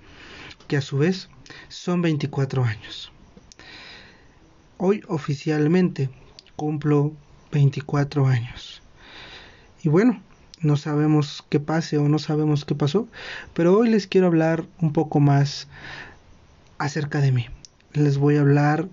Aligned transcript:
que 0.66 0.79
a 0.79 0.80
su 0.80 0.98
vez 0.98 1.29
son 1.68 2.03
24 2.03 2.64
años. 2.64 3.12
Hoy 4.81 5.03
oficialmente 5.09 6.09
cumplo 6.55 7.13
24 7.50 8.29
años. 8.29 8.81
Y 9.82 9.89
bueno, 9.89 10.23
no 10.61 10.77
sabemos 10.77 11.45
qué 11.49 11.59
pase 11.59 11.99
o 11.99 12.09
no 12.09 12.21
sabemos 12.21 12.64
qué 12.64 12.77
pasó, 12.77 13.09
pero 13.54 13.77
hoy 13.77 13.89
les 13.89 14.07
quiero 14.07 14.29
hablar 14.29 14.67
un 14.81 14.93
poco 14.93 15.18
más 15.18 15.67
acerca 16.79 17.21
de 17.21 17.32
mí. 17.32 17.46
Les 17.93 18.18
voy 18.18 18.37
a 18.37 18.43
hablar 18.43 18.89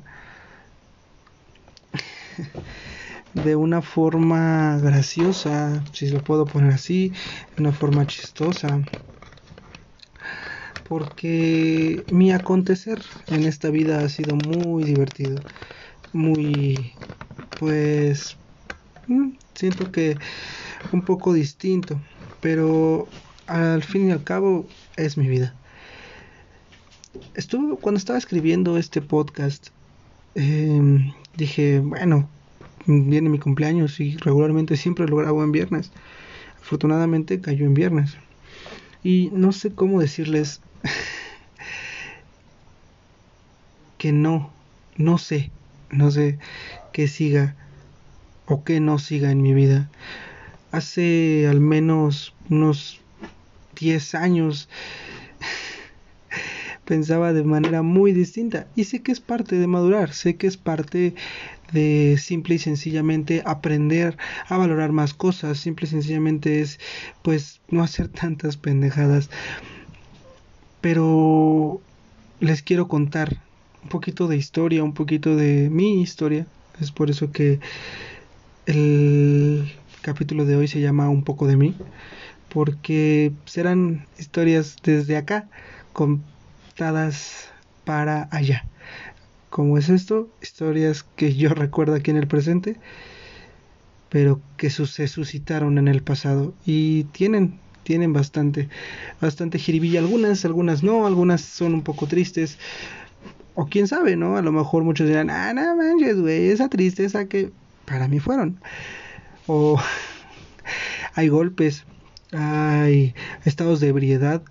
de 3.36 3.56
una 3.56 3.84
forma 3.84 4.80
graciosa, 4.80 5.84
si 5.94 6.10
lo 6.10 6.24
puedo 6.24 6.46
poner 6.46 6.74
así, 6.74 7.10
de 7.56 7.62
una 7.62 7.72
forma 7.72 8.08
chistosa. 8.08 8.82
Porque 10.88 12.06
mi 12.10 12.32
acontecer 12.32 13.00
en 13.28 13.46
esta 13.46 13.70
vida 13.72 14.04
ha 14.04 14.10
sido 14.10 14.36
muy 14.36 14.84
divertido 14.86 15.46
muy, 16.12 16.94
pues, 17.58 18.38
mm, 19.08 19.32
siento 19.56 19.92
que 19.92 20.20
un 20.92 21.04
poco 21.06 21.34
distinto, 21.34 22.02
pero 22.42 23.08
al 23.48 23.84
fin 23.84 24.10
y 24.10 24.12
al 24.12 24.24
cabo 24.24 24.68
es 24.98 25.18
mi 25.18 25.28
vida. 25.30 25.56
Estuve, 27.34 27.78
cuando 27.82 27.98
estaba 27.98 28.18
escribiendo 28.20 28.78
este 28.78 29.02
podcast, 29.02 29.70
em, 30.36 31.14
dije, 31.36 31.80
bueno, 31.80 32.30
viene 32.86 33.30
mi 33.30 33.40
cumpleaños 33.40 34.00
y 34.00 34.18
regularmente 34.18 34.78
siempre 34.78 35.08
lo 35.08 35.18
grabo 35.18 35.44
en 35.44 35.52
viernes. 35.52 35.92
Afortunadamente 36.62 37.42
cayó 37.42 37.66
en 37.66 37.74
viernes. 37.74 38.18
Y 39.04 39.30
no 39.34 39.52
sé 39.52 39.76
cómo 39.76 40.00
decirles 40.02 40.62
que 43.98 44.12
no, 44.12 44.54
no 44.98 45.18
sé 45.18 45.52
no 45.90 46.12
sé 46.12 46.40
qué 46.92 47.08
siga 47.08 47.56
o 48.46 48.64
qué 48.64 48.80
no 48.80 49.00
siga 49.00 49.32
en 49.32 49.42
mi 49.42 49.54
vida. 49.54 49.90
Hace 50.72 51.48
al 51.50 51.62
menos 51.62 52.36
unos 52.50 53.02
10 53.76 54.14
años 54.14 54.70
pensaba 56.86 57.34
de 57.34 57.44
manera 57.44 57.82
muy 57.82 58.12
distinta 58.12 58.68
y 58.76 58.84
sé 58.84 59.02
que 59.02 59.12
es 59.12 59.20
parte 59.20 59.58
de 59.58 59.68
madurar, 59.68 60.14
sé 60.14 60.38
que 60.38 60.48
es 60.48 60.58
parte 60.58 61.16
de 61.72 62.18
simple 62.20 62.56
y 62.56 62.60
sencillamente 62.60 63.42
aprender 63.46 64.18
a 64.48 64.58
valorar 64.58 64.92
más 64.92 65.14
cosas, 65.14 65.58
simple 65.58 65.88
y 65.88 65.90
sencillamente 65.90 66.62
es 66.62 66.80
pues 67.24 67.62
no 67.70 67.84
hacer 67.84 68.10
tantas 68.10 68.58
pendejadas. 68.58 69.30
Pero 70.86 71.82
les 72.40 72.62
quiero 72.62 72.88
contar 72.88 73.38
un 73.82 73.90
poquito 73.90 74.28
de 74.28 74.38
historia, 74.38 74.84
un 74.84 74.94
poquito 74.94 75.36
de 75.36 75.72
mi 75.72 76.00
historia. 76.00 76.46
Es 76.80 76.92
por 76.92 77.10
eso 77.10 77.32
que 77.32 77.60
el 78.68 79.74
capítulo 80.04 80.46
de 80.46 80.56
hoy 80.56 80.68
se 80.68 80.82
llama 80.82 81.10
Un 81.10 81.24
poco 81.24 81.48
de 81.48 81.58
mí, 81.58 81.74
porque 82.54 83.32
serán 83.46 84.06
historias 84.20 84.76
desde 84.84 85.18
acá, 85.18 85.50
contadas 85.92 87.50
para 87.84 88.28
allá. 88.30 88.68
¿Cómo 89.50 89.80
es 89.80 89.90
esto? 89.90 90.30
Historias 90.40 91.02
que 91.02 91.34
yo 91.34 91.50
recuerdo 91.56 91.96
aquí 91.96 92.12
en 92.12 92.18
el 92.18 92.28
presente, 92.28 92.76
pero 94.10 94.40
que 94.56 94.70
se 94.70 95.08
suscitaron 95.08 95.80
en 95.80 95.88
el 95.88 96.04
pasado 96.04 96.54
y 96.64 97.06
tienen 97.06 97.60
tienen 97.86 98.12
bastante 98.12 98.68
bastante 99.22 99.60
jiribilla 99.60 100.00
algunas, 100.00 100.44
algunas 100.44 100.84
no, 100.84 101.06
algunas 101.06 101.42
son 101.42 101.74
un 101.74 101.84
poco 101.84 102.08
tristes, 102.08 102.58
o 103.54 103.68
quién 103.68 103.88
sabe, 103.88 104.18
¿no? 104.18 104.36
A 104.36 104.42
lo 104.42 104.52
mejor 104.52 104.84
muchos 104.84 105.08
dirán, 105.08 105.30
ah, 105.30 105.54
no 105.54 105.78
manches, 105.78 106.20
güey, 106.20 106.50
esa 106.50 106.68
tristeza 106.68 107.26
que 107.30 107.52
para 107.86 108.08
mí 108.08 108.20
fueron. 108.20 108.60
O 109.48 109.80
hay 111.16 111.30
golpes, 111.30 111.86
hay 112.34 113.14
estados 113.46 113.80
de 113.80 113.90
ebriedad 113.90 114.42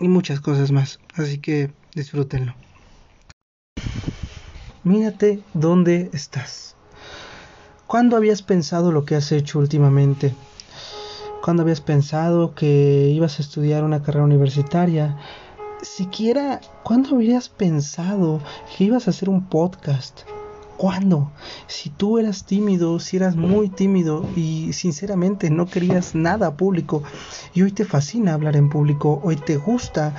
y 0.00 0.08
muchas 0.08 0.40
cosas 0.40 0.72
más. 0.72 0.98
Así 1.14 1.38
que 1.38 1.70
disfrútenlo. 1.94 2.54
Mírate 4.84 5.40
dónde 5.54 6.10
estás. 6.12 6.76
¿Cuándo 7.86 8.16
habías 8.16 8.42
pensado 8.42 8.92
lo 8.92 9.06
que 9.06 9.14
has 9.14 9.32
hecho 9.32 9.58
últimamente? 9.58 10.34
¿Cuándo 11.42 11.62
habías 11.62 11.80
pensado 11.80 12.54
que 12.54 13.10
ibas 13.14 13.38
a 13.38 13.42
estudiar 13.42 13.84
una 13.84 14.02
carrera 14.02 14.24
universitaria? 14.24 15.16
siquiera, 15.82 16.60
¿cuándo 16.82 17.14
habrías 17.14 17.48
pensado 17.48 18.40
que 18.76 18.84
ibas 18.84 19.06
a 19.06 19.10
hacer 19.10 19.28
un 19.28 19.46
podcast? 19.46 20.20
¿Cuándo? 20.76 21.32
Si 21.66 21.90
tú 21.90 22.18
eras 22.18 22.44
tímido, 22.44 23.00
si 23.00 23.16
eras 23.16 23.34
muy 23.34 23.68
tímido 23.68 24.24
y 24.36 24.72
sinceramente 24.72 25.50
no 25.50 25.66
querías 25.66 26.14
nada 26.14 26.56
público 26.56 27.02
y 27.52 27.62
hoy 27.62 27.72
te 27.72 27.84
fascina 27.84 28.34
hablar 28.34 28.56
en 28.56 28.70
público, 28.70 29.20
hoy 29.24 29.36
te 29.36 29.56
gusta 29.56 30.14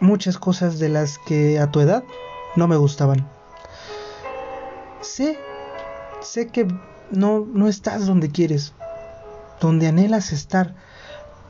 muchas 0.00 0.38
cosas 0.38 0.78
de 0.78 0.88
las 0.88 1.18
que 1.18 1.58
a 1.58 1.70
tu 1.70 1.80
edad 1.80 2.02
no 2.56 2.66
me 2.66 2.76
gustaban. 2.76 3.28
Sé, 5.02 5.38
sé 6.20 6.48
que 6.48 6.66
no, 7.10 7.46
no 7.52 7.68
estás 7.68 8.06
donde 8.06 8.30
quieres, 8.30 8.72
donde 9.66 9.86
anhelas 9.86 10.32
estar 10.32 10.74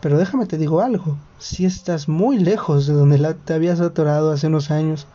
pero 0.03 0.19
déjame 0.19 0.47
te 0.47 0.59
digo 0.59 0.81
algo, 0.81 1.17
si 1.39 1.65
estás 1.65 2.09
muy 2.09 2.37
lejos 2.37 2.89
de 2.89 2.93
donde 2.93 3.19
la, 3.19 3.35
te 3.35 3.55
habías 3.55 3.81
atorado 3.81 4.33
hace 4.33 4.49
unos 4.49 4.73
años. 4.73 5.07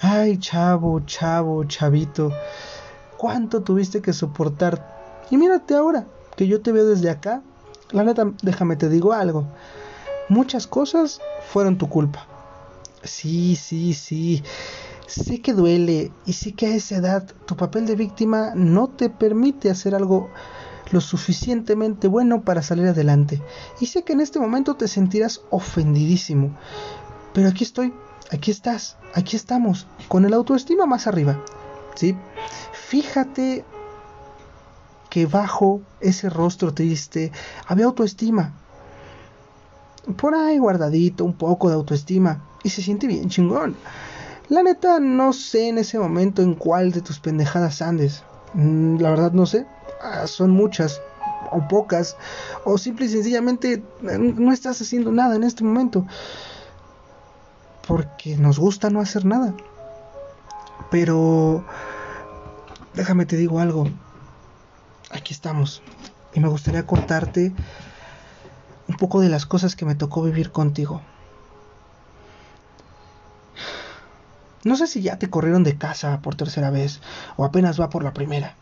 Ay, 0.00 0.38
chavo, 0.38 1.00
chavo, 1.00 1.64
chavito, 1.64 2.32
¿cuánto 3.16 3.64
tuviste 3.64 4.00
que 4.00 4.12
soportar? 4.12 5.24
Y 5.32 5.36
mírate 5.36 5.74
ahora, 5.74 6.06
que 6.36 6.46
yo 6.46 6.60
te 6.60 6.70
veo 6.70 6.86
desde 6.86 7.10
acá. 7.10 7.42
La 7.90 8.04
neta, 8.04 8.30
déjame 8.40 8.76
te 8.76 8.88
digo 8.88 9.14
algo. 9.14 9.48
Muchas 10.28 10.68
cosas 10.68 11.20
fueron 11.52 11.76
tu 11.76 11.88
culpa. 11.88 12.24
Sí, 13.02 13.56
sí, 13.56 13.94
sí. 13.94 14.44
Sé 15.08 15.40
que 15.40 15.54
duele 15.54 16.12
y 16.24 16.34
sé 16.34 16.52
que 16.52 16.66
a 16.66 16.74
esa 16.76 16.98
edad 16.98 17.26
tu 17.46 17.56
papel 17.56 17.86
de 17.86 17.96
víctima 17.96 18.52
no 18.54 18.86
te 18.86 19.10
permite 19.10 19.70
hacer 19.70 19.96
algo 19.96 20.30
lo 20.92 21.00
suficientemente 21.00 22.06
bueno 22.06 22.42
para 22.42 22.62
salir 22.62 22.86
adelante. 22.86 23.42
Y 23.80 23.86
sé 23.86 24.04
que 24.04 24.12
en 24.12 24.20
este 24.20 24.38
momento 24.38 24.76
te 24.76 24.88
sentirás 24.88 25.40
ofendidísimo. 25.50 26.56
Pero 27.32 27.48
aquí 27.48 27.64
estoy, 27.64 27.92
aquí 28.30 28.50
estás, 28.50 28.96
aquí 29.14 29.36
estamos, 29.36 29.86
con 30.08 30.24
el 30.24 30.34
autoestima 30.34 30.86
más 30.86 31.06
arriba. 31.06 31.42
¿Sí? 31.94 32.16
Fíjate 32.72 33.64
que 35.10 35.26
bajo 35.26 35.82
ese 36.00 36.30
rostro 36.30 36.72
triste 36.72 37.32
había 37.66 37.86
autoestima. 37.86 38.54
Por 40.16 40.34
ahí 40.34 40.58
guardadito, 40.58 41.24
un 41.24 41.34
poco 41.34 41.68
de 41.68 41.74
autoestima. 41.74 42.44
Y 42.64 42.70
se 42.70 42.82
siente 42.82 43.06
bien 43.06 43.28
chingón. 43.28 43.76
La 44.48 44.62
neta, 44.62 45.00
no 45.00 45.32
sé 45.32 45.68
en 45.68 45.78
ese 45.78 45.98
momento 45.98 46.42
en 46.42 46.54
cuál 46.54 46.92
de 46.92 47.00
tus 47.00 47.18
pendejadas 47.18 47.80
andes. 47.80 48.22
Mm, 48.54 48.98
la 48.98 49.10
verdad 49.10 49.32
no 49.32 49.46
sé. 49.46 49.66
Ah, 50.02 50.26
son 50.26 50.50
muchas 50.50 51.00
o 51.52 51.68
pocas, 51.68 52.16
o 52.64 52.76
simple 52.76 53.06
y 53.06 53.08
sencillamente 53.08 53.74
eh, 53.74 54.18
no 54.18 54.52
estás 54.52 54.80
haciendo 54.80 55.12
nada 55.12 55.36
en 55.36 55.44
este 55.44 55.62
momento. 55.62 56.06
Porque 57.86 58.36
nos 58.36 58.58
gusta 58.58 58.90
no 58.90 59.00
hacer 59.00 59.24
nada. 59.24 59.54
Pero 60.90 61.64
déjame 62.94 63.26
te 63.26 63.36
digo 63.36 63.60
algo. 63.60 63.88
Aquí 65.10 65.32
estamos. 65.32 65.82
Y 66.34 66.40
me 66.40 66.48
gustaría 66.48 66.86
contarte 66.86 67.52
un 68.88 68.96
poco 68.96 69.20
de 69.20 69.28
las 69.28 69.46
cosas 69.46 69.76
que 69.76 69.84
me 69.84 69.94
tocó 69.94 70.22
vivir 70.22 70.50
contigo. 70.50 71.00
No 74.64 74.76
sé 74.76 74.86
si 74.86 75.02
ya 75.02 75.18
te 75.18 75.28
corrieron 75.28 75.64
de 75.64 75.76
casa 75.76 76.20
por 76.22 76.34
tercera 76.34 76.70
vez 76.70 77.00
o 77.36 77.44
apenas 77.44 77.80
va 77.80 77.90
por 77.90 78.04
la 78.04 78.12
primera 78.12 78.56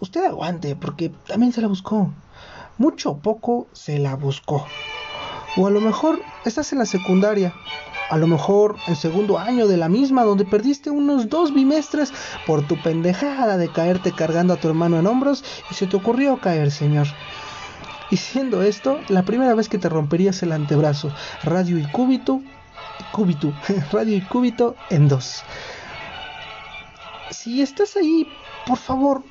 usted 0.00 0.24
aguante, 0.24 0.76
porque 0.76 1.10
también 1.26 1.52
se 1.52 1.60
la 1.60 1.68
buscó. 1.68 2.12
Mucho 2.78 3.10
o 3.10 3.18
poco 3.18 3.68
se 3.72 3.98
la 3.98 4.16
buscó. 4.16 4.66
O 5.56 5.66
a 5.66 5.70
lo 5.70 5.80
mejor 5.80 6.20
estás 6.44 6.72
en 6.72 6.78
la 6.78 6.86
secundaria, 6.86 7.52
a 8.08 8.16
lo 8.16 8.26
mejor 8.26 8.76
en 8.86 8.96
segundo 8.96 9.38
año 9.38 9.66
de 9.66 9.76
la 9.76 9.88
misma, 9.88 10.24
donde 10.24 10.44
perdiste 10.44 10.90
unos 10.90 11.28
dos 11.28 11.52
bimestres 11.52 12.12
por 12.46 12.66
tu 12.66 12.80
pendejada 12.82 13.56
de 13.56 13.70
caerte 13.70 14.12
cargando 14.12 14.54
a 14.54 14.56
tu 14.56 14.68
hermano 14.68 14.98
en 14.98 15.06
hombros 15.06 15.44
y 15.70 15.74
se 15.74 15.86
te 15.86 15.96
ocurrió 15.96 16.40
caer, 16.40 16.70
señor. 16.70 17.06
Y 18.10 18.16
siendo 18.16 18.62
esto, 18.62 18.98
la 19.08 19.24
primera 19.24 19.54
vez 19.54 19.68
que 19.68 19.78
te 19.78 19.88
romperías 19.88 20.42
el 20.42 20.52
antebrazo, 20.52 21.12
radio 21.44 21.78
y 21.78 21.84
cúbito, 21.84 22.40
cúbito, 23.12 23.52
radio 23.92 24.16
y 24.16 24.20
cúbito 24.20 24.74
en 24.90 25.08
dos. 25.08 25.42
Si 27.30 27.62
estás 27.62 27.96
ahí, 27.96 28.26
por 28.66 28.78
favor, 28.78 29.22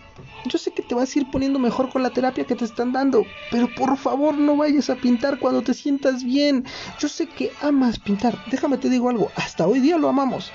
yo 0.46 0.58
sé 0.58 0.72
que 0.72 0.82
te 0.82 0.96
vas 0.96 1.16
a 1.16 1.20
ir 1.20 1.30
poniendo 1.32 1.60
mejor 1.60 1.90
con 1.90 2.04
la 2.04 2.10
terapia 2.12 2.46
que 2.46 2.56
te 2.56 2.66
están 2.66 2.92
dando, 2.92 3.26
pero 3.52 3.68
por 3.76 3.98
favor 3.98 4.38
no 4.38 4.58
vayas 4.58 4.90
a 4.90 4.96
pintar 4.96 5.40
cuando 5.40 5.62
te 5.62 5.74
sientas 5.74 6.24
bien. 6.24 6.66
Yo 7.00 7.08
sé 7.08 7.28
que 7.28 7.52
amas 7.62 8.00
pintar, 8.00 8.38
déjame 8.50 8.78
te 8.78 8.90
digo 8.90 9.10
algo, 9.10 9.32
hasta 9.36 9.68
hoy 9.68 9.80
día 9.80 9.98
lo 9.98 10.10
amamos. 10.10 10.52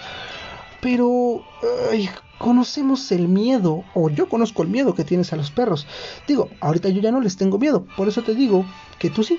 Pero 0.80 1.44
conocemos 2.38 3.10
el 3.12 3.28
miedo, 3.28 3.84
o 3.94 4.10
yo 4.10 4.28
conozco 4.28 4.62
el 4.62 4.68
miedo 4.68 4.94
que 4.94 5.04
tienes 5.04 5.32
a 5.32 5.36
los 5.36 5.50
perros. 5.50 5.86
Digo, 6.26 6.50
ahorita 6.60 6.90
yo 6.90 7.00
ya 7.00 7.10
no 7.10 7.20
les 7.20 7.36
tengo 7.36 7.58
miedo, 7.58 7.86
por 7.96 8.08
eso 8.08 8.22
te 8.22 8.34
digo 8.34 8.66
que 8.98 9.10
tú 9.10 9.22
sí. 9.22 9.38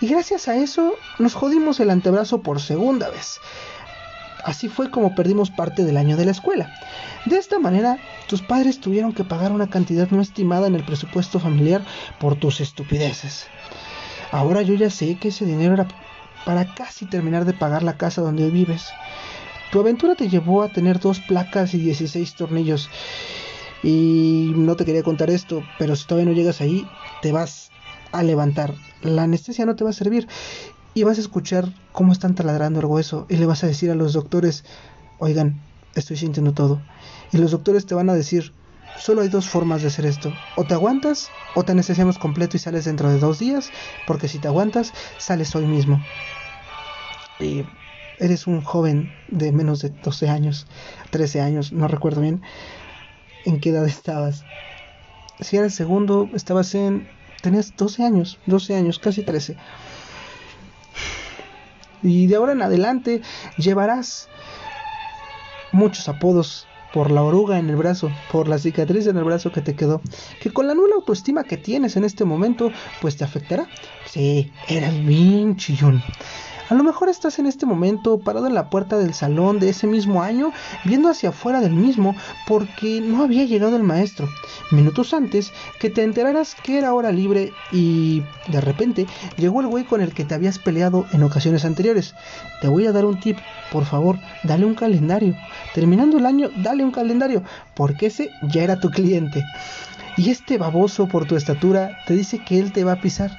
Y 0.00 0.06
gracias 0.06 0.46
a 0.48 0.56
eso 0.56 0.94
nos 1.18 1.34
jodimos 1.34 1.80
el 1.80 1.90
antebrazo 1.90 2.42
por 2.42 2.60
segunda 2.60 3.08
vez. 3.10 3.40
Así 4.44 4.68
fue 4.68 4.90
como 4.90 5.14
perdimos 5.14 5.50
parte 5.50 5.84
del 5.84 5.96
año 5.96 6.16
de 6.16 6.26
la 6.26 6.32
escuela. 6.32 6.70
De 7.24 7.38
esta 7.38 7.58
manera, 7.58 7.98
tus 8.28 8.42
padres 8.42 8.78
tuvieron 8.78 9.12
que 9.12 9.24
pagar 9.24 9.52
una 9.52 9.70
cantidad 9.70 10.10
no 10.10 10.20
estimada 10.20 10.66
en 10.66 10.74
el 10.74 10.84
presupuesto 10.84 11.40
familiar 11.40 11.82
por 12.20 12.36
tus 12.36 12.60
estupideces. 12.60 13.46
Ahora 14.30 14.62
yo 14.62 14.74
ya 14.74 14.90
sé 14.90 15.16
que 15.16 15.28
ese 15.28 15.46
dinero 15.46 15.74
era 15.74 15.88
para 16.44 16.74
casi 16.74 17.06
terminar 17.06 17.46
de 17.46 17.54
pagar 17.54 17.82
la 17.82 17.96
casa 17.96 18.20
donde 18.20 18.50
vives. 18.50 18.92
Tu 19.72 19.80
aventura 19.80 20.14
te 20.14 20.28
llevó 20.28 20.62
a 20.62 20.68
tener 20.68 21.00
dos 21.00 21.20
placas 21.20 21.72
y 21.72 21.78
16 21.78 22.34
tornillos. 22.34 22.90
Y 23.82 24.52
no 24.56 24.76
te 24.76 24.84
quería 24.84 25.02
contar 25.02 25.30
esto, 25.30 25.62
pero 25.78 25.96
si 25.96 26.06
todavía 26.06 26.30
no 26.30 26.36
llegas 26.36 26.60
ahí, 26.60 26.86
te 27.22 27.32
vas 27.32 27.70
a 28.12 28.22
levantar. 28.22 28.74
La 29.02 29.24
anestesia 29.24 29.66
no 29.66 29.74
te 29.74 29.84
va 29.84 29.90
a 29.90 29.94
servir 29.94 30.28
y 30.94 31.02
vas 31.02 31.18
a 31.18 31.20
escuchar 31.20 31.72
cómo 31.92 32.12
están 32.12 32.34
taladrando 32.34 32.80
el 32.80 32.86
hueso 32.86 33.26
y 33.28 33.36
le 33.36 33.46
vas 33.46 33.64
a 33.64 33.66
decir 33.66 33.90
a 33.90 33.94
los 33.94 34.12
doctores, 34.12 34.64
oigan, 35.18 35.60
estoy 35.94 36.16
sintiendo 36.16 36.54
todo. 36.54 36.80
Y 37.32 37.38
los 37.38 37.50
doctores 37.50 37.84
te 37.86 37.94
van 37.94 38.08
a 38.10 38.14
decir, 38.14 38.54
solo 38.98 39.22
hay 39.22 39.28
dos 39.28 39.48
formas 39.48 39.82
de 39.82 39.88
hacer 39.88 40.06
esto. 40.06 40.32
O 40.56 40.64
te 40.64 40.74
aguantas 40.74 41.30
o 41.54 41.64
te 41.64 41.72
anestesiamos 41.72 42.18
completo 42.18 42.56
y 42.56 42.60
sales 42.60 42.84
dentro 42.84 43.10
de 43.10 43.18
dos 43.18 43.38
días, 43.38 43.70
porque 44.06 44.28
si 44.28 44.38
te 44.38 44.48
aguantas, 44.48 44.92
sales 45.18 45.54
hoy 45.56 45.66
mismo. 45.66 46.02
Y 47.40 47.64
eres 48.18 48.46
un 48.46 48.62
joven 48.62 49.12
de 49.28 49.50
menos 49.50 49.80
de 49.80 49.90
12 49.90 50.28
años, 50.28 50.66
13 51.10 51.40
años, 51.40 51.72
no 51.72 51.88
recuerdo 51.88 52.20
bien 52.20 52.42
en 53.44 53.60
qué 53.60 53.70
edad 53.70 53.84
estabas. 53.84 54.44
Si 55.40 55.56
era 55.56 55.66
el 55.66 55.72
segundo, 55.72 56.30
estabas 56.34 56.74
en... 56.74 57.08
Tenías 57.42 57.76
12 57.76 58.04
años, 58.04 58.38
12 58.46 58.74
años, 58.74 58.98
casi 58.98 59.22
13. 59.22 59.56
Y 62.04 62.28
de 62.28 62.36
ahora 62.36 62.52
en 62.52 62.62
adelante 62.62 63.22
llevarás 63.56 64.28
muchos 65.72 66.08
apodos 66.08 66.68
por 66.92 67.10
la 67.10 67.24
oruga 67.24 67.58
en 67.58 67.68
el 67.68 67.76
brazo, 67.76 68.12
por 68.30 68.46
la 68.46 68.58
cicatriz 68.58 69.08
en 69.08 69.16
el 69.16 69.24
brazo 69.24 69.50
que 69.50 69.62
te 69.62 69.74
quedó, 69.74 70.00
que 70.40 70.52
con 70.52 70.68
la 70.68 70.74
nula 70.74 70.94
autoestima 70.94 71.42
que 71.42 71.56
tienes 71.56 71.96
en 71.96 72.04
este 72.04 72.24
momento, 72.24 72.70
pues 73.00 73.16
te 73.16 73.24
afectará. 73.24 73.66
Sí, 74.06 74.52
eras 74.68 75.04
bien 75.04 75.56
chillón. 75.56 76.00
A 76.70 76.74
lo 76.74 76.82
mejor 76.82 77.10
estás 77.10 77.38
en 77.38 77.44
este 77.44 77.66
momento 77.66 78.18
parado 78.18 78.46
en 78.46 78.54
la 78.54 78.70
puerta 78.70 78.96
del 78.96 79.12
salón 79.12 79.60
de 79.60 79.68
ese 79.68 79.86
mismo 79.86 80.22
año, 80.22 80.50
viendo 80.84 81.10
hacia 81.10 81.28
afuera 81.28 81.60
del 81.60 81.74
mismo, 81.74 82.16
porque 82.46 83.02
no 83.02 83.22
había 83.22 83.44
llegado 83.44 83.76
el 83.76 83.82
maestro. 83.82 84.30
Minutos 84.70 85.12
antes 85.12 85.52
que 85.78 85.90
te 85.90 86.02
enteraras 86.02 86.54
que 86.54 86.78
era 86.78 86.94
hora 86.94 87.12
libre 87.12 87.52
y 87.70 88.22
de 88.48 88.62
repente 88.62 89.06
llegó 89.36 89.60
el 89.60 89.66
güey 89.66 89.84
con 89.84 90.00
el 90.00 90.14
que 90.14 90.24
te 90.24 90.34
habías 90.34 90.58
peleado 90.58 91.04
en 91.12 91.22
ocasiones 91.22 91.66
anteriores. 91.66 92.14
Te 92.62 92.68
voy 92.68 92.86
a 92.86 92.92
dar 92.92 93.04
un 93.04 93.20
tip, 93.20 93.36
por 93.70 93.84
favor, 93.84 94.18
dale 94.42 94.64
un 94.64 94.74
calendario. 94.74 95.36
Terminando 95.74 96.16
el 96.16 96.24
año, 96.24 96.48
dale 96.56 96.82
un 96.82 96.92
calendario, 96.92 97.42
porque 97.74 98.06
ese 98.06 98.30
ya 98.42 98.62
era 98.62 98.80
tu 98.80 98.90
cliente. 98.90 99.44
Y 100.16 100.30
este 100.30 100.58
baboso 100.58 101.08
por 101.08 101.26
tu 101.26 101.34
estatura 101.36 101.98
te 102.06 102.14
dice 102.14 102.38
que 102.38 102.58
él 102.58 102.72
te 102.72 102.84
va 102.84 102.92
a 102.92 103.00
pisar. 103.00 103.32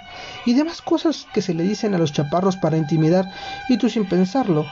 Y 0.45 0.53
demás 0.53 0.81
cosas 0.81 1.27
que 1.33 1.41
se 1.41 1.53
le 1.53 1.63
dicen 1.63 1.93
a 1.95 1.97
los 1.97 2.11
chaparros 2.11 2.57
para 2.57 2.77
intimidar 2.77 3.31
y 3.69 3.77
tú 3.77 3.89
sin 3.89 4.05
pensarlo. 4.05 4.65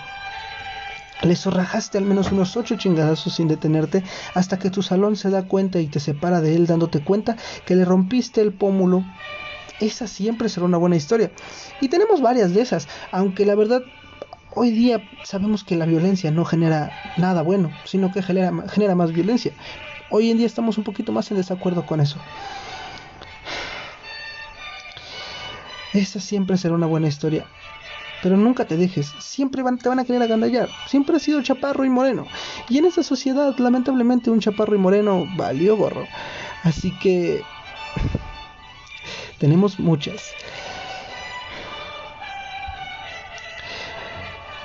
Le 1.22 1.38
zorrajaste 1.38 1.98
al 1.98 2.04
menos 2.04 2.34
unos 2.34 2.58
ocho 2.58 2.76
chingadazos 2.76 3.36
sin 3.36 3.48
detenerte 3.48 4.04
hasta 4.34 4.60
que 4.60 4.70
tu 4.70 4.82
salón 4.82 5.16
se 5.16 5.30
da 5.30 5.44
cuenta 5.44 5.80
y 5.80 5.88
te 5.88 6.02
separa 6.02 6.42
de 6.42 6.56
él 6.56 6.68
dándote 6.68 7.02
cuenta 7.02 7.38
que 7.66 7.76
le 7.76 7.86
rompiste 7.86 8.42
el 8.42 8.52
pómulo. 8.52 9.06
Esa 9.80 10.08
siempre 10.08 10.50
será 10.50 10.66
una 10.66 10.78
buena 10.78 10.98
historia. 10.98 11.32
Y 11.80 11.88
tenemos 11.88 12.22
varias 12.22 12.54
de 12.54 12.62
esas, 12.62 12.90
aunque 13.12 13.46
la 13.46 13.56
verdad 13.56 13.84
hoy 14.56 14.72
día 14.72 15.02
sabemos 15.24 15.64
que 15.64 15.78
la 15.78 15.86
violencia 15.86 16.30
no 16.32 16.44
genera 16.44 16.92
nada 17.18 17.42
bueno, 17.42 17.72
sino 17.86 18.12
que 18.12 18.22
genera, 18.22 18.52
genera 18.68 18.94
más 18.94 19.14
violencia. 19.14 19.54
Hoy 20.16 20.30
en 20.30 20.38
día 20.38 20.46
estamos 20.46 20.78
un 20.78 20.84
poquito 20.84 21.12
más 21.12 21.32
en 21.32 21.38
desacuerdo 21.38 21.88
con 21.88 22.00
eso. 22.00 22.20
Esa 25.92 26.20
siempre 26.20 26.56
será 26.56 26.76
una 26.76 26.86
buena 26.86 27.08
historia. 27.08 27.48
Pero 28.22 28.38
nunca 28.38 28.66
te 28.66 28.78
dejes, 28.78 29.12
siempre 29.18 29.64
te 29.82 29.90
van 29.90 29.98
a 29.98 30.06
querer 30.06 30.22
agandallar. 30.22 30.70
Siempre 30.86 31.16
has 31.16 31.24
sido 31.24 31.42
chaparro 31.42 31.84
y 31.84 31.90
moreno. 31.90 32.28
Y 32.70 32.78
en 32.78 32.86
esa 32.86 33.02
sociedad, 33.02 33.58
lamentablemente, 33.58 34.30
un 34.30 34.40
chaparro 34.40 34.76
y 34.76 34.78
moreno 34.78 35.26
valió 35.36 35.76
gorro. 35.78 36.08
Así 36.62 36.92
que... 37.00 37.42
tenemos 39.40 39.80
muchas. 39.80 40.30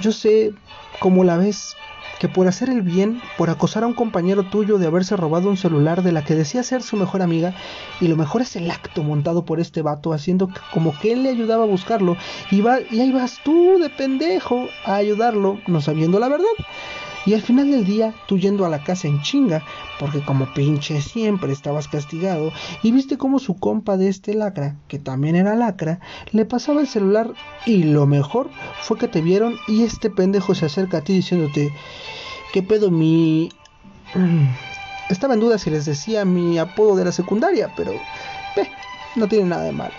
Yo 0.01 0.13
sé 0.13 0.53
cómo 1.01 1.25
la 1.25 1.39
ves, 1.39 1.75
que 2.19 2.29
por 2.29 2.49
hacer 2.49 2.69
el 2.69 2.83
bien, 2.83 3.21
por 3.37 3.51
acosar 3.51 3.85
a 3.85 3.87
un 3.87 3.95
compañero 3.95 4.45
tuyo 4.45 4.79
de 4.79 4.87
haberse 4.87 5.17
robado 5.17 5.49
un 5.49 5.57
celular 5.57 6.03
de 6.03 6.13
la 6.13 6.25
que 6.25 6.35
decía 6.35 6.63
ser 6.63 6.83
su 6.83 6.97
mejor 6.97 7.23
amiga, 7.23 7.55
y 8.01 8.09
lo 8.09 8.17
mejor 8.17 8.43
es 8.43 8.57
el 8.57 8.71
acto 8.71 9.03
montado 9.03 9.45
por 9.45 9.61
este 9.61 9.83
vato 9.83 10.13
haciendo 10.13 10.51
como 10.73 10.99
que 10.99 11.13
él 11.13 11.23
le 11.23 11.31
ayudaba 11.31 11.65
a 11.65 11.69
buscarlo, 11.69 12.17
y, 12.51 12.61
va, 12.61 12.79
y 12.91 13.01
ahí 13.01 13.13
vas 13.13 13.41
tú 13.45 13.79
de 13.79 13.91
pendejo 13.91 14.69
a 14.85 14.97
ayudarlo, 14.97 15.59
no 15.67 15.81
sabiendo 15.81 16.19
la 16.19 16.29
verdad. 16.29 16.47
Y 17.27 17.35
al 17.35 17.43
final 17.43 17.71
del 17.71 17.85
día, 17.85 18.15
tú 18.27 18.39
yendo 18.39 18.65
a 18.65 18.69
la 18.69 18.83
casa 18.83 19.09
en 19.09 19.21
chinga, 19.23 19.63
porque 19.99 20.25
como 20.25 20.53
pinche 20.55 21.01
siempre 21.03 21.53
estabas 21.53 21.89
castigado, 21.89 22.53
y 22.83 22.93
viste 22.93 23.19
como 23.19 23.39
su 23.39 23.59
compa 23.59 23.97
de 23.97 24.09
este 24.09 24.35
lacra, 24.35 24.77
que 24.89 24.99
también 24.99 25.37
era 25.37 25.55
lacra, 25.55 26.01
le 26.33 26.45
pasaba 26.45 26.81
el 26.81 26.89
celular 26.89 27.33
y 27.67 27.83
lo 27.83 28.07
mejor 28.07 28.49
fue 28.81 28.99
que 28.99 29.09
te 29.09 29.21
vieron 29.21 29.57
y 29.67 29.83
este 29.83 30.11
pendejo 30.11 30.55
se 30.55 30.67
acerca 30.67 30.99
a 30.99 31.03
ti 31.03 31.13
diciéndote, 31.13 31.73
¿qué 32.53 32.63
pedo 32.63 32.91
mi... 32.91 33.51
Estaba 35.11 35.35
en 35.35 35.41
duda 35.41 35.57
si 35.57 35.71
les 35.71 35.87
decía 35.87 36.27
mi 36.27 36.59
apodo 36.59 36.95
de 36.97 37.05
la 37.05 37.13
secundaria, 37.13 37.73
pero... 37.77 37.93
No 39.17 39.27
tiene 39.27 39.47
nada 39.47 39.65
de 39.65 39.73
malo. 39.73 39.95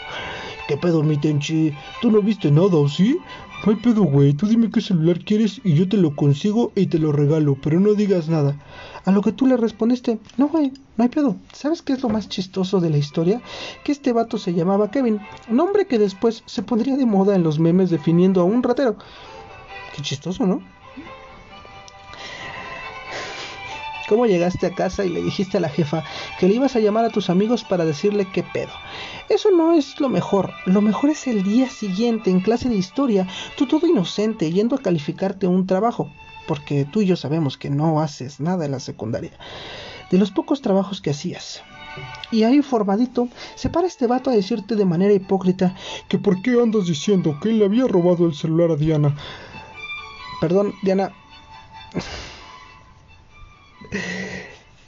¿Qué 0.68 0.78
pedo 0.78 1.04
mi 1.04 1.18
Tenchi? 1.18 1.74
¿Tú 2.02 2.12
no 2.12 2.22
viste 2.22 2.52
nada, 2.52 2.78
sí? 2.88 3.18
No 3.66 3.74
hay 3.74 3.78
pedo, 3.78 4.04
güey. 4.04 4.34
Tú 4.34 4.48
dime 4.48 4.70
qué 4.72 4.80
celular 4.80 5.20
quieres 5.20 5.60
y 5.66 5.74
yo 5.74 5.88
te 5.89 5.98
lo 5.98 6.16
consigo 6.16 6.72
y 6.75 6.88
te 6.88 6.98
lo 6.98 7.12
regalo, 7.12 7.58
pero 7.62 7.80
no 7.80 7.94
digas 7.94 8.30
nada. 8.30 8.56
A 9.04 9.12
lo 9.12 9.22
que 9.22 9.34
tú 9.34 9.48
le 9.48 9.58
respondiste, 9.58 10.18
no, 10.38 10.48
güey, 10.48 10.72
no 10.96 11.04
hay 11.04 11.10
pedo. 11.10 11.36
¿Sabes 11.51 11.82
qué 11.82 11.94
es 11.94 12.01
lo 12.01 12.10
más 12.10 12.30
chistoso 12.30 12.80
de 12.80 12.89
la 12.89 12.98
historia? 12.98 13.42
Que 13.84 13.92
este 13.92 14.13
vato 14.13 14.38
se 14.38 14.54
llamaba 14.54 14.92
Kevin, 14.92 15.20
nombre 15.50 15.88
que 15.88 16.00
después 16.00 16.44
se 16.46 16.63
pondría 16.63 16.96
de 16.96 17.06
moda 17.06 17.36
en 17.36 17.44
los 17.44 17.60
memes 17.60 17.89
definiendo 17.89 18.39
a 18.39 18.46
un 18.46 18.63
ratero. 18.63 18.98
Qué 19.94 20.01
chistoso, 20.04 20.46
¿no? 20.46 20.62
¿Cómo 24.10 24.25
llegaste 24.25 24.66
a 24.66 24.74
casa 24.74 25.06
y 25.06 25.10
le 25.10 25.22
dijiste 25.22 25.58
a 25.58 25.60
la 25.60 25.70
jefa 25.70 26.04
que 26.39 26.48
le 26.48 26.56
ibas 26.56 26.75
a 26.75 26.80
llamar 26.80 27.06
a 27.06 27.12
tus 27.12 27.30
amigos 27.30 27.63
para 27.63 27.86
decirle 27.86 28.25
qué 28.25 28.42
pedo? 28.42 28.72
Eso 29.30 29.51
no 29.51 29.74
es 29.74 30.00
lo 30.00 30.10
mejor. 30.10 30.51
Lo 30.66 30.82
mejor 30.82 31.12
es 31.12 31.28
el 31.28 31.44
día 31.44 31.70
siguiente 31.70 32.32
en 32.32 32.39
clase 32.39 32.70
de 32.70 32.75
historia, 32.75 33.28
tú 33.56 33.68
todo 33.68 33.86
inocente 33.86 34.51
yendo 34.51 34.75
a 34.75 34.82
calificarte 34.82 35.46
un 35.46 35.68
trabajo, 35.68 36.10
porque 36.48 36.86
tú 36.86 37.01
y 37.01 37.06
yo 37.06 37.16
sabemos 37.16 37.56
que 37.56 37.70
no 37.70 38.01
haces 38.01 38.39
nada 38.39 38.66
en 38.66 38.72
la 38.72 38.80
secundaria. 38.80 39.34
De 40.10 40.18
los 40.18 40.32
pocos 40.32 40.63
trabajos 40.63 41.01
que 41.01 41.12
hacías. 41.12 41.62
Y 42.32 42.42
ahí 42.42 42.63
formadito, 42.63 43.28
se 43.54 43.70
para 43.70 43.86
este 43.86 44.08
vato 44.08 44.32
a 44.32 44.34
decirte 44.34 44.75
de 44.75 44.86
manera 44.86 45.13
hipócrita 45.13 45.75
que 46.08 46.18
por 46.18 46.42
qué 46.42 46.60
andas 46.60 46.88
diciendo 46.88 47.38
que 47.39 47.50
él 47.50 47.60
le 47.60 47.66
había 47.66 47.86
robado 47.86 48.25
el 48.25 48.34
celular 48.34 48.72
a 48.72 48.75
Diana. 48.75 49.16
Perdón, 50.42 50.74
Diana. 50.82 51.13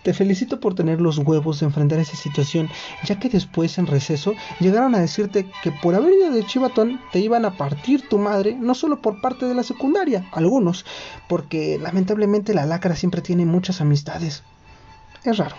Te 0.03 0.13
felicito 0.13 0.59
por 0.59 0.73
tener 0.73 0.99
los 0.99 1.19
huevos 1.19 1.59
de 1.59 1.67
enfrentar 1.67 1.99
esa 1.99 2.15
situación, 2.15 2.69
ya 3.03 3.19
que 3.19 3.29
después 3.29 3.77
en 3.77 3.85
receso 3.85 4.35
llegaron 4.59 4.95
a 4.95 4.99
decirte 4.99 5.45
que 5.61 5.71
por 5.71 5.93
haber 5.93 6.13
ido 6.13 6.31
de 6.31 6.43
chivatón 6.43 6.99
te 7.11 7.19
iban 7.19 7.45
a 7.45 7.55
partir 7.55 8.09
tu 8.09 8.17
madre, 8.17 8.55
no 8.59 8.73
solo 8.73 8.99
por 8.99 9.21
parte 9.21 9.45
de 9.45 9.53
la 9.53 9.61
secundaria, 9.61 10.25
algunos, 10.31 10.85
porque 11.27 11.77
lamentablemente 11.79 12.55
la 12.55 12.65
lacra 12.65 12.95
siempre 12.95 13.21
tiene 13.21 13.45
muchas 13.45 13.79
amistades. 13.79 14.43
Es 15.23 15.37
raro. 15.37 15.55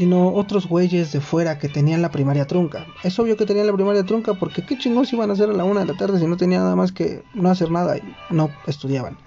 Sino 0.00 0.32
otros 0.32 0.66
güeyes 0.66 1.12
de 1.12 1.20
fuera 1.20 1.58
que 1.58 1.68
tenían 1.68 2.00
la 2.00 2.10
primaria 2.10 2.46
trunca. 2.46 2.86
Es 3.02 3.18
obvio 3.18 3.36
que 3.36 3.44
tenían 3.44 3.66
la 3.66 3.74
primaria 3.74 4.02
trunca 4.02 4.32
porque 4.32 4.64
qué 4.64 4.78
chingados 4.78 5.12
iban 5.12 5.28
a 5.28 5.34
hacer 5.34 5.50
a 5.50 5.52
la 5.52 5.64
una 5.64 5.80
de 5.80 5.92
la 5.92 5.98
tarde 5.98 6.18
si 6.18 6.26
no 6.26 6.38
tenían 6.38 6.62
nada 6.62 6.74
más 6.74 6.90
que 6.90 7.22
no 7.34 7.50
hacer 7.50 7.70
nada 7.70 7.98
y 7.98 8.02
no 8.30 8.48
estudiaban. 8.66 9.18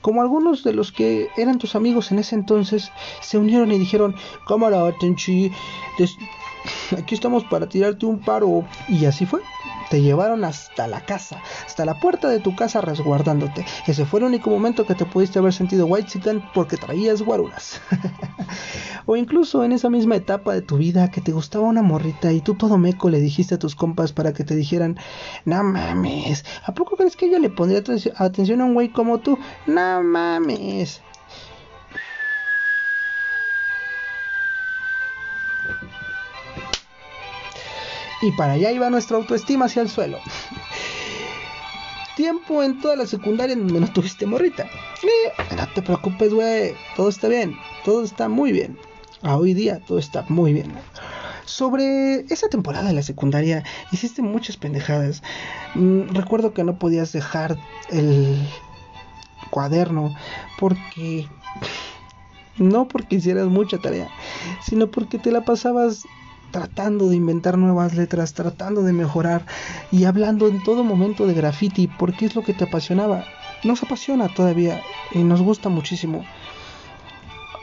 Como 0.00 0.22
algunos 0.22 0.62
de 0.62 0.72
los 0.72 0.92
que 0.92 1.30
eran 1.36 1.58
tus 1.58 1.74
amigos 1.74 2.12
en 2.12 2.20
ese 2.20 2.36
entonces 2.36 2.92
se 3.20 3.38
unieron 3.38 3.72
y 3.72 3.78
dijeron, 3.80 4.14
cámara, 4.46 4.88
Tenchi, 5.00 5.50
aquí 6.96 7.16
estamos 7.16 7.42
para 7.42 7.68
tirarte 7.68 8.06
un 8.06 8.20
paro. 8.20 8.64
Y 8.88 9.04
así 9.04 9.26
fue. 9.26 9.40
Te 9.90 10.02
llevaron 10.02 10.44
hasta 10.44 10.86
la 10.86 11.00
casa, 11.00 11.42
hasta 11.64 11.84
la 11.84 11.98
puerta 11.98 12.28
de 12.28 12.40
tu 12.40 12.54
casa 12.54 12.80
resguardándote. 12.80 13.64
Ese 13.86 14.04
fue 14.04 14.20
el 14.20 14.26
único 14.26 14.50
momento 14.50 14.86
que 14.86 14.94
te 14.94 15.06
pudiste 15.06 15.38
haber 15.38 15.52
sentido 15.52 15.86
white 15.86 16.08
chicken 16.08 16.42
porque 16.52 16.76
traías 16.76 17.22
guaruras. 17.22 17.80
o 19.06 19.16
incluso 19.16 19.64
en 19.64 19.72
esa 19.72 19.88
misma 19.88 20.16
etapa 20.16 20.52
de 20.52 20.62
tu 20.62 20.76
vida 20.76 21.10
que 21.10 21.20
te 21.20 21.32
gustaba 21.32 21.66
una 21.66 21.82
morrita 21.82 22.32
y 22.32 22.40
tú 22.40 22.54
todo 22.54 22.78
meco 22.78 23.08
le 23.08 23.20
dijiste 23.20 23.54
a 23.54 23.58
tus 23.58 23.74
compas 23.74 24.12
para 24.12 24.32
que 24.32 24.44
te 24.44 24.54
dijeran, 24.54 24.98
no 25.44 25.62
mames, 25.64 26.44
¿a 26.64 26.74
poco 26.74 26.96
crees 26.96 27.16
que 27.16 27.26
ella 27.26 27.38
le 27.38 27.50
pondría 27.50 27.82
atención 28.16 28.60
a 28.60 28.64
un 28.64 28.74
güey 28.74 28.90
como 28.90 29.18
tú? 29.18 29.38
No 29.66 30.02
mames. 30.02 31.00
Y 38.20 38.32
para 38.32 38.54
allá 38.54 38.72
iba 38.72 38.90
nuestra 38.90 39.16
autoestima 39.16 39.66
hacia 39.66 39.82
el 39.82 39.88
suelo. 39.88 40.18
Tiempo 42.16 42.62
en 42.62 42.80
toda 42.80 42.96
la 42.96 43.06
secundaria 43.06 43.54
donde 43.54 43.80
no 43.80 43.92
tuviste 43.92 44.26
morrita. 44.26 44.68
No 45.56 45.68
te 45.72 45.82
preocupes, 45.82 46.34
güey. 46.34 46.74
Todo 46.96 47.08
está 47.08 47.28
bien. 47.28 47.56
Todo 47.84 48.02
está 48.02 48.28
muy 48.28 48.50
bien. 48.50 48.76
A 49.22 49.36
hoy 49.36 49.54
día 49.54 49.80
todo 49.86 49.98
está 49.98 50.24
muy 50.28 50.52
bien. 50.52 50.72
Sobre 51.44 52.20
esa 52.28 52.48
temporada 52.48 52.88
de 52.88 52.94
la 52.94 53.02
secundaria 53.02 53.64
hiciste 53.92 54.22
muchas 54.22 54.56
pendejadas. 54.56 55.22
Mm, 55.74 56.08
recuerdo 56.10 56.52
que 56.52 56.64
no 56.64 56.78
podías 56.78 57.12
dejar 57.12 57.56
el 57.90 58.36
cuaderno 59.50 60.14
porque 60.58 61.28
no 62.58 62.88
porque 62.88 63.16
hicieras 63.16 63.46
mucha 63.46 63.78
tarea, 63.78 64.08
sino 64.62 64.88
porque 64.90 65.18
te 65.18 65.30
la 65.30 65.44
pasabas 65.44 66.04
tratando 66.50 67.08
de 67.08 67.16
inventar 67.16 67.58
nuevas 67.58 67.94
letras, 67.94 68.34
tratando 68.34 68.82
de 68.82 68.92
mejorar 68.92 69.44
y 69.90 70.04
hablando 70.04 70.48
en 70.48 70.62
todo 70.62 70.84
momento 70.84 71.26
de 71.26 71.34
graffiti 71.34 71.86
porque 71.86 72.26
es 72.26 72.34
lo 72.34 72.42
que 72.42 72.54
te 72.54 72.64
apasionaba. 72.64 73.24
Nos 73.64 73.82
apasiona 73.82 74.28
todavía 74.28 74.82
y 75.12 75.18
nos 75.18 75.42
gusta 75.42 75.68
muchísimo. 75.68 76.24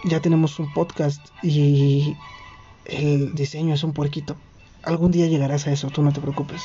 Ya 0.04 0.20
tenemos 0.20 0.60
un 0.60 0.72
podcast 0.74 1.22
y 1.42 2.15
el 2.86 3.34
diseño 3.34 3.74
es 3.74 3.84
un 3.84 3.94
puerquito. 3.94 4.36
Algún 4.84 5.12
día 5.12 5.27
llegarás 5.27 5.65
a 5.68 5.72
eso, 5.72 5.89
tú 5.89 6.04
no 6.04 6.13
te 6.13 6.22
preocupes. 6.22 6.62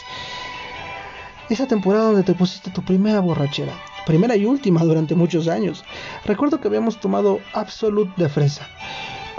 Esa 1.49 1.67
temporada 1.67 2.07
donde 2.07 2.23
te 2.23 2.35
pusiste 2.35 2.71
tu 2.71 2.83
primera 2.83 3.21
borrachera, 3.21 3.73
primera 4.07 4.37
y 4.37 4.45
última 4.45 4.85
durante 4.85 5.15
muchos 5.15 5.49
años. 5.49 5.85
Recuerdo 6.25 6.61
que 6.61 6.69
habíamos 6.69 7.01
tomado 7.01 7.41
Absolute 7.55 8.13
de 8.17 8.29
fresa 8.29 8.69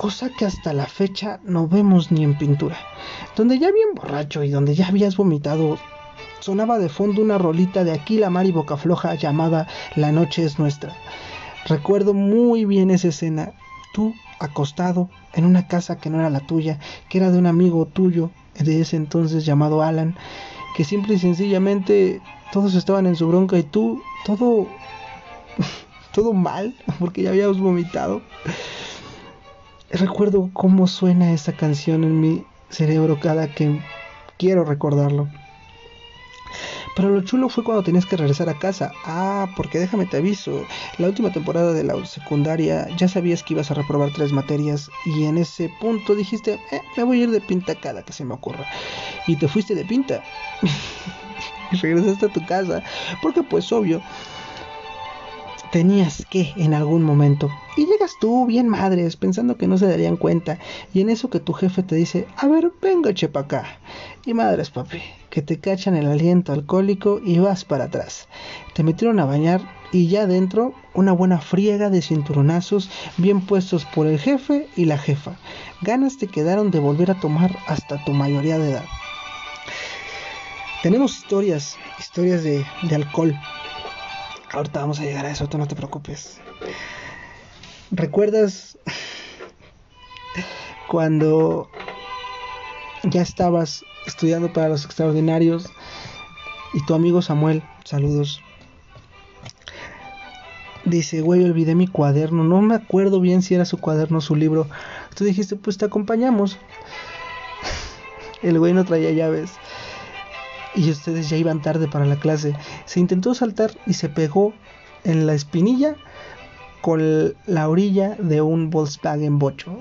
cosa 0.02 0.32
que 0.32 0.46
hasta 0.46 0.74
la 0.74 0.88
fecha 0.88 1.40
no 1.44 1.68
vemos 1.68 2.12
ni 2.12 2.24
en 2.24 2.36
pintura. 2.36 2.76
Donde 3.36 3.60
ya 3.60 3.72
bien 3.72 3.90
borracho 3.94 4.42
y 4.42 4.50
donde 4.50 4.74
ya 4.74 4.88
habías 4.88 5.16
vomitado, 5.16 5.78
sonaba 6.40 6.80
de 6.80 6.90
fondo 6.90 7.22
una 7.22 7.38
rolita 7.38 7.84
de 7.84 7.92
Aquila 7.92 8.32
Mar 8.32 8.48
y 8.48 8.52
Boca 8.52 8.78
Floja 8.78 9.14
llamada 9.14 9.68
La 9.96 10.12
Noche 10.12 10.44
es 10.44 10.58
Nuestra. 10.58 10.96
Recuerdo 11.68 12.16
muy 12.16 12.66
bien 12.66 12.90
esa 12.90 13.10
escena, 13.10 13.52
tú 13.94 14.12
acostado 14.40 15.12
en 15.36 15.46
una 15.46 15.68
casa 15.68 16.00
que 16.00 16.10
no 16.10 16.20
era 16.20 16.32
la 16.32 16.40
tuya, 16.40 16.80
que 17.08 17.20
era 17.20 17.30
de 17.30 17.38
un 17.38 17.46
amigo 17.46 17.86
tuyo 17.86 18.32
de 18.58 18.82
ese 18.82 18.96
entonces 18.96 19.46
llamado 19.46 19.84
Alan, 19.84 20.16
que 20.76 20.84
simple 20.84 21.14
y 21.14 21.20
sencillamente 21.20 22.24
todos 22.52 22.74
estaban 22.74 23.06
en 23.06 23.16
su 23.16 23.28
bronca 23.28 23.56
y 23.56 23.64
tú 23.64 24.02
todo 24.26 24.66
todo 26.12 26.34
mal 26.34 26.76
porque 26.98 27.22
ya 27.22 27.30
habías 27.30 27.60
vomitado. 27.60 28.24
Recuerdo 29.94 30.50
cómo 30.54 30.88
suena 30.88 31.34
esa 31.34 31.54
canción 31.54 32.04
en 32.04 32.20
mi 32.20 32.46
cerebro 32.70 33.20
cada 33.20 33.54
que 33.54 33.78
quiero 34.38 34.64
recordarlo. 34.64 35.28
Pero 36.96 37.10
lo 37.10 37.22
chulo 37.22 37.50
fue 37.50 37.64
cuando 37.64 37.84
tenías 37.84 38.06
que 38.06 38.18
regresar 38.18 38.50
a 38.50 38.58
casa. 38.58 38.94
Ah, 39.06 39.48
porque 39.56 39.80
déjame 39.80 40.06
te 40.06 40.18
aviso, 40.18 40.66
la 40.98 41.08
última 41.08 41.32
temporada 41.32 41.74
de 41.74 41.84
la 41.84 42.06
secundaria 42.06 42.88
ya 42.98 43.08
sabías 43.08 43.44
que 43.44 43.54
ibas 43.54 43.72
a 43.72 43.74
reprobar 43.74 44.12
tres 44.14 44.32
materias 44.32 44.90
y 45.06 45.26
en 45.26 45.38
ese 45.38 45.70
punto 45.80 46.16
dijiste, 46.16 46.60
eh, 46.72 46.82
me 46.98 47.04
voy 47.04 47.22
a 47.22 47.24
ir 47.24 47.32
de 47.32 47.42
pinta 47.42 47.76
cada 47.76 48.04
que 48.04 48.14
se 48.14 48.26
me 48.26 48.34
ocurra. 48.34 48.66
Y 49.28 49.36
te 49.36 49.48
fuiste 49.48 49.76
de 49.76 49.86
pinta. 49.86 50.24
y 51.72 51.76
regresaste 51.78 52.26
a 52.26 52.30
tu 52.30 52.46
casa, 52.46 52.84
porque 53.22 53.44
pues 53.44 53.72
obvio, 53.72 54.02
tenías 55.72 56.26
que 56.30 56.54
en 56.58 56.74
algún 56.74 57.04
momento. 57.04 57.50
Y 57.78 57.86
llegas 57.86 58.12
tú, 58.20 58.46
bien 58.46 58.68
madres, 58.68 59.16
pensando 59.16 59.58
que 59.58 59.68
no 59.68 59.78
se 59.78 59.88
darían 59.88 60.18
cuenta. 60.18 60.60
Y 60.94 61.02
en 61.02 61.10
eso 61.10 61.30
que 61.30 61.40
tu 61.40 61.54
jefe 61.54 61.82
te 61.84 61.96
dice, 61.96 62.28
a 62.38 62.48
ver, 62.48 62.72
venga, 62.82 63.14
chepa 63.14 63.42
acá. 63.42 63.80
Y 64.26 64.34
madres, 64.34 64.70
papi, 64.70 65.02
que 65.30 65.42
te 65.42 65.60
cachan 65.60 65.96
el 65.96 66.08
aliento 66.08 66.54
alcohólico 66.54 67.20
y 67.24 67.40
vas 67.40 67.66
para 67.66 67.86
atrás. 67.86 68.28
Te 68.74 68.84
metieron 68.84 69.20
a 69.20 69.26
bañar 69.26 69.62
y 69.92 70.08
ya 70.08 70.28
dentro 70.28 70.74
una 70.94 71.12
buena 71.12 71.40
friega 71.40 71.90
de 71.90 72.02
cinturonazos 72.02 72.90
bien 73.18 73.42
puestos 73.42 73.86
por 73.86 74.08
el 74.08 74.20
jefe 74.20 74.68
y 74.76 74.86
la 74.86 74.98
jefa. 74.98 75.38
Ganas 75.82 76.18
te 76.18 76.28
quedaron 76.28 76.72
de 76.72 76.80
volver 76.80 77.12
a 77.12 77.20
tomar 77.20 77.58
hasta 77.68 78.04
tu 78.04 78.14
mayoría 78.14 78.60
de 78.60 78.72
edad. 78.72 78.86
Tenemos 80.84 81.18
historias, 81.18 81.78
historias 82.00 82.44
de, 82.44 82.66
de 82.84 82.96
alcohol, 82.96 83.36
Ahorita 84.54 84.82
vamos 84.82 85.00
a 85.00 85.04
llegar 85.04 85.26
a 85.26 85.32
eso, 85.32 85.48
tú 85.48 85.58
no 85.58 85.68
te 85.68 85.76
preocupes. 85.76 86.40
¿Recuerdas 87.90 88.78
cuando 90.90 91.70
ya 93.04 93.22
estabas 93.22 93.86
estudiando 94.06 94.52
para 94.52 94.68
los 94.68 94.84
extraordinarios 94.84 95.70
y 96.74 96.86
tu 96.86 96.94
amigo 96.94 97.22
Samuel, 97.22 97.64
saludos, 97.86 98.42
dice, 100.84 101.22
güey, 101.22 101.44
olvidé 101.44 101.76
mi 101.76 101.88
cuaderno, 101.88 102.44
no 102.44 102.62
me 102.62 102.76
acuerdo 102.76 103.22
bien 103.22 103.42
si 103.42 103.56
era 103.56 103.66
su 103.66 103.78
cuaderno 103.78 104.18
o 104.18 104.22
su 104.22 104.36
libro. 104.36 104.68
Tú 105.16 105.24
dijiste, 105.24 105.56
pues 105.56 105.78
te 105.78 105.86
acompañamos. 105.86 106.58
El 108.42 108.60
güey 108.60 108.74
no 108.74 108.84
traía 108.84 109.12
llaves 109.12 109.52
y 110.76 110.90
ustedes 110.90 111.30
ya 111.30 111.38
iban 111.38 111.62
tarde 111.62 111.88
para 111.88 112.06
la 112.06 112.18
clase. 112.18 112.56
Se 112.86 113.00
intentó 113.00 113.34
saltar 113.34 113.72
y 113.86 113.94
se 113.94 114.10
pegó 114.10 114.54
en 115.04 115.28
la 115.28 115.34
espinilla 115.34 115.96
con 116.82 117.36
la 117.46 117.70
orilla 117.70 118.16
de 118.16 118.42
un 118.42 118.70
Volkswagen 118.70 119.38
Bocho, 119.40 119.78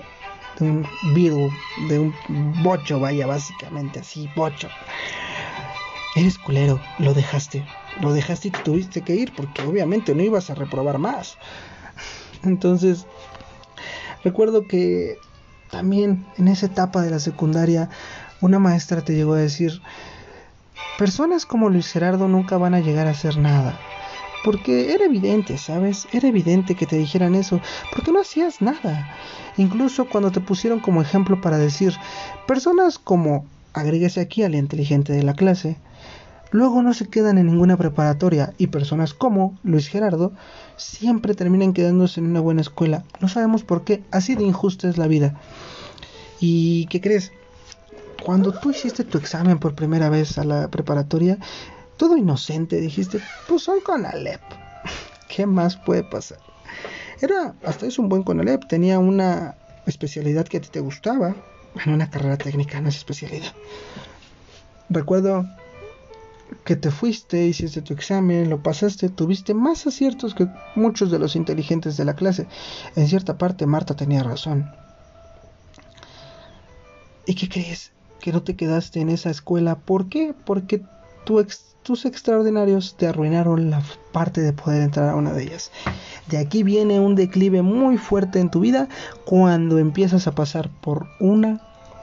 de 0.59 0.71
un 0.71 0.87
Beetle, 1.15 1.51
de 1.89 1.99
un 1.99 2.15
Bocho, 2.63 3.01
vaya, 3.01 3.27
básicamente 3.27 4.01
así, 4.01 4.29
Bocho. 4.37 4.69
Eres 6.17 6.39
culero, 6.39 6.81
lo 6.99 7.15
dejaste, 7.15 7.65
lo 8.01 8.13
dejaste 8.13 8.49
y 8.49 8.51
te 8.51 8.59
tuviste 8.61 9.03
que 9.03 9.15
ir 9.15 9.33
porque 9.35 9.63
obviamente 9.63 10.15
no 10.15 10.23
ibas 10.23 10.51
a 10.51 10.55
reprobar 10.55 10.99
más. 10.99 11.39
Entonces, 12.43 13.07
recuerdo 14.25 14.67
que 14.67 15.19
también 15.71 16.27
en 16.37 16.49
esa 16.49 16.67
etapa 16.67 17.01
de 17.03 17.11
la 17.11 17.21
secundaria, 17.21 17.89
una 18.41 18.59
maestra 18.59 19.03
te 19.03 19.15
llegó 19.15 19.35
a 19.35 19.39
decir, 19.39 19.81
Personas 21.01 21.47
como 21.47 21.71
Luis 21.71 21.91
Gerardo 21.91 22.29
nunca 22.29 22.59
van 22.59 22.75
a 22.75 22.81
llegar 22.81 23.07
a 23.07 23.13
hacer 23.13 23.39
nada. 23.39 23.81
Porque 24.45 24.93
era 24.93 25.07
evidente, 25.07 25.57
¿sabes? 25.57 26.07
Era 26.13 26.29
evidente 26.29 26.75
que 26.75 26.85
te 26.85 26.99
dijeran 26.99 27.35
eso, 27.35 27.59
porque 27.91 28.13
no 28.13 28.21
hacías 28.21 28.61
nada. 28.61 29.11
Incluso 29.57 30.11
cuando 30.11 30.31
te 30.31 30.43
pusieron 30.43 30.79
como 30.79 31.01
ejemplo 31.01 31.41
para 31.41 31.57
decir, 31.57 31.95
personas 32.47 32.99
como, 32.99 33.47
agréguese 33.73 34.21
aquí 34.21 34.43
al 34.43 34.55
inteligente 34.55 35.15
de 35.15 35.23
la 35.23 35.33
clase, 35.33 35.79
luego 36.51 36.83
no 36.83 36.93
se 36.93 37.09
quedan 37.09 37.39
en 37.39 37.47
ninguna 37.47 37.79
preparatoria 37.79 38.53
y 38.59 38.67
personas 38.67 39.15
como 39.15 39.59
Luis 39.63 39.89
Gerardo 39.89 40.33
siempre 40.77 41.35
terminan 41.35 41.73
quedándose 41.73 42.21
en 42.21 42.27
una 42.27 42.41
buena 42.41 42.61
escuela. 42.61 43.05
No 43.21 43.29
sabemos 43.29 43.65
por 43.65 43.85
qué, 43.85 44.03
así 44.11 44.35
de 44.35 44.45
injusta 44.45 44.87
es 44.87 44.99
la 44.99 45.07
vida. 45.07 45.41
¿Y 46.41 46.85
qué 46.89 47.01
crees? 47.01 47.33
Cuando 48.25 48.53
tú 48.53 48.71
hiciste 48.71 49.05
tu 49.05 49.19
examen 49.19 49.59
por 49.59 49.75
primera 49.75 50.09
vez 50.09 50.39
a 50.39 50.45
la 50.45 50.69
preparatoria, 50.69 51.39
todo 51.97 52.17
inocente, 52.17 52.81
dijiste, 52.81 53.21
pues 53.49 53.63
son 53.63 53.81
con 53.81 54.07
Alep. 54.07 54.41
¿Qué 55.29 55.47
más 55.47 55.77
puede 55.77 56.05
pasar? 56.05 56.39
Era 57.21 57.55
hasta 57.65 57.87
eso 57.87 58.01
un 58.01 58.09
buen 58.09 58.23
Conalep, 58.23 58.67
tenía 58.67 58.99
una 58.99 59.57
especialidad 59.87 60.47
que 60.47 60.57
a 60.57 60.61
ti 60.61 60.69
te 60.71 60.81
gustaba. 60.81 61.37
Bueno, 61.75 61.95
una 61.95 62.11
carrera 62.11 62.39
técnica, 62.39 62.81
no 62.81 62.89
es 62.89 62.97
especialidad. 62.97 63.53
Recuerdo 64.89 65.47
que 66.65 66.77
te 66.77 66.91
fuiste, 66.91 67.45
hiciste 67.47 67.83
tu 67.83 67.95
examen, 67.95 68.49
lo 68.49 68.63
pasaste, 68.63 69.09
tuviste 69.09 69.55
más 69.55 69.87
aciertos 69.87 70.35
que 70.35 70.49
muchos 70.75 71.11
de 71.11 71.19
los 71.19 71.37
inteligentes 71.37 71.97
de 71.97 72.05
la 72.05 72.15
clase. 72.15 72.47
En 72.97 73.07
cierta 73.07 73.37
parte 73.39 73.67
Marta 73.67 73.95
tenía 73.95 74.23
razón. 74.23 74.73
¿Y 77.27 77.35
qué 77.35 77.49
crees? 77.49 77.93
Que 78.21 78.33
no 78.33 78.43
te 78.43 78.57
quedaste 78.57 79.01
en 79.01 79.09
esa 79.09 79.31
escuela. 79.31 79.77
¿Por 79.77 80.09
qué? 80.09 80.35
Porque 80.45 80.83
tus 81.83 82.05
extraordinarios 82.05 82.97
te 82.97 83.07
arruinaron 83.07 83.71
la 83.71 83.83
parte 84.13 84.41
de 84.41 84.53
poder 84.53 84.83
entrar 84.83 85.09
a 85.09 85.17
una 85.17 85.33
de 85.33 85.45
ellas. 85.45 85.71
De 86.29 86.39
aquí 86.39 86.63
viene 86.63 87.01
un 87.01 87.15
declive 87.15 87.63
muy 87.63 87.99
fuerte 87.99 88.41
en 88.41 88.51
tu 88.51 88.61
vida 88.61 88.89
cuando 89.25 89.79
empiezas 89.79 90.27
a 90.27 90.33
pasar 90.33 90.71
por 90.81 91.07
una, 91.19 91.61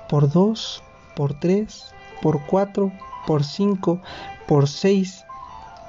por 0.10 0.32
dos, 0.32 0.84
por 1.16 1.40
tres, 1.40 1.94
por 2.22 2.46
cuatro, 2.46 2.92
por 3.26 3.44
cinco, 3.44 4.02
por 4.48 4.68
seis 4.68 5.24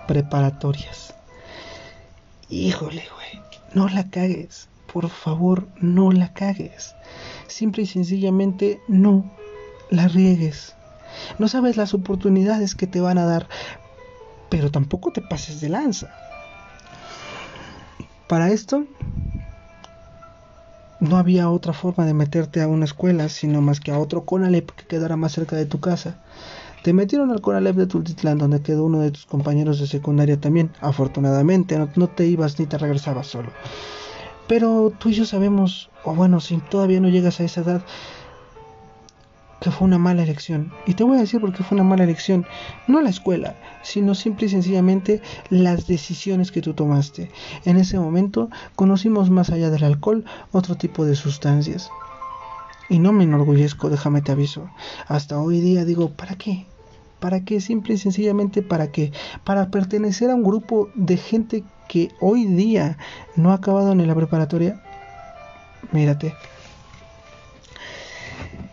preparatorias. 0.06 1.14
Híjole, 2.50 3.04
güey, 3.14 3.44
no 3.74 3.88
la 3.88 4.10
cagues. 4.10 4.68
Por 4.92 5.10
favor, 5.10 5.68
no 5.80 6.10
la 6.10 6.32
cagues. 6.32 6.94
Simple 7.46 7.82
y 7.82 7.86
sencillamente 7.86 8.80
no 8.88 9.30
la 9.90 10.08
riegues. 10.08 10.74
No 11.38 11.48
sabes 11.48 11.76
las 11.76 11.94
oportunidades 11.94 12.74
que 12.74 12.86
te 12.86 13.00
van 13.00 13.18
a 13.18 13.24
dar, 13.24 13.48
pero 14.50 14.70
tampoco 14.70 15.10
te 15.12 15.22
pases 15.22 15.60
de 15.60 15.68
lanza. 15.68 16.08
Para 18.28 18.50
esto, 18.50 18.84
no 21.00 21.16
había 21.16 21.48
otra 21.48 21.72
forma 21.72 22.04
de 22.04 22.14
meterte 22.14 22.60
a 22.60 22.68
una 22.68 22.84
escuela, 22.84 23.28
sino 23.28 23.60
más 23.60 23.80
que 23.80 23.92
a 23.92 23.98
otro 23.98 24.24
Conalep 24.24 24.70
que 24.72 24.86
quedara 24.86 25.16
más 25.16 25.32
cerca 25.32 25.56
de 25.56 25.66
tu 25.66 25.80
casa. 25.80 26.16
Te 26.82 26.92
metieron 26.92 27.30
al 27.30 27.40
Conalep 27.40 27.76
de 27.76 27.86
Tultitlán, 27.86 28.38
donde 28.38 28.60
quedó 28.60 28.84
uno 28.84 29.00
de 29.00 29.10
tus 29.10 29.26
compañeros 29.26 29.80
de 29.80 29.86
secundaria 29.86 30.40
también. 30.40 30.70
Afortunadamente, 30.80 31.78
no, 31.78 32.08
te 32.08 32.26
ibas 32.26 32.58
ni 32.58 32.66
te 32.66 32.78
regresabas 32.78 33.26
solo. 33.26 33.50
Pero 34.46 34.92
tú 34.98 35.10
y 35.10 35.14
yo 35.14 35.24
sabemos, 35.24 35.90
o 36.04 36.14
bueno, 36.14 36.40
si 36.40 36.56
todavía 36.58 37.00
no 37.00 37.08
llegas 37.08 37.40
a 37.40 37.44
esa 37.44 37.60
edad, 37.60 37.82
que 39.60 39.70
fue 39.70 39.86
una 39.86 39.98
mala 39.98 40.22
elección. 40.22 40.72
Y 40.86 40.94
te 40.94 41.04
voy 41.04 41.16
a 41.16 41.20
decir 41.20 41.40
por 41.40 41.52
qué 41.52 41.62
fue 41.62 41.76
una 41.76 41.84
mala 41.84 42.04
elección. 42.04 42.46
No 42.86 43.00
la 43.00 43.10
escuela, 43.10 43.56
sino 43.82 44.14
simple 44.14 44.46
y 44.46 44.50
sencillamente 44.50 45.20
las 45.50 45.86
decisiones 45.86 46.52
que 46.52 46.62
tú 46.62 46.74
tomaste. 46.74 47.30
En 47.64 47.76
ese 47.76 47.98
momento 47.98 48.50
conocimos 48.76 49.30
más 49.30 49.50
allá 49.50 49.70
del 49.70 49.84
alcohol 49.84 50.24
otro 50.52 50.76
tipo 50.76 51.04
de 51.04 51.16
sustancias. 51.16 51.90
Y 52.88 53.00
no 53.00 53.12
me 53.12 53.24
enorgullezco, 53.24 53.90
déjame 53.90 54.22
te 54.22 54.32
aviso. 54.32 54.70
Hasta 55.06 55.38
hoy 55.38 55.60
día 55.60 55.84
digo, 55.84 56.10
¿para 56.10 56.36
qué? 56.36 56.66
¿Para 57.20 57.44
qué? 57.44 57.60
Simple 57.60 57.94
y 57.94 57.98
sencillamente 57.98 58.62
para 58.62 58.92
qué? 58.92 59.12
Para 59.44 59.70
pertenecer 59.70 60.30
a 60.30 60.34
un 60.34 60.44
grupo 60.44 60.88
de 60.94 61.16
gente 61.16 61.64
que 61.88 62.10
hoy 62.20 62.44
día 62.44 62.96
no 63.34 63.50
ha 63.50 63.54
acabado 63.54 63.94
ni 63.94 64.06
la 64.06 64.14
preparatoria. 64.14 64.80
Mírate. 65.92 66.34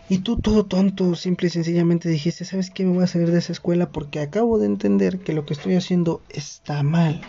Y 0.08 0.18
tú 0.18 0.36
todo 0.36 0.66
tonto, 0.66 1.16
simple 1.16 1.48
y 1.48 1.50
sencillamente 1.50 2.08
dijiste, 2.08 2.44
¿sabes 2.44 2.70
qué? 2.70 2.84
Me 2.84 2.94
voy 2.94 3.02
a 3.02 3.08
salir 3.08 3.32
de 3.32 3.40
esa 3.40 3.52
escuela 3.52 3.90
porque 3.90 4.20
acabo 4.20 4.58
de 4.58 4.66
entender 4.66 5.18
que 5.18 5.32
lo 5.32 5.44
que 5.44 5.54
estoy 5.54 5.74
haciendo 5.74 6.22
está 6.28 6.84
mal. 6.84 7.20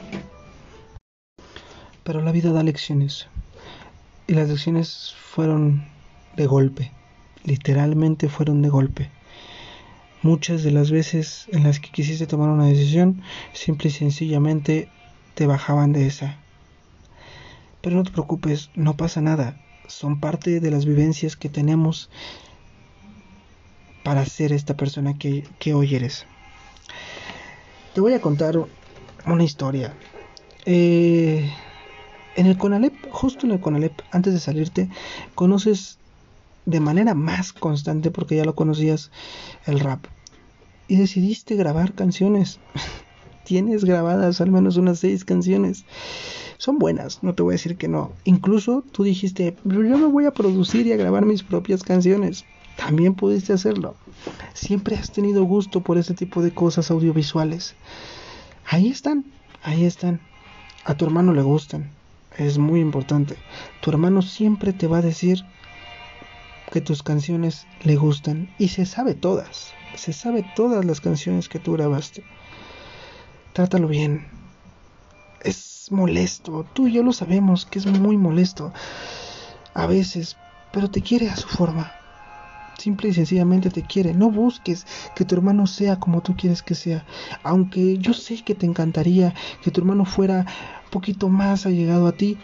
Pero 2.04 2.22
la 2.22 2.32
vida 2.32 2.52
da 2.52 2.62
lecciones. 2.62 3.28
Y 4.28 4.34
las 4.34 4.48
lecciones 4.48 5.16
fueron 5.18 5.86
de 6.36 6.46
golpe, 6.46 6.92
literalmente 7.46 8.30
fueron 8.30 8.62
de 8.62 8.70
golpe. 8.70 9.10
Muchas 10.22 10.62
de 10.62 10.70
las 10.70 10.92
veces 10.92 11.48
en 11.52 11.64
las 11.64 11.80
que 11.80 11.90
quisiste 11.90 12.28
tomar 12.28 12.50
una 12.50 12.66
decisión, 12.66 13.24
simple 13.54 13.90
y 13.90 13.92
sencillamente 13.92 14.88
te 15.34 15.48
bajaban 15.48 15.94
de 15.94 16.06
esa. 16.06 16.38
Pero 17.82 17.96
no 17.96 18.04
te 18.04 18.12
preocupes, 18.12 18.70
no 18.76 18.98
pasa 18.98 19.20
nada. 19.22 19.60
Son 19.88 20.20
parte 20.20 20.60
de 20.60 20.70
las 20.70 20.86
vivencias 20.86 21.36
que 21.36 21.50
tenemos 21.50 22.10
para 24.08 24.24
ser 24.24 24.54
esta 24.54 24.78
persona 24.78 25.18
que, 25.18 25.44
hoy 25.74 25.94
eres. 25.94 26.26
Te 27.94 28.00
voy 28.00 28.14
a 28.14 28.22
contar 28.22 28.58
una 29.26 29.44
historia. 29.44 29.94
Eh, 30.64 31.52
en 32.38 32.46
el 32.46 32.58
Conalep, 32.58 32.94
justo 33.10 33.46
en 33.46 33.52
el 33.52 33.60
Conalep, 33.60 34.00
antes 34.12 34.32
de 34.32 34.40
salirte, 34.40 34.88
conoces 35.36 36.00
de 36.66 36.80
manera 36.80 37.16
más 37.16 37.52
constante, 37.52 38.10
porque 38.10 38.38
ya 38.38 38.46
lo 38.46 38.56
conocías, 38.56 39.12
el 39.66 39.82
rap. 39.82 40.06
Y 40.88 40.96
decidiste 40.96 41.58
grabar 41.58 41.92
canciones. 41.92 42.62
Tienes 43.44 43.84
grabadas 43.84 44.40
al 44.40 44.52
menos 44.52 44.78
unas 44.78 45.00
seis 45.00 45.26
canciones. 45.26 45.84
Son 46.60 46.80
buenas, 46.80 47.24
no 47.24 47.36
te 47.36 47.44
voy 47.44 47.52
a 47.52 47.60
decir 47.60 47.76
que 47.76 47.90
no. 47.90 48.14
Incluso 48.24 48.86
tú 48.90 49.04
dijiste, 49.04 49.58
yo 49.66 49.98
me 49.98 50.08
voy 50.08 50.24
a 50.28 50.32
producir 50.32 50.88
y 50.88 50.94
a 50.94 50.98
grabar 50.98 51.26
mis 51.26 51.44
propias 51.44 51.84
canciones. 51.84 52.46
También 52.78 53.16
pudiste 53.16 53.52
hacerlo. 53.52 53.96
Siempre 54.54 54.96
has 54.96 55.12
tenido 55.12 55.44
gusto 55.44 55.82
por 55.82 55.98
ese 55.98 56.14
tipo 56.14 56.42
de 56.42 56.52
cosas 56.52 56.90
audiovisuales. 56.90 57.76
Ahí 58.66 58.88
están, 58.88 59.26
ahí 59.64 59.84
están. 59.84 60.22
A 60.86 60.96
tu 60.96 61.04
hermano 61.04 61.34
le 61.34 61.42
gustan. 61.42 61.92
Es 62.38 62.58
muy 62.58 62.80
importante. 62.80 63.36
Tu 63.82 63.90
hermano 63.90 64.22
siempre 64.22 64.72
te 64.72 64.88
va 64.88 65.00
a 65.00 65.02
decir 65.02 65.44
que 66.72 66.82
tus 66.82 67.02
canciones 67.02 67.66
le 67.84 67.96
gustan 67.96 68.50
y 68.60 68.70
se 68.70 68.86
sabe 68.86 69.16
todas, 69.16 69.74
se 69.96 70.14
sabe 70.14 70.46
todas 70.56 70.86
las 70.86 71.02
canciones 71.02 71.50
que 71.50 71.60
tú 71.60 71.74
grabaste. 71.74 72.24
Trátalo 73.54 73.88
bien. 73.88 74.28
Es 75.44 75.88
molesto, 75.92 76.66
tú 76.74 76.88
y 76.88 76.94
yo 76.94 77.04
lo 77.04 77.14
sabemos 77.14 77.66
que 77.66 77.80
es 77.80 77.86
muy 77.86 78.18
molesto 78.18 78.74
a 79.74 79.88
veces, 79.88 80.36
pero 80.72 80.90
te 80.92 81.02
quiere 81.02 81.30
a 81.30 81.36
su 81.36 81.48
forma. 81.48 81.92
Simple 82.78 83.10
y 83.10 83.14
sencillamente 83.14 83.70
te 83.70 83.82
quiere. 83.82 84.14
No 84.14 84.30
busques 84.30 84.86
que 85.16 85.26
tu 85.26 85.36
hermano 85.36 85.66
sea 85.68 86.00
como 86.00 86.22
tú 86.22 86.36
quieres 86.36 86.62
que 86.62 86.76
sea. 86.76 87.06
Aunque 87.44 87.98
yo 87.98 88.14
sé 88.14 88.44
que 88.44 88.56
te 88.56 88.66
encantaría 88.66 89.34
que 89.64 89.72
tu 89.72 89.82
hermano 89.82 90.06
fuera 90.06 90.40
un 90.86 90.92
poquito 90.92 91.28
más 91.30 91.66
allegado 91.66 92.08
a 92.08 92.12
ti, 92.12 92.38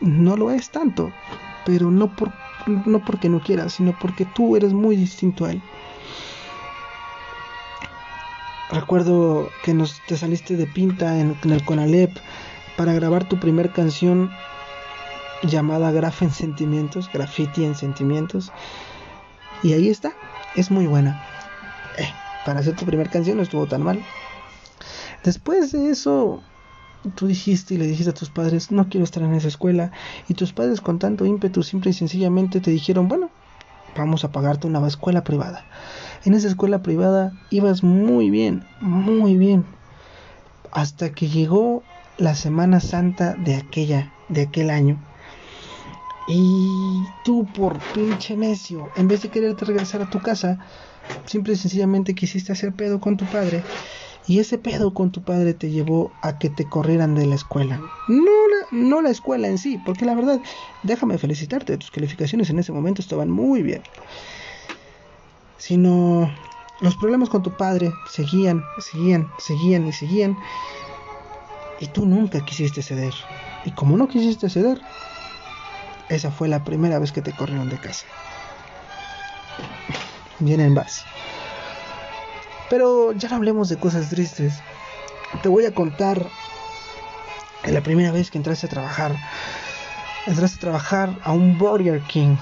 no 0.00 0.36
lo 0.36 0.50
es 0.50 0.70
tanto. 0.70 1.10
Pero 1.64 1.90
no 1.90 2.14
por 2.14 2.32
no 2.66 3.04
porque 3.04 3.28
no 3.28 3.40
quieras, 3.40 3.74
sino 3.74 3.96
porque 3.98 4.26
tú 4.26 4.56
eres 4.56 4.72
muy 4.72 4.96
distinto 4.96 5.44
a 5.44 5.52
él. 5.52 5.62
Recuerdo 8.70 9.50
que 9.64 9.74
nos 9.74 10.00
te 10.06 10.16
saliste 10.16 10.56
de 10.56 10.66
pinta 10.66 11.18
en, 11.18 11.36
el 11.42 11.64
Conalep 11.64 12.16
para 12.76 12.92
grabar 12.92 13.28
tu 13.28 13.40
primer 13.40 13.72
canción 13.72 14.30
llamada 15.42 15.90
Graf 15.90 16.22
en 16.22 16.30
Sentimientos, 16.30 17.10
Graffiti 17.12 17.64
en 17.64 17.74
Sentimientos. 17.74 18.52
Y 19.62 19.72
ahí 19.72 19.88
está, 19.88 20.12
es 20.56 20.70
muy 20.70 20.86
buena. 20.86 21.22
Eh, 21.98 22.08
para 22.44 22.60
hacer 22.60 22.76
tu 22.76 22.86
primera 22.86 23.10
canción 23.10 23.36
no 23.36 23.42
estuvo 23.42 23.66
tan 23.66 23.82
mal. 23.82 24.02
Después 25.22 25.72
de 25.72 25.90
eso, 25.90 26.42
tú 27.14 27.26
dijiste 27.26 27.74
y 27.74 27.78
le 27.78 27.86
dijiste 27.86 28.10
a 28.10 28.14
tus 28.14 28.30
padres, 28.30 28.70
no 28.70 28.88
quiero 28.88 29.04
estar 29.04 29.22
en 29.22 29.34
esa 29.34 29.48
escuela, 29.48 29.92
y 30.28 30.34
tus 30.34 30.52
padres 30.52 30.80
con 30.80 30.98
tanto 30.98 31.26
ímpetu 31.26 31.62
simple 31.62 31.90
y 31.90 31.94
sencillamente 31.94 32.60
te 32.60 32.70
dijeron, 32.70 33.08
bueno, 33.08 33.30
vamos 33.96 34.24
a 34.24 34.32
pagarte 34.32 34.66
una 34.66 34.86
escuela 34.86 35.22
privada. 35.24 35.64
En 36.24 36.34
esa 36.34 36.48
escuela 36.48 36.82
privada 36.82 37.32
ibas 37.50 37.82
muy 37.82 38.30
bien, 38.30 38.64
muy 38.80 39.36
bien, 39.36 39.64
hasta 40.70 41.12
que 41.12 41.28
llegó 41.28 41.82
la 42.18 42.34
Semana 42.34 42.80
Santa 42.80 43.34
de 43.34 43.56
aquella, 43.56 44.12
de 44.28 44.42
aquel 44.42 44.70
año. 44.70 44.98
Y 46.26 47.08
tú 47.22 47.46
por 47.52 47.78
pinche 47.92 48.36
necio, 48.36 48.90
en 48.96 49.08
vez 49.08 49.22
de 49.22 49.30
quererte 49.30 49.64
regresar 49.64 50.02
a 50.02 50.10
tu 50.10 50.20
casa, 50.20 50.58
simple 51.26 51.54
y 51.54 51.56
sencillamente 51.56 52.14
quisiste 52.14 52.52
hacer 52.52 52.72
pedo 52.72 53.00
con 53.00 53.16
tu 53.16 53.24
padre 53.26 53.64
y 54.26 54.38
ese 54.38 54.58
pedo 54.58 54.94
con 54.94 55.10
tu 55.10 55.22
padre 55.22 55.54
te 55.54 55.70
llevó 55.70 56.12
a 56.22 56.38
que 56.38 56.50
te 56.50 56.68
corrieran 56.68 57.14
de 57.14 57.26
la 57.26 57.34
escuela. 57.34 57.80
No 58.06 58.48
la, 58.48 58.66
no 58.70 59.02
la 59.02 59.10
escuela 59.10 59.48
en 59.48 59.58
sí, 59.58 59.78
porque 59.84 60.04
la 60.04 60.14
verdad, 60.14 60.40
déjame 60.84 61.18
felicitarte, 61.18 61.76
tus 61.78 61.90
calificaciones 61.90 62.50
en 62.50 62.58
ese 62.58 62.72
momento 62.72 63.02
estaban 63.02 63.30
muy 63.30 63.62
bien. 63.62 63.82
Sino 65.58 66.30
los 66.80 66.96
problemas 66.96 67.28
con 67.28 67.42
tu 67.42 67.56
padre 67.56 67.90
seguían, 68.08 68.62
seguían, 68.78 69.28
seguían 69.38 69.86
y 69.88 69.92
seguían. 69.92 70.36
Y 71.80 71.86
tú 71.88 72.06
nunca 72.06 72.44
quisiste 72.44 72.82
ceder. 72.82 73.14
Y 73.64 73.72
como 73.72 73.96
no 73.96 74.06
quisiste 74.06 74.48
ceder, 74.48 74.80
esa 76.10 76.30
fue 76.30 76.48
la 76.48 76.64
primera 76.64 76.98
vez 76.98 77.12
que 77.12 77.22
te 77.22 77.32
corrieron 77.32 77.68
de 77.68 77.78
casa. 77.78 78.04
Bien 80.40 80.60
en 80.60 80.74
base. 80.74 81.04
Pero 82.68 83.12
ya 83.12 83.28
no 83.28 83.36
hablemos 83.36 83.68
de 83.68 83.78
cosas 83.78 84.10
tristes. 84.10 84.54
Te 85.42 85.48
voy 85.48 85.64
a 85.64 85.74
contar 85.74 86.26
la 87.64 87.80
primera 87.82 88.10
vez 88.10 88.30
que 88.30 88.38
entraste 88.38 88.66
a 88.66 88.70
trabajar. 88.70 89.16
Entraste 90.26 90.56
a 90.56 90.60
trabajar 90.60 91.16
a 91.22 91.32
un 91.32 91.56
Burger 91.58 92.00
King. 92.02 92.36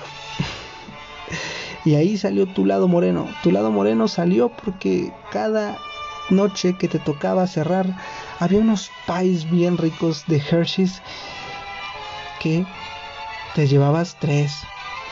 y 1.84 1.94
ahí 1.94 2.16
salió 2.16 2.46
tu 2.46 2.64
lado 2.64 2.88
moreno. 2.88 3.28
Tu 3.42 3.52
lado 3.52 3.70
moreno 3.70 4.08
salió 4.08 4.48
porque 4.48 5.12
cada 5.30 5.76
noche 6.30 6.74
que 6.78 6.88
te 6.88 6.98
tocaba 6.98 7.46
cerrar 7.46 7.86
había 8.38 8.60
unos 8.60 8.90
pies 9.06 9.50
bien 9.50 9.76
ricos 9.76 10.24
de 10.26 10.36
Hershey's 10.38 11.02
que 12.40 12.64
te 13.54 13.66
llevabas 13.66 14.16
tres. 14.18 14.62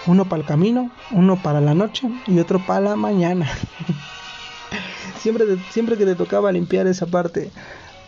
Uno 0.07 0.29
para 0.29 0.43
el 0.43 0.47
camino, 0.47 0.91
uno 1.11 1.43
para 1.43 1.61
la 1.61 1.75
noche 1.75 2.09
y 2.27 2.39
otro 2.39 2.65
para 2.65 2.81
la 2.81 2.97
mañana. 2.97 3.49
siempre, 5.21 5.45
siempre 5.71 5.97
que 5.97 6.05
te 6.05 6.15
tocaba 6.15 6.53
limpiar 6.53 6.87
esa 6.87 7.07
parte, 7.07 7.51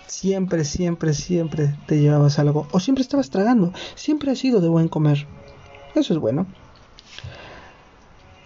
siempre, 0.07 0.65
siempre, 0.65 1.15
siempre 1.15 1.75
te 1.87 1.99
llevabas 1.99 2.39
algo. 2.39 2.69
O 2.73 2.81
siempre 2.81 3.03
estabas 3.03 3.31
tragando. 3.31 3.73
Siempre 3.95 4.31
has 4.31 4.39
sido 4.39 4.61
de 4.61 4.69
buen 4.69 4.89
comer. 4.89 5.27
Eso 5.95 6.13
es 6.13 6.21
bueno. 6.21 6.47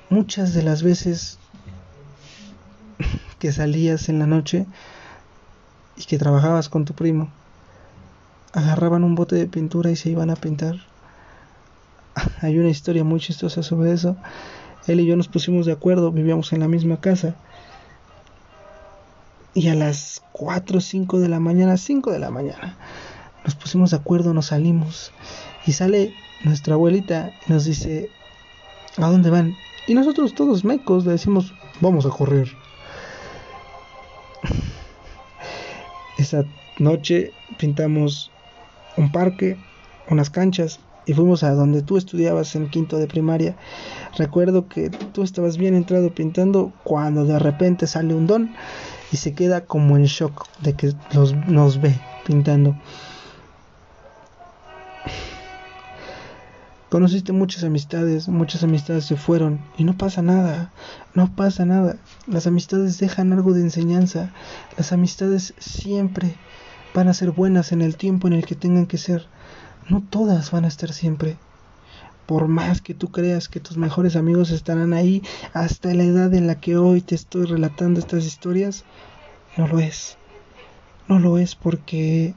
Muchas 0.09 0.55
de 0.55 0.63
las 0.63 0.83
veces 0.83 1.39
que 3.39 3.53
salías 3.53 4.09
en 4.09 4.19
la 4.19 4.27
noche 4.27 4.67
y 5.97 6.05
que 6.05 6.19
trabajabas 6.19 6.69
con 6.69 6.85
tu 6.85 6.95
primo, 6.95 7.31
agarraban 8.53 9.05
un 9.05 9.15
bote 9.15 9.37
de 9.37 9.47
pintura 9.47 9.91
y 9.91 9.97
se 9.97 10.11
iban 10.11 10.31
a 10.31 10.37
pintar. 10.37 10.92
Hay 12.41 12.59
una 12.59 12.69
historia 12.69 13.05
muy 13.05 13.21
chistosa 13.21 13.63
sobre 13.63 13.93
eso. 13.93 14.17
Él 14.87 15.01
y 15.01 15.07
yo 15.07 15.17
nos 15.17 15.29
pusimos 15.29 15.67
de 15.67 15.73
acuerdo, 15.73 16.11
vivíamos 16.11 16.53
en 16.53 16.61
la 16.61 16.69
misma 16.69 17.01
casa. 17.01 17.35
Y 19.55 19.69
a 19.69 19.75
las 19.75 20.23
4 20.33 20.79
o 20.79 20.81
5 20.81 21.21
de 21.21 21.29
la 21.29 21.39
mañana, 21.39 21.77
5 21.77 22.11
de 22.11 22.19
la 22.19 22.31
mañana, 22.31 22.77
nos 23.45 23.55
pusimos 23.55 23.91
de 23.91 23.99
acuerdo, 23.99 24.33
nos 24.33 24.47
salimos. 24.47 25.13
Y 25.67 25.73
sale 25.73 26.15
nuestra 26.45 26.75
abuelita 26.75 27.33
y 27.47 27.53
nos 27.53 27.65
dice, 27.65 28.11
¿a 28.97 29.11
dónde 29.11 29.31
van? 29.31 29.55
Y 29.87 29.95
nosotros 29.95 30.35
todos 30.35 30.65
mecos 30.65 31.05
le 31.05 31.13
decimos, 31.13 31.55
vamos 31.81 32.07
a 32.07 32.11
correr. 32.11 32.49
Esa 36.19 36.45
noche 36.79 37.33
pintamos 37.59 38.31
un 38.97 39.13
parque, 39.13 39.59
unas 40.09 40.31
canchas 40.31 40.81
y 41.07 41.15
fuimos 41.15 41.43
a 41.43 41.53
donde 41.53 41.83
tú 41.83 41.97
estudiabas 41.97 42.55
en 42.55 42.69
quinto 42.69 42.99
de 42.99 43.07
primaria. 43.07 43.57
Recuerdo 44.17 44.69
que 44.69 44.91
tú 44.91 45.23
estabas 45.23 45.57
bien 45.57 45.75
entrado 45.75 46.15
pintando 46.15 46.73
cuando 46.85 47.25
de 47.25 47.39
repente 47.39 47.87
sale 47.87 48.15
un 48.15 48.27
don 48.27 48.55
y 49.11 49.17
se 49.17 49.35
queda 49.35 49.65
como 49.65 49.97
en 49.97 50.05
shock 50.05 50.47
de 50.61 50.75
que 50.75 50.93
nos 51.49 51.81
ve 51.81 51.99
pintando. 52.27 52.77
Conociste 56.93 57.33
muchas 57.33 57.65
amistades, 57.65 58.29
muchas 58.29 58.63
amistades 58.65 59.07
se 59.07 59.17
fueron 59.17 59.63
y 59.79 59.85
no 59.85 59.97
pasa 59.97 60.21
nada, 60.21 60.75
no 61.15 61.35
pasa 61.35 61.65
nada. 61.65 61.97
Las 62.27 62.47
amistades 62.47 62.99
dejan 62.99 63.33
algo 63.33 63.55
de 63.55 63.63
enseñanza, 63.63 64.31
las 64.77 64.93
amistades 64.93 65.55
siempre 65.59 66.37
van 66.95 67.09
a 67.09 67.15
ser 67.15 67.31
buenas 67.31 67.73
en 67.73 67.81
el 67.81 67.97
tiempo 67.97 68.29
en 68.29 68.35
el 68.35 68.45
que 68.45 68.57
tengan 68.57 68.85
que 68.85 68.99
ser. 68.99 69.27
No 69.89 70.03
todas 70.11 70.51
van 70.51 70.65
a 70.65 70.69
estar 70.69 70.93
siempre. 70.93 71.37
Por 72.27 72.49
más 72.49 72.81
que 72.81 72.95
tú 72.95 73.11
creas 73.11 73.49
que 73.49 73.61
tus 73.61 73.77
mejores 73.77 74.17
amigos 74.17 74.51
estarán 74.51 74.93
ahí 74.93 75.23
hasta 75.53 75.93
la 75.95 76.05
edad 76.05 76.33
en 76.35 76.47
la 76.47 76.61
que 76.61 76.77
hoy 76.77 77.01
te 77.01 77.15
estoy 77.15 77.47
relatando 77.47 78.01
estas 78.01 78.25
historias, 78.25 78.85
no 79.57 79.67
lo 79.67 79.81
es. 79.81 80.17
No 81.09 81.19
lo 81.19 81.39
es 81.39 81.55
porque 81.55 82.35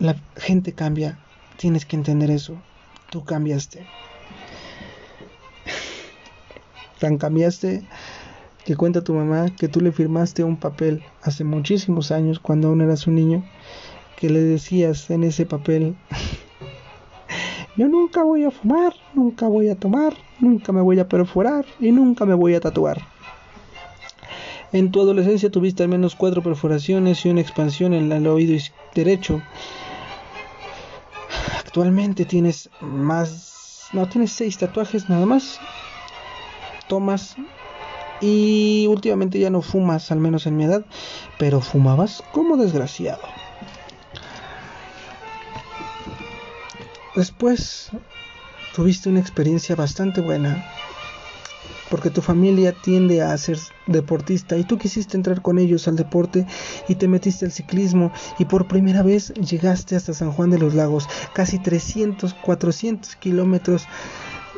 La 0.00 0.16
gente 0.34 0.72
cambia, 0.72 1.18
tienes 1.58 1.84
que 1.84 1.94
entender 1.94 2.30
eso. 2.30 2.56
Tú 3.10 3.22
cambiaste. 3.22 3.84
Tan 6.98 7.18
cambiaste 7.18 7.82
que 8.64 8.76
cuenta 8.76 9.04
tu 9.04 9.12
mamá 9.12 9.50
que 9.58 9.68
tú 9.68 9.82
le 9.82 9.92
firmaste 9.92 10.42
un 10.42 10.56
papel 10.56 11.02
hace 11.22 11.44
muchísimos 11.44 12.12
años 12.12 12.40
cuando 12.40 12.68
aún 12.68 12.80
eras 12.80 13.06
un 13.06 13.16
niño 13.16 13.42
que 14.20 14.30
le 14.30 14.40
decías 14.40 15.10
en 15.10 15.24
ese 15.24 15.46
papel 15.46 15.96
yo 17.76 17.88
nunca 17.88 18.22
voy 18.22 18.44
a 18.44 18.50
fumar, 18.50 18.94
nunca 19.14 19.48
voy 19.48 19.68
a 19.68 19.76
tomar, 19.76 20.14
nunca 20.38 20.72
me 20.72 20.82
voy 20.82 20.98
a 20.98 21.08
perforar 21.08 21.64
y 21.80 21.92
nunca 21.92 22.26
me 22.26 22.34
voy 22.34 22.54
a 22.54 22.60
tatuar. 22.60 23.00
En 24.72 24.90
tu 24.90 25.00
adolescencia 25.00 25.50
tuviste 25.50 25.82
al 25.82 25.88
menos 25.88 26.14
cuatro 26.14 26.42
perforaciones 26.42 27.24
y 27.24 27.30
una 27.30 27.40
expansión 27.40 27.94
en 27.94 28.12
el 28.12 28.26
oído 28.26 28.56
derecho 28.94 29.40
Actualmente 31.70 32.24
tienes 32.24 32.68
más... 32.80 33.88
No, 33.92 34.08
tienes 34.08 34.32
seis 34.32 34.58
tatuajes 34.58 35.08
nada 35.08 35.24
más. 35.24 35.60
Tomas 36.88 37.36
y 38.20 38.86
últimamente 38.88 39.38
ya 39.38 39.50
no 39.50 39.62
fumas, 39.62 40.10
al 40.10 40.18
menos 40.18 40.46
en 40.46 40.56
mi 40.56 40.64
edad, 40.64 40.84
pero 41.38 41.60
fumabas 41.60 42.22
como 42.32 42.56
desgraciado. 42.56 43.39
Después 47.14 47.90
tuviste 48.72 49.08
una 49.08 49.20
experiencia 49.20 49.74
bastante 49.74 50.20
buena 50.20 50.64
porque 51.90 52.10
tu 52.10 52.22
familia 52.22 52.72
tiende 52.72 53.20
a 53.20 53.36
ser 53.36 53.58
deportista 53.86 54.56
y 54.56 54.62
tú 54.62 54.78
quisiste 54.78 55.16
entrar 55.16 55.42
con 55.42 55.58
ellos 55.58 55.88
al 55.88 55.96
deporte 55.96 56.46
y 56.88 56.94
te 56.94 57.08
metiste 57.08 57.44
al 57.44 57.50
ciclismo 57.50 58.12
y 58.38 58.44
por 58.44 58.68
primera 58.68 59.02
vez 59.02 59.34
llegaste 59.34 59.96
hasta 59.96 60.14
San 60.14 60.30
Juan 60.30 60.50
de 60.50 60.58
los 60.58 60.74
Lagos, 60.74 61.08
casi 61.32 61.58
300, 61.58 62.32
400 62.34 63.16
kilómetros 63.16 63.88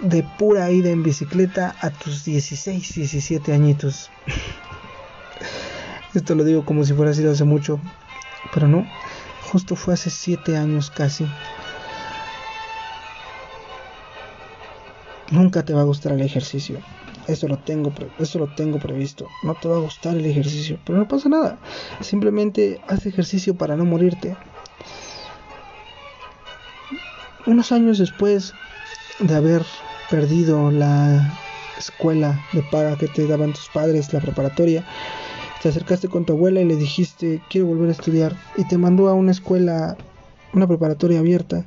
de 0.02 0.22
pura 0.22 0.70
ida 0.70 0.90
en 0.90 1.02
bicicleta 1.02 1.74
a 1.80 1.90
tus 1.90 2.24
16, 2.24 2.94
17 2.96 3.54
añitos. 3.54 4.10
Esto 6.14 6.34
lo 6.34 6.44
digo 6.44 6.66
como 6.66 6.84
si 6.84 6.92
fuera 6.92 7.14
sido 7.14 7.32
hace 7.32 7.44
mucho, 7.44 7.80
pero 8.52 8.68
no, 8.68 8.86
justo 9.50 9.74
fue 9.74 9.94
hace 9.94 10.10
7 10.10 10.58
años 10.58 10.90
casi. 10.90 11.24
Nunca 15.32 15.64
te 15.64 15.74
va 15.74 15.80
a 15.80 15.84
gustar 15.84 16.12
el 16.12 16.22
ejercicio 16.22 16.78
eso 17.28 17.46
lo 17.48 17.58
tengo, 17.58 17.92
eso 18.18 18.38
lo 18.38 18.48
tengo 18.48 18.78
previsto. 18.78 19.28
No 19.42 19.54
te 19.54 19.68
va 19.68 19.76
a 19.76 19.80
gustar 19.80 20.16
el 20.16 20.26
ejercicio, 20.26 20.78
pero 20.84 20.98
no 20.98 21.08
pasa 21.08 21.28
nada. 21.28 21.58
Simplemente 22.00 22.80
haz 22.88 23.06
ejercicio 23.06 23.54
para 23.54 23.76
no 23.76 23.84
morirte. 23.84 24.36
Unos 27.46 27.72
años 27.72 27.98
después 27.98 28.54
de 29.20 29.34
haber 29.34 29.64
perdido 30.10 30.70
la 30.70 31.38
escuela 31.78 32.40
de 32.52 32.62
paga 32.62 32.96
que 32.96 33.08
te 33.08 33.26
daban 33.26 33.52
tus 33.52 33.68
padres, 33.68 34.12
la 34.12 34.20
preparatoria, 34.20 34.84
te 35.62 35.68
acercaste 35.68 36.08
con 36.08 36.24
tu 36.24 36.32
abuela 36.34 36.60
y 36.60 36.64
le 36.64 36.76
dijiste, 36.76 37.40
quiero 37.48 37.68
volver 37.68 37.88
a 37.88 37.92
estudiar, 37.92 38.36
y 38.56 38.64
te 38.64 38.78
mandó 38.78 39.08
a 39.08 39.14
una 39.14 39.32
escuela, 39.32 39.96
una 40.52 40.66
preparatoria 40.66 41.20
abierta, 41.20 41.66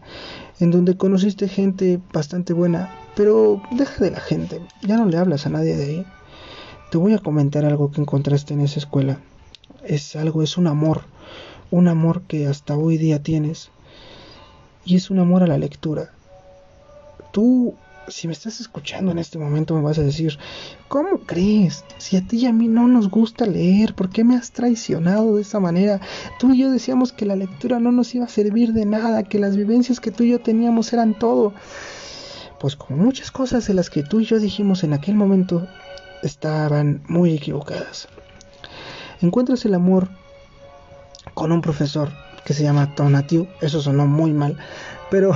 en 0.60 0.72
donde 0.72 0.96
conociste 0.96 1.48
gente 1.50 2.00
bastante 2.14 2.54
buena, 2.54 3.05
pero 3.16 3.62
deja 3.72 4.04
de 4.04 4.12
la 4.12 4.20
gente, 4.20 4.62
ya 4.82 4.98
no 4.98 5.06
le 5.06 5.18
hablas 5.18 5.46
a 5.46 5.50
nadie 5.50 5.76
de 5.76 5.86
ahí. 5.86 6.06
Te 6.92 6.98
voy 6.98 7.14
a 7.14 7.20
comentar 7.20 7.66
algo 7.66 7.92
que 7.92 8.02
encontraste 8.02 8.54
en 8.54 8.62
esa 8.62 8.80
escuela. 8.80 9.20
Es 9.84 10.16
algo, 10.16 10.44
es 10.44 10.58
un 10.58 10.68
amor, 10.68 11.04
un 11.72 11.88
amor 11.88 12.24
que 12.24 12.48
hasta 12.48 12.76
hoy 12.76 12.98
día 12.98 13.24
tienes. 13.24 13.72
Y 14.84 14.98
es 14.98 15.10
un 15.10 15.20
amor 15.20 15.44
a 15.44 15.48
la 15.48 15.58
lectura. 15.58 16.12
Tú, 17.32 17.74
si 18.08 18.28
me 18.28 18.34
estás 18.34 18.60
escuchando 18.60 19.12
en 19.12 19.18
este 19.18 19.40
momento, 19.40 19.74
me 19.76 19.82
vas 19.82 19.98
a 19.98 20.04
decir, 20.04 20.38
¿cómo 20.88 21.20
crees? 21.20 21.84
Si 21.98 22.18
a 22.18 22.22
ti 22.28 22.38
y 22.38 22.46
a 22.46 22.54
mí 22.54 22.68
no 22.68 22.88
nos 22.88 23.10
gusta 23.10 23.46
leer, 23.46 23.96
¿por 23.96 24.10
qué 24.10 24.24
me 24.24 24.36
has 24.36 24.52
traicionado 24.52 25.36
de 25.36 25.42
esa 25.42 25.60
manera? 25.60 26.02
Tú 26.38 26.54
y 26.54 26.60
yo 26.60 26.72
decíamos 26.72 27.14
que 27.14 27.26
la 27.26 27.36
lectura 27.36 27.80
no 27.80 27.92
nos 27.92 28.14
iba 28.14 28.26
a 28.26 28.30
servir 28.30 28.74
de 28.74 28.86
nada, 28.86 29.24
que 29.24 29.40
las 29.40 29.56
vivencias 29.56 30.00
que 30.00 30.12
tú 30.12 30.24
y 30.24 30.30
yo 30.30 30.40
teníamos 30.40 30.94
eran 30.94 31.18
todo 31.18 31.54
pues 32.66 32.76
como 32.76 32.98
muchas 33.04 33.30
cosas 33.30 33.68
de 33.68 33.76
las 33.76 33.92
que 33.92 34.02
tú 34.02 34.22
y 34.22 34.26
yo 34.26 34.40
dijimos 34.40 34.84
en 34.84 34.94
aquel 34.94 35.14
momento 35.14 35.68
estaban 36.24 37.04
muy 37.08 37.36
equivocadas. 37.36 38.08
Encuentras 39.22 39.64
el 39.66 39.76
amor 39.76 40.10
con 41.36 41.52
un 41.52 41.62
profesor 41.62 42.10
que 42.44 42.56
se 42.56 42.64
llama 42.64 42.96
Tonatiu, 42.96 43.48
eso 43.62 43.84
sonó 43.84 44.08
muy 44.08 44.34
mal, 44.34 44.58
pero 45.12 45.36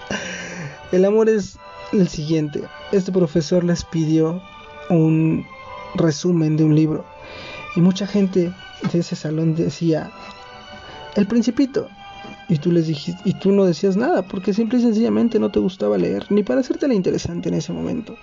el 0.92 1.04
amor 1.04 1.28
es 1.28 1.58
el 1.92 2.08
siguiente. 2.08 2.62
Este 2.90 3.12
profesor 3.12 3.62
les 3.62 3.84
pidió 3.84 4.40
un 4.88 5.44
resumen 5.94 6.56
de 6.56 6.64
un 6.64 6.74
libro 6.74 7.04
y 7.76 7.82
mucha 7.82 8.06
gente 8.06 8.50
de 8.90 8.98
ese 8.98 9.14
salón 9.14 9.54
decía, 9.54 10.10
El 11.16 11.26
Principito, 11.26 11.90
y 12.48 12.58
tú 12.58 12.72
les 12.72 12.86
dijiste, 12.86 13.20
y 13.24 13.34
tú 13.34 13.52
no 13.52 13.64
decías 13.64 13.96
nada, 13.96 14.22
porque 14.22 14.54
simple 14.54 14.78
y 14.78 14.82
sencillamente 14.82 15.38
no 15.38 15.50
te 15.50 15.60
gustaba 15.60 15.98
leer, 15.98 16.26
ni 16.30 16.42
para 16.42 16.60
hacerte 16.60 16.88
la 16.88 16.94
interesante 16.94 17.48
en 17.48 17.56
ese 17.56 17.72
momento. 17.72 18.16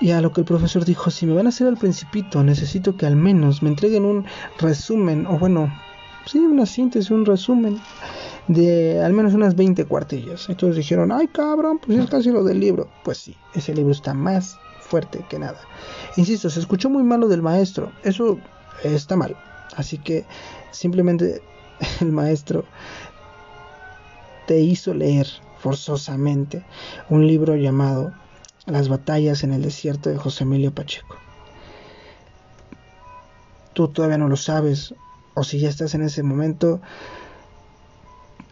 Y 0.00 0.10
a 0.10 0.20
lo 0.20 0.32
que 0.32 0.40
el 0.40 0.46
profesor 0.46 0.84
dijo, 0.84 1.10
si 1.10 1.26
me 1.26 1.34
van 1.34 1.46
a 1.46 1.50
hacer 1.50 1.66
al 1.66 1.76
principito, 1.76 2.42
necesito 2.42 2.96
que 2.96 3.06
al 3.06 3.16
menos 3.16 3.62
me 3.62 3.68
entreguen 3.68 4.04
un 4.04 4.24
resumen, 4.58 5.26
o 5.26 5.38
bueno, 5.38 5.72
sí, 6.26 6.38
una 6.38 6.66
síntesis, 6.66 7.10
un 7.10 7.24
resumen 7.24 7.80
de 8.48 9.00
al 9.02 9.12
menos 9.12 9.34
unas 9.34 9.54
20 9.56 9.84
cuartillas. 9.86 10.48
Entonces 10.48 10.76
dijeron, 10.76 11.12
ay 11.12 11.28
cabrón, 11.28 11.80
pues 11.84 11.98
es 11.98 12.10
casi 12.10 12.30
lo 12.30 12.44
del 12.44 12.60
libro. 12.60 12.88
Pues 13.04 13.18
sí, 13.18 13.36
ese 13.54 13.74
libro 13.74 13.92
está 13.92 14.14
más 14.14 14.58
fuerte 14.80 15.24
que 15.28 15.38
nada. 15.38 15.58
Insisto, 16.16 16.50
se 16.50 16.60
escuchó 16.60 16.90
muy 16.90 17.02
malo 17.02 17.28
del 17.28 17.42
maestro. 17.42 17.92
Eso 18.02 18.38
está 18.82 19.16
mal. 19.16 19.36
Así 19.76 19.98
que 19.98 20.24
simplemente 20.70 21.42
el 22.00 22.12
maestro 22.12 22.64
te 24.46 24.60
hizo 24.60 24.94
leer 24.94 25.26
forzosamente 25.58 26.62
un 27.08 27.26
libro 27.26 27.56
llamado 27.56 28.12
Las 28.66 28.88
batallas 28.88 29.44
en 29.44 29.52
el 29.52 29.62
desierto 29.62 30.10
de 30.10 30.18
José 30.18 30.44
Emilio 30.44 30.74
Pacheco. 30.74 31.16
Tú 33.72 33.88
todavía 33.88 34.18
no 34.18 34.28
lo 34.28 34.36
sabes, 34.36 34.94
o 35.34 35.42
si 35.42 35.58
ya 35.58 35.68
estás 35.68 35.94
en 35.94 36.02
ese 36.02 36.22
momento, 36.22 36.80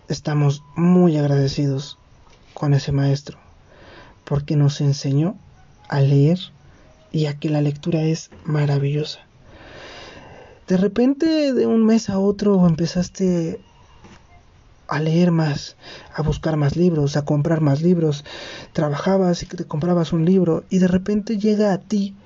estamos 0.08 0.62
muy 0.74 1.16
agradecidos 1.16 1.98
con 2.54 2.74
ese 2.74 2.92
maestro, 2.92 3.38
porque 4.24 4.56
nos 4.56 4.80
enseñó 4.80 5.36
a 5.88 6.00
leer 6.00 6.38
y 7.12 7.26
a 7.26 7.38
que 7.38 7.50
la 7.50 7.60
lectura 7.60 8.02
es 8.02 8.30
maravillosa. 8.44 9.20
De 10.72 10.78
repente, 10.78 11.52
de 11.52 11.66
un 11.66 11.84
mes 11.84 12.08
a 12.08 12.18
otro, 12.18 12.66
empezaste 12.66 13.60
a 14.88 15.00
leer 15.00 15.30
más, 15.30 15.76
a 16.14 16.22
buscar 16.22 16.56
más 16.56 16.76
libros, 16.76 17.18
a 17.18 17.26
comprar 17.26 17.60
más 17.60 17.82
libros. 17.82 18.24
Trabajabas 18.72 19.42
y 19.42 19.46
te 19.46 19.66
comprabas 19.66 20.14
un 20.14 20.24
libro 20.24 20.64
y 20.70 20.78
de 20.78 20.88
repente 20.88 21.36
llega 21.36 21.74
a 21.74 21.78
ti 21.78 22.16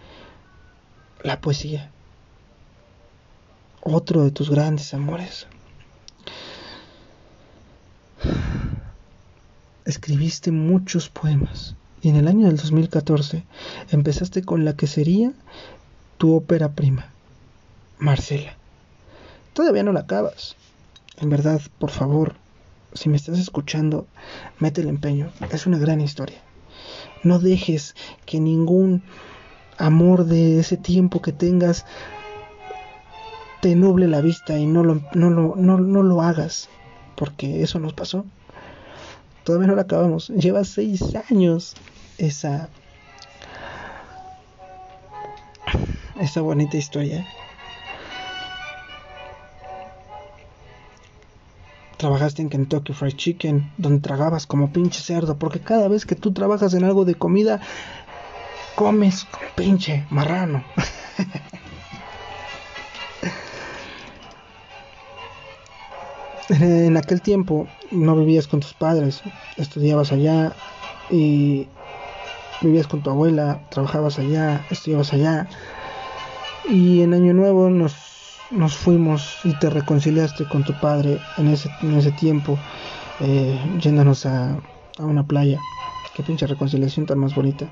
la 1.24 1.40
poesía. 1.40 1.90
Otro 3.82 4.22
de 4.22 4.30
tus 4.30 4.48
grandes 4.48 4.94
amores. 4.94 5.48
Escribiste 9.84 10.52
muchos 10.52 11.08
poemas 11.08 11.74
y 12.00 12.10
en 12.10 12.14
el 12.14 12.28
año 12.28 12.46
del 12.46 12.58
2014 12.58 13.44
empezaste 13.90 14.44
con 14.44 14.64
la 14.64 14.76
que 14.76 14.86
sería 14.86 15.32
tu 16.16 16.32
ópera 16.32 16.70
prima, 16.74 17.15
Marcela. 17.98 18.56
Todavía 19.52 19.82
no 19.82 19.92
la 19.92 20.00
acabas. 20.00 20.56
En 21.18 21.30
verdad, 21.30 21.60
por 21.78 21.90
favor, 21.90 22.34
si 22.92 23.08
me 23.08 23.16
estás 23.16 23.38
escuchando, 23.38 24.06
mete 24.58 24.82
el 24.82 24.88
empeño. 24.88 25.30
Es 25.50 25.66
una 25.66 25.78
gran 25.78 26.00
historia. 26.00 26.38
No 27.22 27.38
dejes 27.38 27.94
que 28.26 28.40
ningún 28.40 29.02
amor 29.78 30.24
de 30.24 30.60
ese 30.60 30.76
tiempo 30.76 31.22
que 31.22 31.32
tengas 31.32 31.86
te 33.60 33.74
nuble 33.74 34.08
la 34.08 34.20
vista 34.20 34.58
y 34.58 34.66
no 34.66 34.84
lo, 34.84 35.00
no 35.14 35.30
no, 35.30 36.02
lo 36.02 36.22
hagas. 36.22 36.68
Porque 37.16 37.62
eso 37.62 37.78
nos 37.78 37.94
pasó. 37.94 38.26
Todavía 39.44 39.68
no 39.68 39.74
la 39.74 39.82
acabamos. 39.82 40.28
Lleva 40.28 40.64
seis 40.64 41.02
años 41.30 41.74
esa, 42.18 42.68
esa 46.20 46.40
bonita 46.42 46.76
historia. 46.76 47.26
Trabajaste 51.96 52.42
en 52.42 52.50
Kentucky 52.50 52.92
Fried 52.92 53.16
Chicken, 53.16 53.70
donde 53.78 54.00
tragabas 54.00 54.46
como 54.46 54.72
pinche 54.72 55.00
cerdo, 55.00 55.38
porque 55.38 55.60
cada 55.60 55.88
vez 55.88 56.04
que 56.04 56.14
tú 56.14 56.32
trabajas 56.32 56.74
en 56.74 56.84
algo 56.84 57.04
de 57.04 57.14
comida, 57.14 57.60
comes 58.74 59.24
como 59.24 59.46
pinche 59.56 60.04
marrano. 60.10 60.62
en 66.48 66.96
aquel 66.96 67.20
tiempo 67.22 67.66
no 67.90 68.16
vivías 68.16 68.46
con 68.46 68.60
tus 68.60 68.74
padres, 68.74 69.22
estudiabas 69.56 70.12
allá 70.12 70.52
y 71.10 71.66
vivías 72.60 72.86
con 72.86 73.02
tu 73.02 73.10
abuela, 73.10 73.60
trabajabas 73.70 74.18
allá, 74.18 74.66
estudiabas 74.70 75.12
allá. 75.12 75.48
Y 76.68 77.02
en 77.02 77.14
Año 77.14 77.32
Nuevo 77.32 77.70
nos 77.70 78.15
nos 78.50 78.76
fuimos 78.76 79.38
y 79.44 79.52
te 79.58 79.70
reconciliaste 79.70 80.46
con 80.48 80.64
tu 80.64 80.72
padre 80.74 81.20
en 81.36 81.48
ese, 81.48 81.70
en 81.82 81.96
ese 81.96 82.12
tiempo, 82.12 82.58
eh, 83.20 83.58
yéndonos 83.80 84.26
a, 84.26 84.58
una 84.98 85.26
playa. 85.26 85.58
Qué 86.14 86.22
pinche 86.22 86.46
reconciliación 86.46 87.04
tan 87.04 87.18
más 87.18 87.34
bonita. 87.34 87.66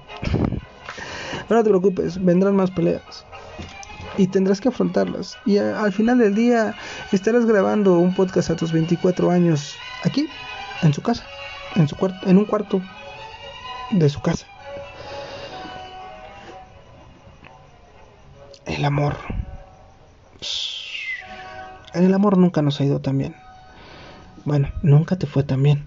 Pero 1.48 1.60
no 1.60 1.64
te 1.64 1.70
preocupes, 1.70 2.22
vendrán 2.22 2.54
más 2.56 2.70
peleas. 2.70 3.24
Y 4.18 4.26
tendrás 4.26 4.60
que 4.60 4.68
afrontarlas. 4.68 5.36
Y 5.46 5.56
al 5.56 5.92
final 5.92 6.18
del 6.18 6.34
día 6.34 6.74
estarás 7.12 7.46
grabando 7.46 7.98
un 7.98 8.14
podcast 8.14 8.50
a 8.50 8.56
tus 8.56 8.72
24 8.72 9.30
años 9.30 9.74
aquí, 10.04 10.28
en 10.82 10.92
su 10.92 11.00
casa, 11.00 11.24
en, 11.76 11.88
su 11.88 11.96
en 12.26 12.36
un 12.36 12.44
cuarto 12.44 12.82
de 13.90 14.08
su 14.08 14.20
casa. 14.20 14.46
El 18.66 18.84
amor. 18.84 19.16
En 21.92 22.04
el 22.04 22.14
amor 22.14 22.38
nunca 22.38 22.62
nos 22.62 22.80
ha 22.80 22.84
ido 22.84 23.00
tan 23.00 23.18
bien. 23.18 23.34
Bueno, 24.44 24.70
nunca 24.82 25.16
te 25.16 25.26
fue 25.26 25.44
tan 25.44 25.62
bien. 25.62 25.86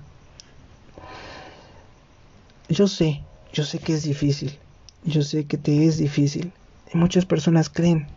Yo 2.70 2.88
sé, 2.88 3.24
yo 3.54 3.64
sé 3.64 3.80
que 3.80 3.94
es 3.94 4.04
difícil. 4.04 4.60
Yo 5.04 5.22
sé 5.22 5.46
que 5.46 5.58
te 5.58 5.86
es 5.86 5.98
difícil. 5.98 6.54
Y 6.92 6.98
muchas 6.98 7.26
personas 7.26 7.70
creen 7.70 8.08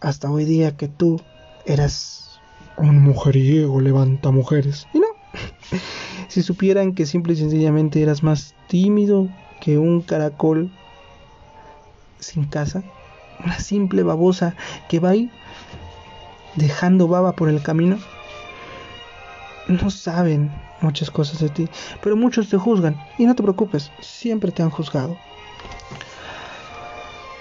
hasta 0.00 0.30
hoy 0.30 0.44
día 0.44 0.76
que 0.76 0.88
tú 0.88 1.20
eras 1.64 2.40
un 2.76 3.02
mujeriego, 3.02 3.80
levanta 3.80 4.30
mujeres. 4.30 4.88
Y 4.92 5.00
no. 5.00 5.06
si 6.28 6.42
supieran 6.42 6.94
que 6.94 7.06
simple 7.06 7.34
y 7.34 7.36
sencillamente 7.36 8.02
eras 8.02 8.22
más 8.22 8.54
tímido 8.68 9.28
que 9.60 9.78
un 9.78 10.02
caracol 10.02 10.70
sin 12.18 12.44
casa, 12.44 12.82
una 13.44 13.58
simple 13.58 14.02
babosa 14.02 14.54
que 14.88 15.00
va 15.00 15.10
ahí 15.10 15.30
dejando 16.54 17.08
baba 17.08 17.32
por 17.32 17.48
el 17.48 17.62
camino. 17.62 17.98
No 19.68 19.90
saben 19.90 20.50
muchas 20.80 21.10
cosas 21.10 21.40
de 21.40 21.48
ti, 21.48 21.68
pero 22.02 22.16
muchos 22.16 22.48
te 22.48 22.58
juzgan 22.58 22.96
y 23.18 23.26
no 23.26 23.34
te 23.34 23.42
preocupes, 23.42 23.90
siempre 24.00 24.50
te 24.50 24.62
han 24.62 24.70
juzgado. 24.70 25.16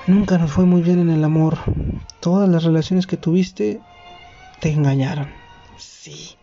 Nunca 0.07 0.37
nos 0.37 0.51
fue 0.51 0.65
muy 0.65 0.81
bien 0.81 0.99
en 0.99 1.09
el 1.09 1.23
amor. 1.23 1.57
Todas 2.19 2.49
las 2.49 2.63
relaciones 2.63 3.07
que 3.07 3.17
tuviste 3.17 3.81
te 4.59 4.71
engañaron. 4.71 5.29
Sí. 5.77 6.35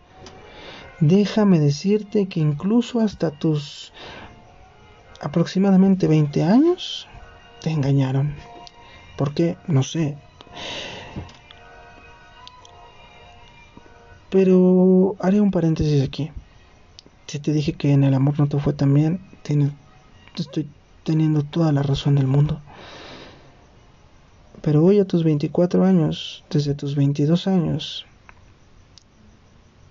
Déjame 1.01 1.61
decirte 1.61 2.27
que 2.27 2.41
incluso 2.41 3.01
hasta 3.01 3.31
tus 3.31 3.93
aproximadamente 5.21 6.07
20 6.07 6.43
años 6.43 7.07
te 7.61 7.71
engañaron. 7.71 8.35
¿Por 9.19 9.35
qué? 9.35 9.57
No 9.67 9.83
sé. 9.83 10.17
Pero 14.31 15.17
haré 15.19 15.41
un 15.41 15.51
paréntesis 15.51 16.05
aquí. 16.05 16.31
Si 17.27 17.41
te 17.41 17.53
dije 17.53 17.73
que 17.73 17.93
en 17.93 18.05
el 18.05 18.15
amor 18.15 18.39
no 18.39 18.47
te 18.47 18.61
fue 18.61 18.75
tan 18.75 18.95
bien, 18.95 19.21
estoy 20.37 20.71
teniendo 21.03 21.43
toda 21.43 21.73
la 21.73 21.83
razón 21.83 22.15
del 22.15 22.29
mundo. 22.29 22.61
Pero 24.63 24.85
hoy 24.85 25.01
a 25.01 25.05
tus 25.05 25.25
24 25.25 25.85
años, 25.85 26.45
desde 26.49 26.77
tus 26.77 26.95
22 26.95 27.49
años, 27.49 28.07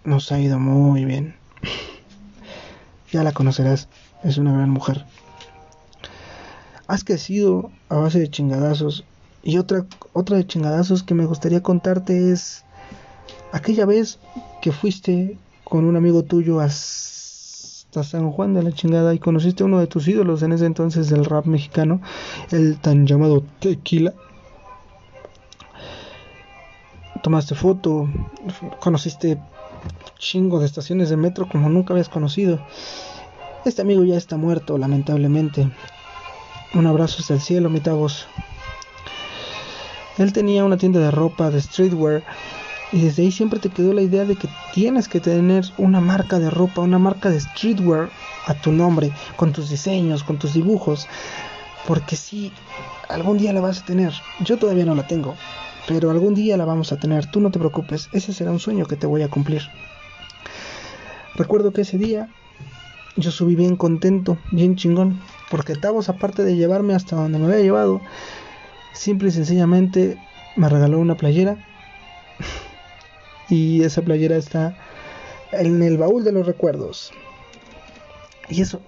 nos 0.05 0.31
ha 0.31 0.39
ido 0.39 0.57
muy 0.57 1.03
bien. 1.03 1.35
ya 3.11 3.23
la 3.23 3.33
conocerás, 3.33 3.89
es 4.23 4.37
una 4.37 4.53
gran 4.53 4.69
mujer. 4.69 5.05
Has 6.87 7.03
crecido 7.03 7.71
a 7.89 7.97
base 7.97 8.19
de 8.19 8.29
chingadazos 8.29 9.03
y 9.43 9.57
otra, 9.57 9.85
otra 10.13 10.37
de 10.37 10.47
chingadazos 10.47 11.03
que 11.03 11.13
me 11.13 11.25
gustaría 11.25 11.61
contarte 11.61 12.31
es 12.31 12.63
aquella 13.51 13.85
vez 13.85 14.19
que 14.61 14.71
fuiste 14.71 15.37
con 15.63 15.85
un 15.85 15.95
amigo 15.95 16.23
tuyo 16.23 16.59
hasta 16.59 18.03
San 18.03 18.31
Juan 18.31 18.53
de 18.53 18.63
la 18.63 18.71
chingada 18.71 19.13
y 19.13 19.19
conociste 19.19 19.63
a 19.63 19.65
uno 19.65 19.79
de 19.79 19.87
tus 19.87 20.07
ídolos 20.07 20.43
en 20.43 20.53
ese 20.53 20.65
entonces 20.65 21.09
del 21.09 21.25
rap 21.25 21.45
mexicano, 21.45 22.01
el 22.51 22.77
tan 22.77 23.05
llamado 23.05 23.43
Tequila. 23.59 24.13
Tomaste 27.23 27.55
foto, 27.55 28.07
conociste 28.79 29.37
chingo 30.17 30.59
de 30.59 30.65
estaciones 30.65 31.09
de 31.09 31.17
metro 31.17 31.47
como 31.47 31.69
nunca 31.69 31.93
habías 31.93 32.09
conocido. 32.09 32.59
Este 33.65 33.81
amigo 33.81 34.03
ya 34.03 34.15
está 34.15 34.37
muerto, 34.37 34.77
lamentablemente. 34.77 35.69
Un 36.73 36.87
abrazo 36.87 37.17
hasta 37.19 37.33
el 37.33 37.41
cielo, 37.41 37.69
mi 37.69 37.79
voz. 37.79 38.27
Él 40.17 40.33
tenía 40.33 40.63
una 40.63 40.77
tienda 40.77 40.99
de 40.99 41.11
ropa, 41.11 41.51
de 41.51 41.61
streetwear, 41.61 42.23
y 42.91 43.01
desde 43.01 43.23
ahí 43.23 43.31
siempre 43.31 43.59
te 43.59 43.69
quedó 43.69 43.93
la 43.93 44.01
idea 44.01 44.25
de 44.25 44.35
que 44.35 44.47
tienes 44.73 45.07
que 45.07 45.19
tener 45.19 45.65
una 45.77 45.99
marca 45.99 46.39
de 46.39 46.49
ropa, 46.49 46.81
una 46.81 46.99
marca 46.99 47.29
de 47.29 47.39
streetwear 47.39 48.09
a 48.45 48.53
tu 48.53 48.71
nombre, 48.71 49.11
con 49.35 49.51
tus 49.51 49.69
diseños, 49.69 50.23
con 50.23 50.37
tus 50.39 50.53
dibujos. 50.53 51.07
Porque 51.85 52.15
sí, 52.15 52.51
algún 53.09 53.37
día 53.37 53.53
la 53.53 53.61
vas 53.61 53.81
a 53.81 53.85
tener. 53.85 54.13
Yo 54.39 54.57
todavía 54.57 54.85
no 54.85 54.95
la 54.95 55.05
tengo, 55.05 55.35
pero 55.87 56.11
algún 56.11 56.33
día 56.33 56.57
la 56.57 56.65
vamos 56.65 56.91
a 56.91 56.97
tener. 56.97 57.25
Tú 57.25 57.39
no 57.39 57.51
te 57.51 57.59
preocupes, 57.59 58.09
ese 58.13 58.33
será 58.33 58.51
un 58.51 58.59
sueño 58.59 58.85
que 58.85 58.95
te 58.95 59.07
voy 59.07 59.21
a 59.21 59.29
cumplir. 59.29 59.61
Recuerdo 61.35 61.71
que 61.71 61.81
ese 61.81 61.97
día 61.97 62.29
yo 63.15 63.31
subí 63.31 63.55
bien 63.55 63.75
contento, 63.75 64.37
bien 64.51 64.75
chingón, 64.75 65.19
porque 65.49 65.75
Tavos, 65.75 66.09
aparte 66.09 66.43
de 66.43 66.55
llevarme 66.55 66.93
hasta 66.93 67.15
donde 67.15 67.37
me 67.37 67.45
había 67.45 67.59
llevado, 67.59 68.01
simple 68.97 69.29
y 69.29 69.31
sencillamente 69.31 70.17
me 70.55 70.69
regaló 70.69 70.99
una 70.99 71.15
playera. 71.15 71.57
y 73.49 73.83
esa 73.83 74.01
playera 74.01 74.37
está 74.37 74.77
en 75.51 75.81
el 75.81 75.97
baúl 75.97 76.23
de 76.23 76.31
los 76.31 76.45
recuerdos. 76.45 77.13
Y 78.49 78.61
eso, 78.61 78.81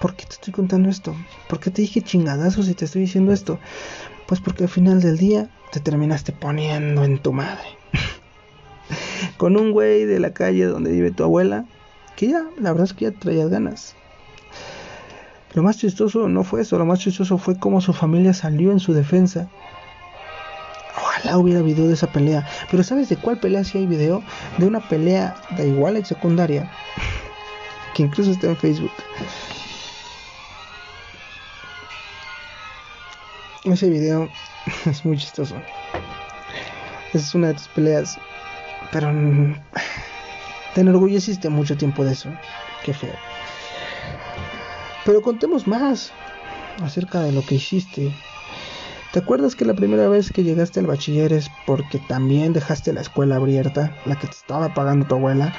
¿por 0.00 0.14
qué 0.14 0.26
te 0.26 0.34
estoy 0.34 0.52
contando 0.52 0.88
esto? 0.88 1.14
¿Por 1.48 1.60
qué 1.60 1.70
te 1.70 1.82
dije 1.82 2.02
chingadazos 2.02 2.66
si 2.66 2.74
te 2.74 2.84
estoy 2.84 3.02
diciendo 3.02 3.32
esto? 3.32 3.58
Pues 4.26 4.40
porque 4.40 4.64
al 4.64 4.70
final 4.70 5.00
del 5.00 5.16
día 5.16 5.50
te 5.72 5.80
terminaste 5.80 6.32
poniendo 6.32 7.04
en 7.04 7.18
tu 7.18 7.32
madre. 7.32 7.66
Con 9.36 9.56
un 9.56 9.72
güey 9.72 10.04
de 10.04 10.20
la 10.20 10.32
calle 10.32 10.66
donde 10.66 10.92
vive 10.92 11.10
tu 11.10 11.24
abuela, 11.24 11.64
que 12.16 12.28
ya, 12.28 12.44
la 12.58 12.70
verdad 12.72 12.84
es 12.84 12.92
que 12.94 13.06
ya 13.06 13.12
traías 13.12 13.48
ganas. 13.48 13.94
Lo 15.54 15.62
más 15.62 15.78
chistoso 15.78 16.28
no 16.28 16.44
fue 16.44 16.60
eso, 16.60 16.78
lo 16.78 16.84
más 16.84 16.98
chistoso 16.98 17.38
fue 17.38 17.58
cómo 17.58 17.80
su 17.80 17.92
familia 17.92 18.34
salió 18.34 18.70
en 18.70 18.80
su 18.80 18.92
defensa. 18.92 19.48
Ojalá 20.96 21.38
hubiera 21.38 21.62
video 21.62 21.86
de 21.86 21.94
esa 21.94 22.12
pelea. 22.12 22.46
Pero 22.70 22.82
¿sabes 22.82 23.08
de 23.08 23.16
cuál 23.16 23.40
pelea 23.40 23.64
si 23.64 23.78
hay 23.78 23.86
video? 23.86 24.22
De 24.58 24.66
una 24.66 24.80
pelea 24.80 25.34
de 25.56 25.68
igual 25.68 25.96
en 25.96 26.04
secundaria. 26.04 26.70
que 27.94 28.02
incluso 28.02 28.30
está 28.30 28.48
en 28.48 28.56
Facebook. 28.56 28.92
Ese 33.64 33.88
video 33.88 34.28
es 34.86 35.04
muy 35.04 35.16
chistoso. 35.16 35.54
Es 37.14 37.34
una 37.34 37.48
de 37.48 37.54
tus 37.54 37.68
peleas. 37.68 38.18
Pero 38.92 39.10
te 40.74 40.80
enorgulleciste 40.82 41.48
mucho 41.48 41.76
tiempo 41.76 42.04
de 42.04 42.12
eso. 42.12 42.28
Qué 42.84 42.92
feo. 42.92 43.37
Pero 45.08 45.22
contemos 45.22 45.66
más 45.66 46.12
acerca 46.82 47.22
de 47.22 47.32
lo 47.32 47.42
que 47.42 47.54
hiciste. 47.54 48.12
¿Te 49.10 49.20
acuerdas 49.20 49.54
que 49.54 49.64
la 49.64 49.72
primera 49.72 50.06
vez 50.06 50.30
que 50.30 50.44
llegaste 50.44 50.80
al 50.80 50.86
bachiller 50.86 51.32
es 51.32 51.50
porque 51.66 51.98
también 51.98 52.52
dejaste 52.52 52.92
la 52.92 53.00
escuela 53.00 53.36
abierta, 53.36 53.96
la 54.04 54.16
que 54.16 54.26
te 54.26 54.34
estaba 54.34 54.74
pagando 54.74 55.06
tu 55.06 55.14
abuela? 55.14 55.54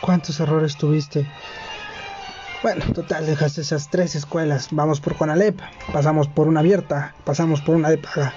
¿Cuántos 0.00 0.40
errores 0.40 0.78
tuviste? 0.78 1.28
Bueno, 2.62 2.82
total, 2.94 3.26
dejaste 3.26 3.60
esas 3.60 3.90
tres 3.90 4.14
escuelas. 4.14 4.68
Vamos 4.70 5.00
por 5.02 5.16
Conalep, 5.16 5.60
pasamos 5.92 6.28
por 6.28 6.48
una 6.48 6.60
abierta, 6.60 7.14
pasamos 7.26 7.60
por 7.60 7.76
una 7.76 7.90
de 7.90 7.98
paga. 7.98 8.32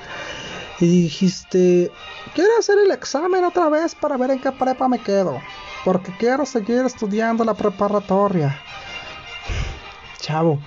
Y 0.81 0.87
dijiste, 0.87 1.91
quiero 2.33 2.51
hacer 2.57 2.77
el 2.79 2.91
examen 2.91 3.43
otra 3.43 3.69
vez 3.69 3.95
para 3.95 4.15
ver 4.17 4.31
en 4.31 4.39
qué 4.39 4.51
prepa 4.51 4.87
me 4.87 4.99
quedo. 4.99 5.41
Porque 5.83 6.13
quiero 6.17 6.45
seguir 6.45 6.85
estudiando 6.85 7.43
la 7.43 7.53
preparatoria. 7.53 8.57
Chavo, 10.19 10.59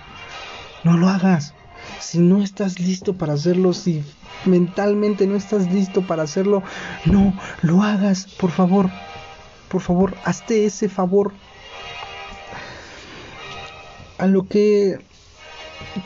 no 0.85 0.96
lo 0.96 1.09
hagas. 1.09 1.55
Si 2.01 2.18
no 2.18 2.42
estás 2.42 2.79
listo 2.79 3.16
para 3.16 3.35
hacerlo, 3.35 3.72
si 3.72 4.05
mentalmente 4.44 5.27
no 5.27 5.37
estás 5.37 5.70
listo 5.72 6.03
para 6.03 6.25
hacerlo, 6.25 6.62
no 7.07 7.33
lo 7.62 7.83
hagas, 7.83 8.27
por 8.27 8.51
favor. 8.51 8.90
Por 9.68 9.81
favor, 9.81 10.14
hazte 10.25 10.66
ese 10.66 10.88
favor. 10.88 11.33
A 14.18 14.27
lo 14.27 14.46
que 14.46 14.98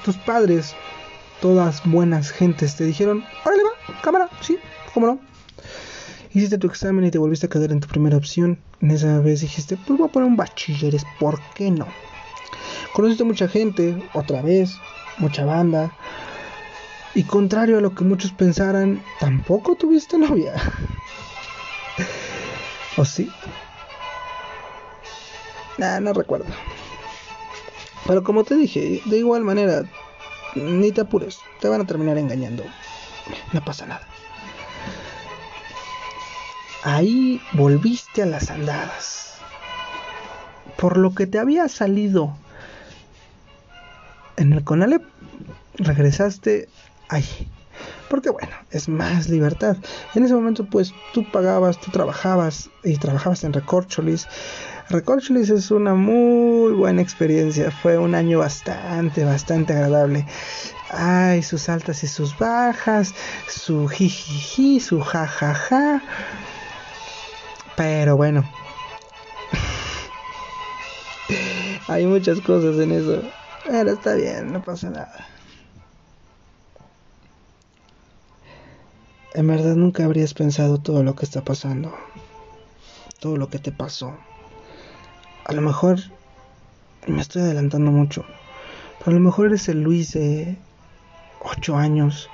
tus 0.04 0.16
padres, 0.16 0.74
todas 1.40 1.82
buenas 1.84 2.30
gentes, 2.30 2.76
te 2.76 2.84
dijeron, 2.84 3.24
órale 3.44 3.62
cámara, 4.02 4.28
sí, 4.40 4.58
cómo 4.92 5.06
no. 5.06 5.20
Hiciste 6.32 6.58
tu 6.58 6.66
examen 6.66 7.04
y 7.04 7.10
te 7.10 7.18
volviste 7.18 7.46
a 7.46 7.48
quedar 7.48 7.72
en 7.72 7.80
tu 7.80 7.88
primera 7.88 8.16
opción. 8.16 8.58
En 8.80 8.90
esa 8.90 9.20
vez 9.20 9.40
dijiste, 9.40 9.76
pues 9.76 9.98
voy 9.98 10.08
a 10.08 10.12
poner 10.12 10.28
un 10.28 10.36
bachilleres, 10.36 11.06
¿por 11.18 11.40
qué 11.54 11.70
no? 11.70 11.86
Conociste 12.92 13.24
mucha 13.24 13.48
gente, 13.48 13.96
otra 14.12 14.42
vez, 14.42 14.78
mucha 15.18 15.44
banda. 15.44 15.92
Y 17.14 17.24
contrario 17.24 17.78
a 17.78 17.80
lo 17.80 17.94
que 17.94 18.04
muchos 18.04 18.32
pensaran, 18.32 19.02
tampoco 19.18 19.76
tuviste 19.76 20.18
novia. 20.18 20.54
¿O 22.98 23.04
sí? 23.04 23.30
Nah, 25.78 26.00
no 26.00 26.12
recuerdo. 26.12 26.46
Pero 28.06 28.22
como 28.22 28.44
te 28.44 28.56
dije, 28.56 29.00
de 29.04 29.18
igual 29.18 29.42
manera, 29.42 29.84
ni 30.54 30.92
te 30.92 31.02
apures, 31.02 31.40
te 31.60 31.68
van 31.68 31.80
a 31.80 31.86
terminar 31.86 32.18
engañando. 32.18 32.64
No 33.52 33.64
pasa 33.64 33.86
nada. 33.86 34.06
Ahí 36.82 37.40
volviste 37.52 38.22
a 38.22 38.26
las 38.26 38.50
andadas. 38.50 39.34
Por 40.76 40.98
lo 40.98 41.14
que 41.14 41.26
te 41.26 41.38
había 41.38 41.68
salido 41.68 42.36
en 44.36 44.52
el 44.52 44.62
Conalep, 44.62 45.02
regresaste 45.78 46.68
ahí. 47.08 47.48
Porque 48.08 48.30
bueno, 48.30 48.52
es 48.70 48.88
más 48.88 49.28
libertad. 49.28 49.76
En 50.14 50.24
ese 50.24 50.34
momento 50.34 50.64
pues 50.64 50.94
tú 51.12 51.24
pagabas, 51.30 51.80
tú 51.80 51.90
trabajabas 51.90 52.70
y 52.84 52.96
trabajabas 52.96 53.44
en 53.44 53.52
Recorcholis. 53.52 54.28
Recorcholis 54.88 55.50
es 55.50 55.72
una 55.72 55.94
muy 55.94 56.72
buena 56.72 57.02
experiencia. 57.02 57.70
Fue 57.70 57.98
un 57.98 58.14
año 58.14 58.38
bastante, 58.38 59.24
bastante 59.24 59.72
agradable. 59.72 60.24
Ay, 60.90 61.42
sus 61.42 61.68
altas 61.68 62.04
y 62.04 62.06
sus 62.06 62.38
bajas, 62.38 63.12
su 63.48 63.88
jijiji, 63.88 64.78
su 64.78 65.00
jajaja. 65.00 66.02
Pero 67.76 68.16
bueno. 68.16 68.48
Hay 71.88 72.06
muchas 72.06 72.40
cosas 72.40 72.78
en 72.78 72.92
eso. 72.92 73.22
Pero 73.64 73.90
está 73.90 74.14
bien, 74.14 74.52
no 74.52 74.62
pasa 74.62 74.90
nada. 74.90 75.35
En 79.34 79.46
verdad 79.46 79.74
nunca 79.74 80.04
habrías 80.04 80.34
pensado 80.34 80.78
todo 80.78 81.02
lo 81.02 81.14
que 81.14 81.24
está 81.24 81.42
pasando. 81.42 81.94
Todo 83.20 83.36
lo 83.36 83.48
que 83.48 83.58
te 83.58 83.72
pasó. 83.72 84.16
A 85.44 85.52
lo 85.52 85.62
mejor 85.62 85.98
me 87.06 87.20
estoy 87.20 87.42
adelantando 87.42 87.90
mucho. 87.90 88.24
Pero 88.98 89.10
a 89.10 89.14
lo 89.14 89.20
mejor 89.20 89.46
eres 89.46 89.68
el 89.68 89.82
Luis 89.82 90.12
de 90.12 90.56
8 91.40 91.76
años. 91.76 92.30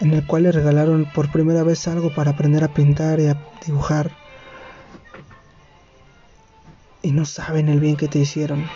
En 0.00 0.12
el 0.12 0.26
cual 0.26 0.42
le 0.42 0.52
regalaron 0.52 1.06
por 1.14 1.30
primera 1.30 1.62
vez 1.62 1.86
algo 1.86 2.12
para 2.12 2.32
aprender 2.32 2.64
a 2.64 2.74
pintar 2.74 3.20
y 3.20 3.28
a 3.28 3.38
dibujar. 3.64 4.10
Y 7.02 7.12
no 7.12 7.24
saben 7.24 7.68
el 7.68 7.80
bien 7.80 7.96
que 7.96 8.08
te 8.08 8.18
hicieron. 8.18 8.66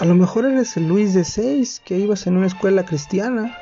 A 0.00 0.04
lo 0.04 0.14
mejor 0.14 0.46
eres 0.46 0.76
el 0.76 0.88
Luis 0.88 1.14
de 1.14 1.24
6 1.24 1.82
que 1.84 1.98
ibas 1.98 2.26
en 2.26 2.36
una 2.36 2.48
escuela 2.48 2.84
cristiana 2.84 3.56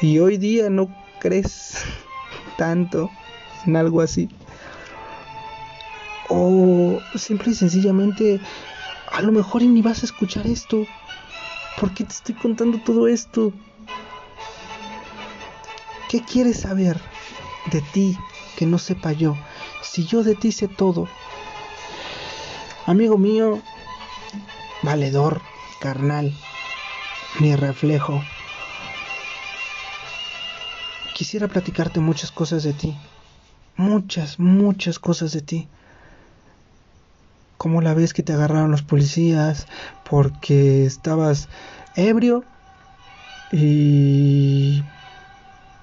y 0.00 0.18
hoy 0.18 0.38
día 0.38 0.70
no 0.70 0.88
crees 1.18 1.84
tanto 2.56 3.10
en 3.66 3.76
algo 3.76 4.00
así. 4.00 4.28
O 6.28 7.00
simple 7.16 7.52
y 7.52 7.54
sencillamente, 7.54 8.40
a 9.10 9.20
lo 9.22 9.32
mejor 9.32 9.62
ni 9.62 9.82
vas 9.82 10.02
a 10.02 10.06
escuchar 10.06 10.46
esto. 10.46 10.86
¿Por 11.78 11.92
qué 11.92 12.04
te 12.04 12.12
estoy 12.12 12.34
contando 12.34 12.78
todo 12.78 13.08
esto? 13.08 13.52
¿Qué 16.08 16.22
quieres 16.22 16.60
saber 16.60 17.00
de 17.70 17.80
ti 17.92 18.16
que 18.56 18.66
no 18.66 18.78
sepa 18.78 19.12
yo? 19.12 19.36
Si 19.82 20.06
yo 20.06 20.22
de 20.22 20.34
ti 20.34 20.52
sé 20.52 20.68
todo. 20.68 21.08
Amigo 22.86 23.18
mío, 23.18 23.60
valedor, 24.82 25.42
carnal, 25.80 26.32
mi 27.38 27.54
reflejo 27.54 28.22
quisiera 31.20 31.48
platicarte 31.48 32.00
muchas 32.00 32.32
cosas 32.32 32.62
de 32.62 32.72
ti. 32.72 32.98
Muchas, 33.76 34.38
muchas 34.38 34.98
cosas 34.98 35.32
de 35.32 35.42
ti. 35.42 35.68
Como 37.58 37.82
la 37.82 37.92
vez 37.92 38.14
que 38.14 38.22
te 38.22 38.32
agarraron 38.32 38.70
los 38.70 38.82
policías 38.82 39.66
porque 40.02 40.86
estabas 40.86 41.50
ebrio 41.94 42.46
y 43.52 44.82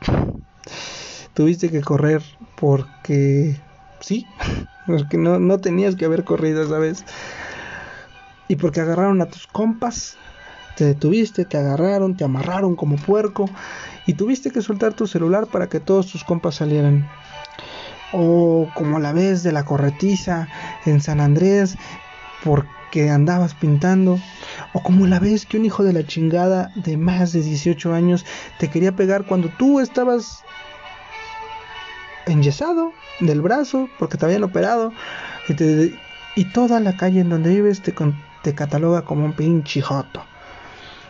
tuviste 1.36 1.70
que 1.70 1.82
correr 1.82 2.24
porque 2.56 3.62
sí, 4.00 4.28
porque 4.88 5.20
no, 5.20 5.38
no 5.38 5.60
tenías 5.60 5.96
que 5.96 6.06
haber 6.06 6.24
corrido 6.24 6.64
esa 6.64 6.80
vez. 6.80 7.06
Y 8.48 8.56
porque 8.56 8.82
agarraron 8.82 9.22
a 9.22 9.30
tus 9.30 9.46
compas, 9.46 10.18
te 10.78 10.86
detuviste, 10.86 11.44
te 11.44 11.58
agarraron, 11.58 12.16
te 12.16 12.24
amarraron 12.24 12.76
como 12.76 12.96
puerco 12.98 13.50
y 14.06 14.14
tuviste 14.14 14.52
que 14.52 14.62
soltar 14.62 14.94
tu 14.94 15.08
celular 15.08 15.48
para 15.48 15.68
que 15.68 15.80
todos 15.80 16.08
tus 16.08 16.24
compas 16.24 16.56
salieran. 16.56 17.10
o 18.14 18.70
como 18.74 19.00
la 19.00 19.12
vez 19.12 19.44
de 19.44 19.52
la 19.52 19.66
corretiza 19.66 20.48
en 20.86 21.02
San 21.02 21.20
Andrés 21.20 21.78
porque 22.44 23.10
andabas 23.10 23.54
pintando, 23.54 24.18
o 24.72 24.82
como 24.82 25.08
la 25.08 25.20
vez 25.20 25.46
que 25.46 25.58
un 25.58 25.66
hijo 25.66 25.84
de 25.84 25.92
la 25.92 26.06
chingada 26.06 26.72
de 26.76 26.96
más 26.96 27.34
de 27.34 27.42
18 27.42 27.94
años 27.94 28.26
te 28.60 28.70
quería 28.70 28.96
pegar 28.96 29.26
cuando 29.26 29.50
tú 29.50 29.82
estabas 29.82 30.44
enyesado 32.28 32.94
del 33.20 33.42
brazo 33.42 33.90
porque 34.00 34.18
te 34.18 34.26
habían 34.26 34.44
operado 34.44 34.94
y, 35.50 36.46
toda 36.54 36.80
la 36.80 36.96
calle 36.96 37.22
en 37.22 37.30
donde 37.30 37.50
vives 37.50 37.82
te, 37.82 37.94
te 38.44 38.54
cataloga 38.54 39.02
como 39.04 39.26
un 39.26 39.34
pinche 39.34 39.82
joto. 39.82 40.24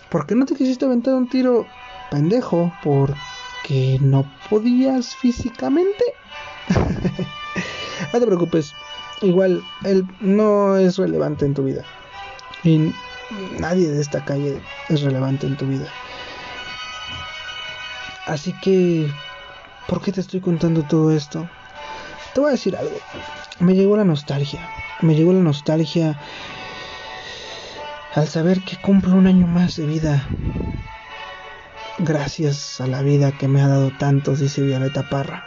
¿Por 0.10 0.26
qué 0.26 0.36
no 0.36 0.46
te 0.46 0.56
quisiste 0.56 0.86
aventar 0.86 1.14
un 1.16 1.28
tiro 1.28 1.66
pendejo? 2.10 2.72
¿Porque 2.84 3.98
no 4.02 4.26
podías 4.50 5.16
físicamente? 5.16 6.04
no 8.14 8.20
te 8.20 8.26
preocupes, 8.26 8.74
igual 9.22 9.62
él 9.84 10.06
no 10.22 10.78
es 10.78 10.98
relevante 10.98 11.46
en 11.46 11.54
tu 11.54 11.64
vida. 11.64 11.84
Y 12.64 12.94
nadie 13.60 13.90
de 13.90 14.02
esta 14.02 14.24
calle 14.24 14.62
es 14.90 15.02
relevante 15.02 15.46
en 15.48 15.58
tu 15.58 15.66
vida. 15.66 15.88
Así 18.26 18.54
que, 18.62 19.10
¿por 19.88 20.02
qué 20.02 20.12
te 20.12 20.22
estoy 20.22 20.42
contando 20.42 20.84
todo 20.84 21.12
esto? 21.12 21.50
Te 22.34 22.40
voy 22.40 22.50
a 22.50 22.52
decir 22.52 22.76
algo. 22.76 22.96
Me 23.60 23.74
llegó 23.74 23.98
la 23.98 24.04
nostalgia. 24.04 24.70
Me 25.02 25.16
llegó 25.16 25.34
la 25.34 25.42
nostalgia 25.42 26.18
al 28.18 28.28
saber 28.28 28.62
que 28.62 28.78
cumplo 28.78 29.16
un 29.16 29.28
año 29.28 29.46
más 29.46 29.76
de 29.76 29.86
vida. 29.86 30.28
Gracias 32.00 32.82
a 32.82 32.88
la 32.88 33.04
vida 33.04 33.32
que 33.38 33.48
me 33.48 33.62
ha 33.62 33.68
dado 33.68 33.92
tantos, 34.00 34.40
dice 34.40 34.64
Violeta 34.64 35.08
Parra. 35.08 35.44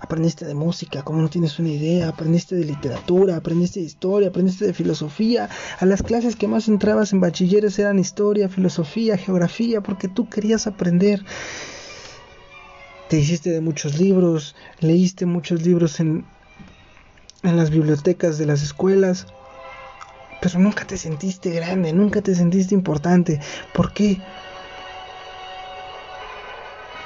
Aprendiste 0.00 0.46
de 0.46 0.54
música, 0.54 1.02
como 1.02 1.20
no 1.20 1.28
tienes 1.28 1.58
una 1.58 1.68
idea, 1.68 2.08
aprendiste 2.08 2.54
de 2.56 2.64
literatura, 2.64 3.36
aprendiste 3.36 3.80
de 3.80 3.86
historia, 3.86 4.28
aprendiste 4.28 4.64
de 4.64 4.72
filosofía. 4.72 5.50
A 5.80 5.84
las 5.84 6.02
clases 6.02 6.34
que 6.34 6.48
más 6.48 6.66
entrabas 6.66 7.12
en 7.12 7.20
bachilleres 7.20 7.78
eran 7.78 7.98
historia, 7.98 8.48
filosofía, 8.48 9.18
geografía, 9.18 9.82
porque 9.82 10.08
tú 10.08 10.30
querías 10.30 10.66
aprender. 10.66 11.22
Te 13.10 13.18
hiciste 13.18 13.50
de 13.50 13.60
muchos 13.60 13.98
libros, 13.98 14.56
leíste 14.80 15.26
muchos 15.26 15.60
libros 15.60 16.00
en, 16.00 16.24
en 17.42 17.56
las 17.58 17.68
bibliotecas 17.68 18.38
de 18.38 18.46
las 18.46 18.62
escuelas 18.62 19.26
pero 20.44 20.58
nunca 20.58 20.84
te 20.84 20.98
sentiste 20.98 21.52
grande, 21.52 21.94
nunca 21.94 22.20
te 22.20 22.34
sentiste 22.34 22.74
importante. 22.74 23.40
¿Por 23.72 23.94
qué? 23.94 24.18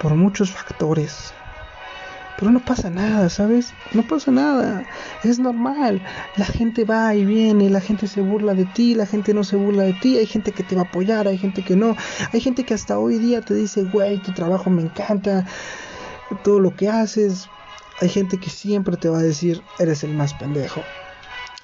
Por 0.02 0.16
muchos 0.16 0.50
factores. 0.50 1.32
Pero 2.36 2.50
no 2.50 2.58
pasa 2.58 2.90
nada, 2.90 3.28
¿sabes? 3.28 3.74
No 3.94 4.02
pasa 4.02 4.32
nada. 4.32 4.82
Es 5.22 5.38
normal. 5.38 6.02
La 6.36 6.46
gente 6.46 6.84
va 6.84 7.14
y 7.14 7.24
viene, 7.24 7.70
la 7.70 7.80
gente 7.80 8.08
se 8.08 8.20
burla 8.22 8.54
de 8.54 8.64
ti, 8.74 8.96
la 8.96 9.06
gente 9.06 9.32
no 9.32 9.44
se 9.44 9.54
burla 9.54 9.84
de 9.84 9.92
ti. 9.92 10.18
Hay 10.18 10.26
gente 10.26 10.50
que 10.50 10.64
te 10.64 10.74
va 10.74 10.82
a 10.82 10.86
apoyar, 10.86 11.28
hay 11.28 11.38
gente 11.38 11.62
que 11.62 11.76
no. 11.76 11.94
Hay 12.32 12.40
gente 12.40 12.64
que 12.64 12.74
hasta 12.74 12.98
hoy 12.98 13.18
día 13.18 13.40
te 13.40 13.54
dice, 13.54 13.84
güey, 13.84 14.18
tu 14.18 14.32
trabajo 14.32 14.68
me 14.68 14.82
encanta, 14.82 15.46
todo 16.42 16.58
lo 16.58 16.74
que 16.74 16.88
haces. 16.88 17.48
Hay 18.00 18.08
gente 18.08 18.38
que 18.38 18.50
siempre 18.50 18.96
te 18.96 19.08
va 19.08 19.20
a 19.20 19.22
decir, 19.22 19.62
eres 19.78 20.02
el 20.02 20.12
más 20.12 20.34
pendejo. 20.34 20.82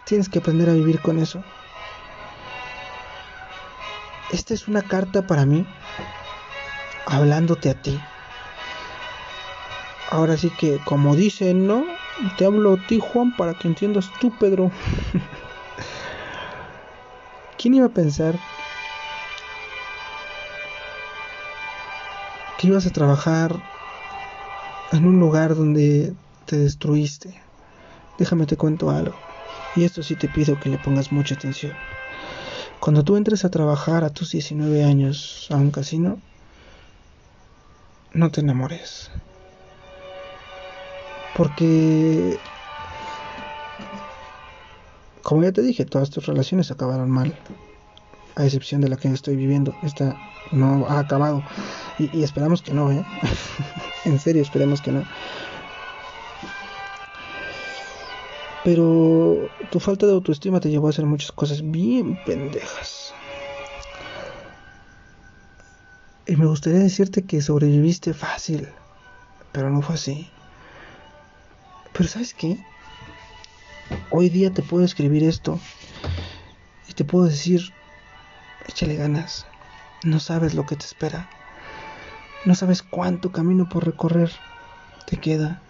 Tienes 0.04 0.28
que 0.28 0.38
aprender 0.38 0.70
a 0.70 0.74
vivir 0.74 1.00
con 1.00 1.18
eso 1.18 1.42
esta 4.34 4.52
es 4.52 4.66
una 4.66 4.82
carta 4.82 5.22
para 5.22 5.46
mí, 5.46 5.64
hablándote 7.06 7.70
a 7.70 7.74
ti. 7.74 8.00
Ahora 10.10 10.36
sí 10.36 10.50
que, 10.50 10.80
como 10.84 11.14
dicen, 11.14 11.68
¿no? 11.68 11.86
Te 12.36 12.44
hablo 12.44 12.74
a 12.74 12.86
ti, 12.88 12.98
Juan, 13.00 13.30
para 13.36 13.54
que 13.54 13.68
entiendas 13.68 14.10
tú, 14.18 14.36
Pedro. 14.38 14.72
¿Quién 17.56 17.74
iba 17.74 17.86
a 17.86 17.90
pensar 17.90 18.36
que 22.58 22.66
ibas 22.66 22.86
a 22.86 22.90
trabajar 22.90 23.54
en 24.92 25.06
un 25.06 25.20
lugar 25.20 25.54
donde 25.54 26.12
te 26.46 26.58
destruiste? 26.58 27.40
Déjame 28.18 28.46
te 28.46 28.56
cuento 28.56 28.90
algo. 28.90 29.14
Y 29.76 29.84
esto 29.84 30.02
sí 30.02 30.16
te 30.16 30.28
pido 30.28 30.58
que 30.58 30.70
le 30.70 30.78
pongas 30.78 31.12
mucha 31.12 31.36
atención. 31.36 31.72
Cuando 32.84 33.02
tú 33.02 33.16
entres 33.16 33.46
a 33.46 33.50
trabajar 33.50 34.04
a 34.04 34.10
tus 34.10 34.32
19 34.32 34.84
años 34.84 35.46
a 35.50 35.56
un 35.56 35.70
casino, 35.70 36.18
no 38.12 38.30
te 38.30 38.42
enamores. 38.42 39.10
Porque, 41.34 42.38
como 45.22 45.42
ya 45.44 45.52
te 45.52 45.62
dije, 45.62 45.86
todas 45.86 46.10
tus 46.10 46.26
relaciones 46.26 46.70
acabaron 46.70 47.10
mal. 47.10 47.34
A 48.36 48.44
excepción 48.44 48.82
de 48.82 48.90
la 48.90 48.98
que 48.98 49.08
estoy 49.08 49.36
viviendo. 49.36 49.74
Esta 49.82 50.18
no 50.50 50.86
ha 50.86 50.98
acabado. 50.98 51.42
Y, 51.98 52.14
y 52.14 52.22
esperamos 52.22 52.60
que 52.60 52.74
no, 52.74 52.92
¿eh? 52.92 53.02
en 54.04 54.18
serio, 54.18 54.42
esperemos 54.42 54.82
que 54.82 54.92
no. 54.92 55.04
Pero 58.64 58.86
tu 59.70 59.78
falta 59.78 60.06
de 60.06 60.12
autoestima 60.12 60.58
te 60.60 60.70
llevó 60.70 60.86
a 60.86 60.90
hacer 60.90 61.04
muchas 61.06 61.32
cosas 61.32 61.60
bien 61.70 62.16
pendejas. 62.16 63.14
Y 66.26 66.36
me 66.36 66.46
gustaría 66.46 66.80
decirte 66.80 67.26
que 67.26 67.42
sobreviviste 67.42 68.14
fácil, 68.14 68.68
pero 69.52 69.70
no 69.70 69.82
fue 69.82 69.96
así. 69.96 70.32
Pero 71.92 72.08
¿sabes 72.08 72.34
qué? 72.34 72.64
Hoy 74.08 74.30
día 74.30 74.52
te 74.54 74.62
puedo 74.62 74.84
escribir 74.84 75.24
esto 75.24 75.60
y 76.86 76.94
te 76.94 77.04
puedo 77.04 77.26
decir, 77.26 77.60
échale 78.66 78.96
ganas. 78.96 79.46
No 80.04 80.20
sabes 80.20 80.54
lo 80.54 80.64
que 80.64 80.76
te 80.76 80.86
espera. 80.86 81.30
No 82.44 82.54
sabes 82.54 82.82
cuánto 82.82 83.32
camino 83.32 83.68
por 83.68 83.84
recorrer 83.84 84.30
te 85.04 85.18
queda 85.20 85.63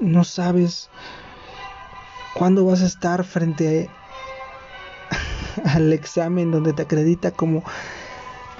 no 0.00 0.24
sabes 0.24 0.90
cuándo 2.34 2.64
vas 2.66 2.82
a 2.82 2.86
estar 2.86 3.24
frente 3.24 3.90
al 5.64 5.92
examen 5.92 6.50
donde 6.50 6.72
te 6.72 6.82
acredita 6.82 7.30
como 7.30 7.62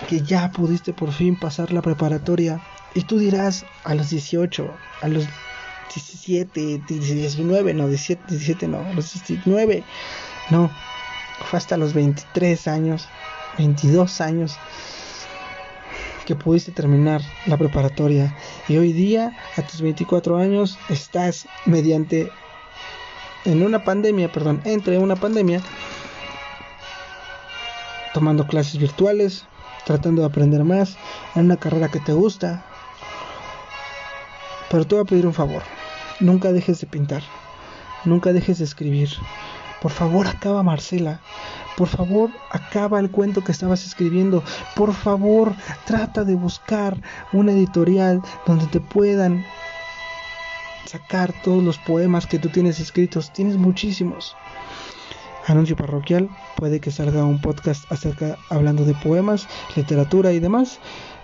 que 0.09 0.21
ya 0.21 0.51
pudiste 0.51 0.93
por 0.93 1.13
fin 1.13 1.37
pasar 1.37 1.73
la 1.73 1.83
preparatoria. 1.83 2.61
Y 2.95 3.03
tú 3.03 3.19
dirás 3.19 3.65
a 3.85 3.95
los 3.95 4.11
18, 4.11 4.75
a 5.03 5.09
los 5.09 5.27
17, 5.95 6.83
19, 6.89 7.75
no, 7.75 7.89
17, 7.89 8.23
17 8.29 8.69
no, 8.69 8.81
a 8.81 8.93
los 8.93 9.13
19, 9.13 9.85
no, 10.51 10.71
fue 11.45 11.59
hasta 11.59 11.77
los 11.77 11.93
23 11.93 12.69
años, 12.69 13.09
22 13.59 14.21
años 14.21 14.59
que 16.27 16.37
pudiste 16.37 16.73
terminar 16.73 17.23
la 17.47 17.57
preparatoria 17.57 18.37
y 18.69 18.77
hoy 18.77 18.93
día 18.93 19.35
a 19.57 19.63
tus 19.63 19.81
24 19.81 20.37
años 20.37 20.79
estás 20.91 21.47
mediante 21.65 22.31
en 23.47 23.63
una 23.63 23.85
pandemia, 23.85 24.31
perdón, 24.31 24.61
entre 24.65 24.99
una 24.99 25.17
pandemia 25.17 25.63
tomando 28.13 28.47
clases 28.47 28.79
virtuales, 28.79 29.47
tratando 29.85 30.23
de 30.23 30.29
aprender 30.29 30.65
más 30.65 30.97
en 31.35 31.45
una 31.45 31.57
carrera 31.59 31.91
que 31.91 32.01
te 32.01 32.13
gusta. 32.13 32.65
Pero 34.69 34.85
te 34.85 34.97
voy 34.97 35.05
a 35.05 35.07
pedir 35.07 35.27
un 35.27 35.35
favor, 35.35 35.63
nunca 36.19 36.53
dejes 36.53 36.81
de 36.81 36.89
pintar, 36.89 37.23
nunca 38.05 38.33
dejes 38.33 38.59
de 38.59 38.65
escribir. 38.65 39.11
Por 39.81 39.93
favor, 39.93 40.27
acaba 40.27 40.65
Marcela. 40.65 41.21
Por 41.77 41.89
favor, 41.89 42.31
acaba 42.51 42.99
el 43.01 43.11
cuento 43.11 43.45
que 43.45 43.53
estabas 43.53 43.85
escribiendo. 43.85 44.43
Por 44.75 44.95
favor, 44.95 45.55
trata 45.85 46.25
de 46.25 46.35
buscar 46.35 47.01
una 47.33 47.53
editorial 47.53 48.23
donde 48.47 48.67
te 48.67 48.81
puedan 48.81 49.45
sacar 50.87 51.35
todos 51.43 51.63
los 51.63 51.79
poemas 51.79 52.27
que 52.27 52.39
tú 52.39 52.49
tienes 52.49 52.81
escritos. 52.81 53.33
Tienes 53.33 53.57
muchísimos. 53.57 54.37
Anuncio 55.47 55.77
parroquial, 55.77 56.29
puede 56.57 56.81
que 56.81 56.91
salga 56.91 57.25
un 57.25 57.41
podcast 57.41 57.91
acerca 57.93 58.37
hablando 58.51 58.85
de 58.85 58.95
poemas, 58.95 59.49
literatura 59.77 60.33
y 60.33 60.41
demás. 60.41 60.81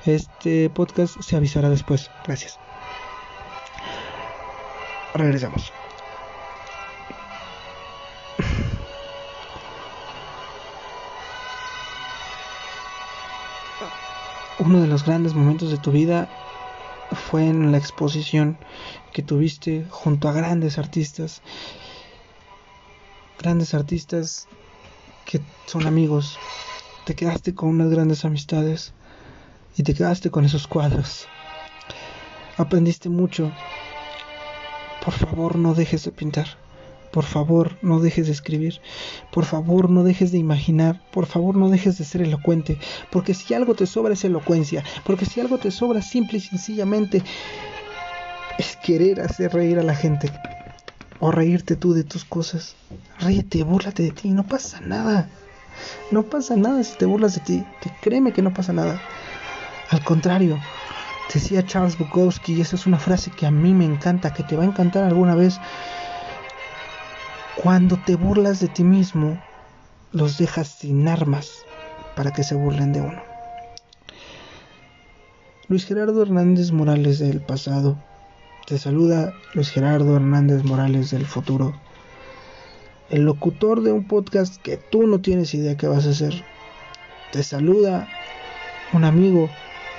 Este 0.07 0.71
podcast 0.71 1.21
se 1.21 1.37
avisará 1.37 1.71
después. 1.71 2.11
Gracias. 2.25 2.59
Regresamos. 5.15 5.73
Uno 14.65 14.81
de 14.81 14.87
los 14.87 15.05
grandes 15.05 15.35
momentos 15.35 15.71
de 15.73 15.79
tu 15.79 15.91
vida 15.91 16.29
fue 17.11 17.49
en 17.49 17.73
la 17.73 17.79
exposición 17.79 18.57
que 19.13 19.23
tuviste 19.23 19.85
junto 19.91 20.29
a 20.29 20.33
grandes 20.33 20.79
artistas, 20.79 21.43
grandes 23.41 23.75
artistas 23.75 24.47
que 25.25 25.41
son 25.67 25.85
amigos. 25.87 26.39
Te 27.07 27.17
quedaste 27.17 27.57
con 27.57 27.71
unas 27.71 27.91
grandes 27.91 28.25
amistades 28.25 28.93
y 29.77 29.83
te 29.83 29.95
quedaste 29.95 30.31
con 30.31 30.45
esos 30.45 30.69
cuadros. 30.69 31.27
aprendiste 32.57 33.09
mucho. 33.09 33.51
Por 35.05 35.15
favor, 35.15 35.57
no 35.57 35.75
dejes 35.75 36.05
de 36.05 36.13
pintar. 36.13 36.62
Por 37.13 37.25
favor, 37.25 37.77
no 37.83 38.01
dejes 38.01 38.27
de 38.27 38.33
escribir. 38.33 38.81
Por 39.31 39.45
favor, 39.45 39.91
no 39.91 40.03
dejes 40.03 40.33
de 40.33 40.39
imaginar. 40.39 41.03
Por 41.11 41.27
favor, 41.27 41.57
no 41.57 41.69
dejes 41.69 41.99
de 41.99 42.05
ser 42.05 42.23
elocuente. 42.23 42.79
Porque 43.11 43.35
si 43.35 43.53
algo 43.53 43.75
te 43.75 43.87
sobra 43.87 44.15
es 44.15 44.25
elocuencia. 44.25 44.83
Porque 45.05 45.27
si 45.27 45.41
algo 45.41 45.59
te 45.59 45.71
sobra 45.71 46.01
simple 46.01 46.39
y 46.39 46.41
sencillamente 46.41 47.23
es 48.59 48.77
querer 48.77 49.21
hacer 49.21 49.53
reír 49.53 49.79
a 49.79 49.83
la 49.83 49.95
gente. 49.95 50.33
O 51.21 51.31
reírte 51.31 51.77
tú 51.77 51.93
de 51.93 52.03
tus 52.03 52.25
cosas. 52.25 52.77
Ríete, 53.21 53.63
búrlate 53.63 54.05
de 54.05 54.11
ti. 54.11 54.31
No 54.31 54.45
pasa 54.45 54.81
nada. 54.81 55.29
No 56.11 56.23
pasa 56.25 56.57
nada 56.57 56.83
si 56.83 56.97
te 56.97 57.05
burlas 57.05 57.35
de 57.35 57.41
ti. 57.43 57.65
Que 57.83 57.91
créeme 58.01 58.33
que 58.33 58.43
no 58.43 58.55
pasa 58.55 58.73
nada. 58.73 59.01
Al 59.91 60.03
contrario, 60.03 60.59
decía 61.33 61.67
Charles 61.67 61.99
Bukowski, 61.99 62.55
y 62.55 62.63
esa 62.63 62.77
es 62.77 62.87
una 62.87 62.99
frase 62.99 63.31
que 63.31 63.45
a 63.45 63.51
mí 63.51 63.75
me 63.75 63.85
encanta, 63.85 64.33
que 64.33 64.43
te 64.43 64.57
va 64.57 64.63
a 64.63 64.67
encantar 64.67 65.05
alguna 65.05 65.35
vez. 65.35 65.61
Cuando 67.63 67.97
te 67.97 68.17
burlas 68.17 68.59
de 68.59 68.67
ti 68.67 68.83
mismo, 68.83 69.41
los 70.11 70.37
dejas 70.37 70.67
sin 70.67 71.07
armas 71.07 71.65
para 72.17 72.33
que 72.33 72.43
se 72.43 72.57
burlen 72.57 72.93
de 72.93 73.03
uno. 73.03 73.23
Luis 75.69 75.87
Gerardo 75.87 76.23
Hernández 76.23 76.73
Morales 76.73 77.21
del 77.21 77.41
pasado. 77.41 77.97
Te 78.67 78.79
saluda 78.79 79.33
Luis 79.55 79.71
Gerardo 79.71 80.17
Hernández 80.17 80.65
Morales 80.65 81.13
del 81.13 81.25
futuro. 81.25 81.73
El 83.11 83.23
locutor 83.27 83.83
de 83.83 83.93
un 83.93 84.09
podcast 84.09 84.61
que 84.61 84.77
tú 84.77 85.07
no 85.07 85.21
tienes 85.21 85.55
idea 85.55 85.77
que 85.77 85.87
vas 85.87 86.05
a 86.07 86.11
hacer. 86.11 86.45
Te 87.31 87.45
saluda 87.45 88.09
un 88.93 89.05
amigo, 89.05 89.49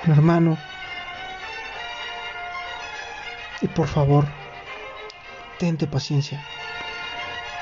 un 0.06 0.12
hermano. 0.12 0.58
Y 3.62 3.68
por 3.70 3.88
favor, 3.88 4.26
tente 5.60 5.88
paciencia 5.88 6.44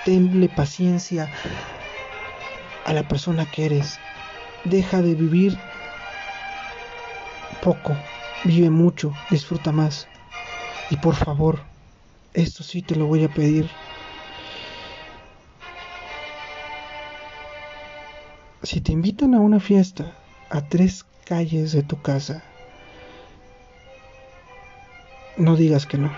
tenle 0.05 0.49
paciencia 0.49 1.29
a 2.85 2.93
la 2.93 3.03
persona 3.03 3.45
que 3.45 3.65
eres. 3.65 3.99
Deja 4.65 5.01
de 5.01 5.15
vivir 5.15 5.57
poco, 7.61 7.95
vive 8.45 8.69
mucho, 8.69 9.13
disfruta 9.29 9.71
más. 9.71 10.07
Y 10.89 10.97
por 10.97 11.15
favor, 11.15 11.59
esto 12.33 12.63
sí 12.63 12.81
te 12.81 12.95
lo 12.95 13.05
voy 13.05 13.23
a 13.23 13.29
pedir. 13.29 13.69
Si 18.63 18.81
te 18.81 18.91
invitan 18.91 19.33
a 19.33 19.39
una 19.39 19.59
fiesta 19.59 20.13
a 20.49 20.61
tres 20.61 21.05
calles 21.25 21.71
de 21.71 21.83
tu 21.83 22.01
casa, 22.01 22.43
no 25.37 25.55
digas 25.55 25.85
que 25.85 25.97
no 25.97 26.11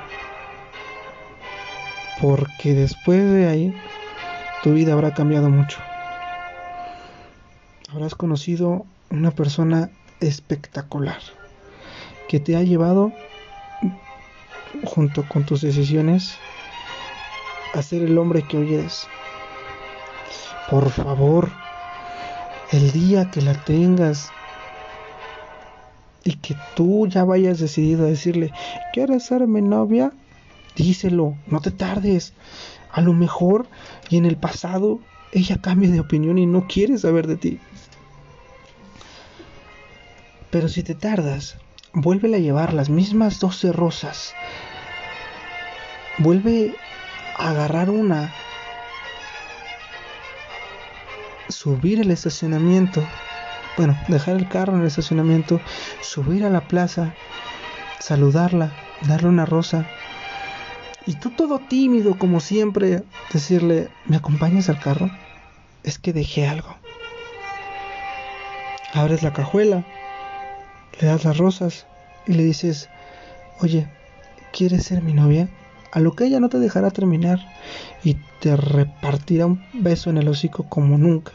porque 2.22 2.74
después 2.74 3.24
de 3.32 3.47
ahí 3.47 3.74
tu 4.64 4.74
vida 4.74 4.93
habrá 4.93 5.14
cambiado 5.14 5.49
mucho. 5.49 5.80
Habrás 7.91 8.16
conocido 8.16 8.86
una 9.09 9.32
persona 9.32 9.89
espectacular 10.20 11.20
que 12.28 12.39
te 12.39 12.55
ha 12.55 12.64
llevado 12.64 13.11
junto 14.86 15.28
con 15.28 15.45
tus 15.45 15.61
decisiones 15.61 16.36
a 17.74 17.82
ser 17.82 18.03
el 18.03 18.18
hombre 18.18 18.43
que 18.43 18.57
hoy 18.57 18.74
eres. 18.74 19.07
Por 20.70 20.89
favor, 20.89 21.49
el 22.72 22.91
día 22.91 23.30
que 23.30 23.41
la 23.41 23.53
tengas 23.53 24.32
y 26.24 26.36
que 26.38 26.55
tú 26.76 27.07
ya 27.07 27.24
vayas 27.26 27.59
decidido 27.59 28.05
a 28.05 28.09
decirle, 28.09 28.51
¿quieres 28.93 29.24
ser 29.26 29.45
mi 29.47 29.61
novia? 29.61 30.11
Díselo, 30.76 31.38
no 31.47 31.61
te 31.61 31.71
tardes. 31.71 32.34
A 32.91 33.01
lo 33.01 33.13
mejor 33.13 33.67
y 34.09 34.17
en 34.17 34.26
el 34.26 34.38
pasado 34.38 34.99
ella 35.32 35.59
cambia 35.61 35.89
de 35.89 35.99
opinión 35.99 36.38
y 36.38 36.45
no 36.45 36.67
quiere 36.67 36.97
saber 36.97 37.28
de 37.28 37.38
ti. 37.38 37.59
Pero 40.51 40.67
si 40.69 40.84
te 40.84 40.93
tardas, 40.93 41.57
vuelve 41.93 42.36
a 42.36 42.39
llevar 42.39 42.74
las 42.74 42.89
mismas 42.89 43.39
12 43.39 43.71
rosas. 43.71 44.36
Vuelve 46.19 46.76
a 47.36 47.49
agarrar 47.49 47.89
una. 47.89 48.32
Subir 51.49 51.99
el 51.99 52.11
estacionamiento. 52.11 53.03
Bueno, 53.76 53.97
dejar 54.07 54.36
el 54.36 54.47
carro 54.47 54.76
en 54.76 54.82
el 54.82 54.88
estacionamiento. 54.88 55.59
Subir 56.01 56.45
a 56.45 56.51
la 56.51 56.67
plaza. 56.67 57.15
Saludarla. 57.99 58.71
Darle 59.07 59.30
una 59.30 59.45
rosa 59.47 59.88
y 61.06 61.16
tú 61.16 61.32
todo 61.32 61.60
tímido 61.60 62.18
como 62.18 62.39
siempre, 62.39 63.04
decirle, 63.32 63.89
¿me 64.06 64.16
acompañas 64.16 64.70
al 64.70 64.80
carro? 64.80 65.10
Es 65.84 65.99
que 65.99 66.14
dejé 66.14 66.47
algo. 66.47 66.76
Abres 68.93 69.24
la 69.24 69.34
cajuela, 69.34 69.84
le 71.01 71.08
das 71.08 71.26
las 71.26 71.38
rosas 71.38 71.86
y 72.28 72.34
le 72.34 72.43
dices, 72.43 72.89
oye, 73.60 73.88
¿quieres 74.54 74.86
ser 74.86 75.01
mi 75.01 75.14
novia? 75.14 75.49
A 75.91 75.99
lo 75.99 76.14
que 76.14 76.26
ella 76.26 76.39
no 76.39 76.49
te 76.49 76.60
dejará 76.60 76.89
terminar 76.91 77.39
y 78.04 78.16
te 78.39 78.56
repartirá 78.56 79.45
un 79.45 79.64
beso 79.74 80.10
en 80.10 80.18
el 80.18 80.28
hocico 80.28 80.64
como 80.70 80.97
nunca. 80.97 81.34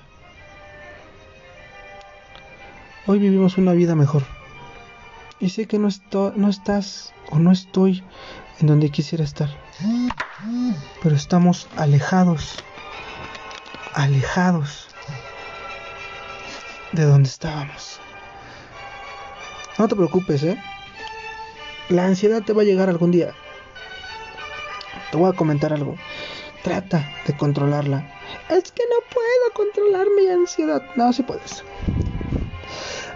Hoy 3.07 3.19
vivimos 3.19 3.59
una 3.59 3.73
vida 3.73 3.95
mejor. 3.95 4.23
Y 5.41 5.51
sé 5.51 5.67
que 5.67 5.79
no, 5.79 5.89
no 6.37 6.49
estás 6.49 7.13
o 7.31 7.39
no 7.39 7.53
estoy 7.53 8.03
en 8.61 8.67
donde 8.67 8.91
quisiera 8.91 9.25
estar. 9.25 9.49
Pero 11.03 11.15
estamos 11.15 11.69
alejados, 11.77 12.57
alejados 13.95 14.89
de 16.93 17.05
donde 17.05 17.29
estábamos. 17.29 18.01
No 19.79 19.87
te 19.87 19.95
preocupes, 19.95 20.43
¿eh? 20.43 20.61
La 21.89 22.05
ansiedad 22.05 22.43
te 22.43 22.53
va 22.53 22.63
a 22.63 22.65
llegar 22.65 22.89
algún 22.89 23.13
día. 23.13 23.33
Te 25.11 25.17
voy 25.17 25.31
a 25.31 25.37
comentar 25.37 25.73
algo. 25.73 25.97
Trata 26.63 27.09
de 27.27 27.37
controlarla. 27.37 28.13
Es 28.51 28.73
que 28.73 28.83
no 28.91 28.97
puedo 29.15 29.55
controlar 29.55 30.07
mi 30.17 30.27
ansiedad. 30.29 30.83
No, 30.97 31.13
si 31.13 31.23
puedes. 31.23 31.65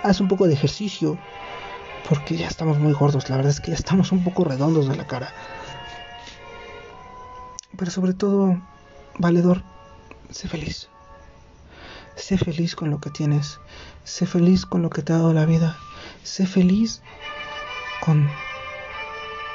Haz 0.03 0.21
un 0.21 0.29
poco 0.29 0.47
de 0.47 0.55
ejercicio 0.55 1.19
porque 2.09 2.37
ya 2.37 2.49
estamos 2.49 2.79
muy 2.79 2.93
gordos, 2.93 3.29
la 3.31 3.37
verdad 3.37 3.53
es 3.53 3.61
que 3.61 3.71
ya 3.71 3.77
estamos 3.77 4.13
un 4.13 4.25
poco 4.25 4.45
redondos 4.45 4.89
de 4.89 4.97
la 4.97 5.07
cara. 5.07 5.33
Pero 7.77 7.91
sobre 7.91 8.15
todo, 8.15 8.61
valedor, 9.19 9.63
sé 10.31 10.49
feliz. 10.49 10.89
Sé 12.17 12.37
feliz 12.37 12.77
con 12.77 12.91
lo 12.91 13.01
que 13.01 13.11
tienes. 13.11 13.59
Sé 14.05 14.27
feliz 14.27 14.67
con 14.67 14.83
lo 14.83 14.91
que 14.91 15.03
te 15.03 15.13
ha 15.13 15.17
dado 15.17 15.33
la 15.33 15.47
vida. 15.47 15.77
Sé 16.23 16.47
feliz 16.47 17.01
con 18.01 18.29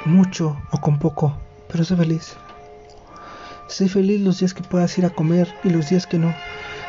mucho 0.04 0.60
o 0.72 0.80
con 0.80 0.98
poco, 0.98 1.36
pero 1.70 1.84
sé 1.84 1.96
feliz. 1.96 2.36
Sé 3.68 3.88
feliz 3.88 4.20
los 4.20 4.40
días 4.40 4.54
que 4.54 4.62
puedas 4.62 4.96
ir 4.98 5.04
a 5.04 5.10
comer 5.10 5.54
y 5.62 5.70
los 5.70 5.90
días 5.90 6.06
que 6.06 6.18
no. 6.18 6.34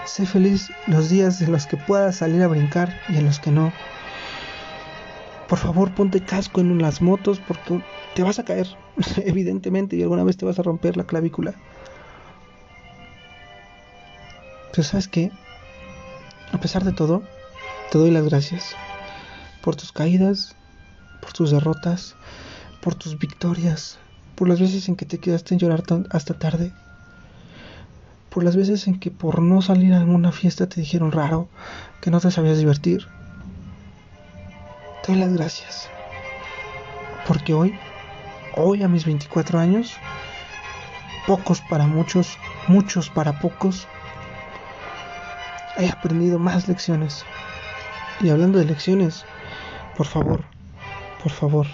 Sé 0.06 0.26
feliz 0.26 0.72
los 0.88 1.10
días 1.10 1.42
en 1.42 1.52
los 1.52 1.68
que 1.68 1.78
puedas 1.78 2.18
salir 2.18 2.42
a 2.42 2.48
brincar 2.48 3.00
y 3.10 3.18
en 3.18 3.26
los 3.26 3.40
que 3.40 3.52
no. 3.52 3.72
Por 5.50 5.58
favor, 5.58 5.92
ponte 5.96 6.22
casco 6.22 6.62
en 6.62 6.80
las 6.80 7.02
motos 7.02 7.40
porque 7.40 7.82
te 8.14 8.22
vas 8.22 8.38
a 8.38 8.46
caer, 8.46 8.68
evidentemente, 9.18 9.96
y 9.96 10.04
alguna 10.04 10.24
vez 10.24 10.38
te 10.38 10.46
vas 10.46 10.60
a 10.60 10.64
romper 10.64 10.96
la 10.96 11.06
clavícula. 11.06 11.56
Pero 14.72 14.84
sabes 14.84 15.08
qué? 15.08 15.32
A 16.52 16.60
pesar 16.60 16.84
de 16.84 16.92
todo, 16.92 17.24
te 17.92 17.98
doy 17.98 18.12
las 18.12 18.26
gracias 18.26 18.76
por 19.64 19.76
tus 19.76 19.92
caídas, 19.92 20.56
por 21.20 21.34
tus 21.34 21.50
derrotas, 21.50 22.16
por 22.80 22.94
tus 22.94 23.18
victorias, 23.18 23.98
por 24.36 24.48
las 24.48 24.60
veces 24.60 24.88
en 24.88 24.96
que 24.96 25.06
te 25.06 25.18
quedaste 25.18 25.56
en 25.56 25.60
llorar 25.60 25.84
hasta 26.12 26.36
tarde, 26.36 26.72
por 28.30 28.44
las 28.44 28.56
veces 28.56 28.88
en 28.88 29.00
que 29.00 29.10
por 29.10 29.42
no 29.42 29.64
salir 29.64 29.94
a 29.94 29.98
alguna 29.98 30.32
fiesta 30.32 30.70
te 30.70 30.80
dijeron 30.80 31.12
raro, 31.12 31.50
que 32.02 32.12
no 32.12 32.20
te 32.20 32.30
sabías 32.30 32.60
divertir 32.60 33.08
te 35.04 35.12
doy 35.12 35.22
las 35.22 35.34
gracias. 35.34 35.90
Porque 37.28 37.54
hoy, 37.54 37.78
hoy 38.56 38.84
a 38.84 38.88
mis 38.88 39.06
24 39.06 39.60
años, 39.60 39.98
pocos 41.28 41.62
para 41.62 41.86
muchos, 41.86 42.38
muchos 42.68 43.10
para 43.10 43.40
pocos, 43.40 43.88
he 45.78 45.90
aprendido 45.90 46.40
más 46.40 46.68
lecciones. 46.68 47.26
Y 48.22 48.30
hablando 48.30 48.60
de 48.60 48.66
lecciones, 48.66 49.26
por 49.96 50.08
favor, 50.08 50.44
por 51.22 51.32
favor, 51.32 51.68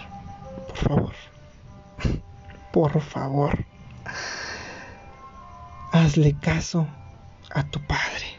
por 0.68 0.78
favor, 0.78 1.14
por 2.72 3.02
favor, 3.02 3.66
hazle 5.92 6.36
caso 6.40 6.88
a 7.52 7.64
tu 7.64 7.80
padre. 7.88 8.35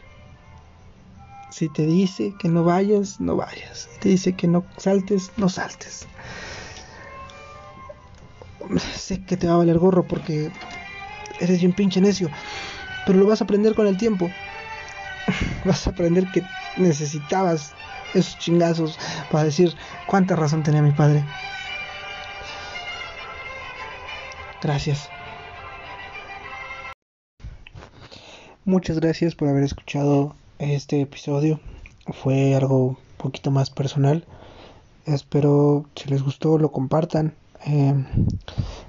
Si 1.49 1.69
te 1.69 1.85
dice 1.85 2.33
que 2.37 2.49
no 2.49 2.63
vayas, 2.63 3.19
no 3.19 3.35
vayas. 3.35 3.87
Si 3.93 3.99
te 3.99 4.09
dice 4.09 4.33
que 4.33 4.47
no 4.47 4.63
saltes, 4.77 5.31
no 5.37 5.49
saltes. 5.49 6.05
sé 8.95 9.23
que 9.23 9.37
te 9.37 9.47
va 9.47 9.53
a 9.53 9.57
valer 9.57 9.77
gorro 9.77 10.03
porque 10.07 10.51
eres 11.39 11.59
bien 11.59 11.73
pinche 11.73 12.01
necio, 12.01 12.29
pero 13.05 13.19
lo 13.19 13.25
vas 13.25 13.41
a 13.41 13.45
aprender 13.45 13.73
con 13.73 13.87
el 13.87 13.97
tiempo. 13.97 14.31
Vas 15.65 15.87
a 15.87 15.89
aprender 15.89 16.25
que 16.31 16.41
necesitabas 16.77 17.73
esos 18.13 18.39
chingazos 18.39 18.97
para 19.29 19.43
decir 19.43 19.75
cuánta 20.05 20.35
razón 20.35 20.63
tenía 20.63 20.81
mi 20.81 20.91
padre. 20.91 21.23
Gracias. 24.61 25.09
Muchas 28.65 28.99
gracias 28.99 29.35
por 29.35 29.47
haber 29.47 29.63
escuchado 29.63 30.35
este 30.59 31.01
episodio. 31.01 31.59
Fue 32.23 32.55
algo 32.55 32.87
un 32.87 32.97
poquito 33.17 33.51
más 33.51 33.69
personal. 33.69 34.25
Espero 35.05 35.85
si 35.95 36.09
les 36.09 36.23
gustó 36.23 36.57
lo 36.57 36.71
compartan. 36.71 37.33
Eh, 37.65 37.93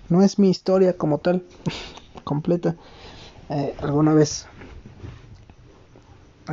no 0.09 0.23
es 0.23 0.39
mi 0.39 0.51
historia 0.51 0.97
como 0.97 1.19
tal, 1.19 1.45
completa. 2.25 2.77
Eh, 3.51 3.75
alguna 3.81 4.15
vez, 4.15 4.47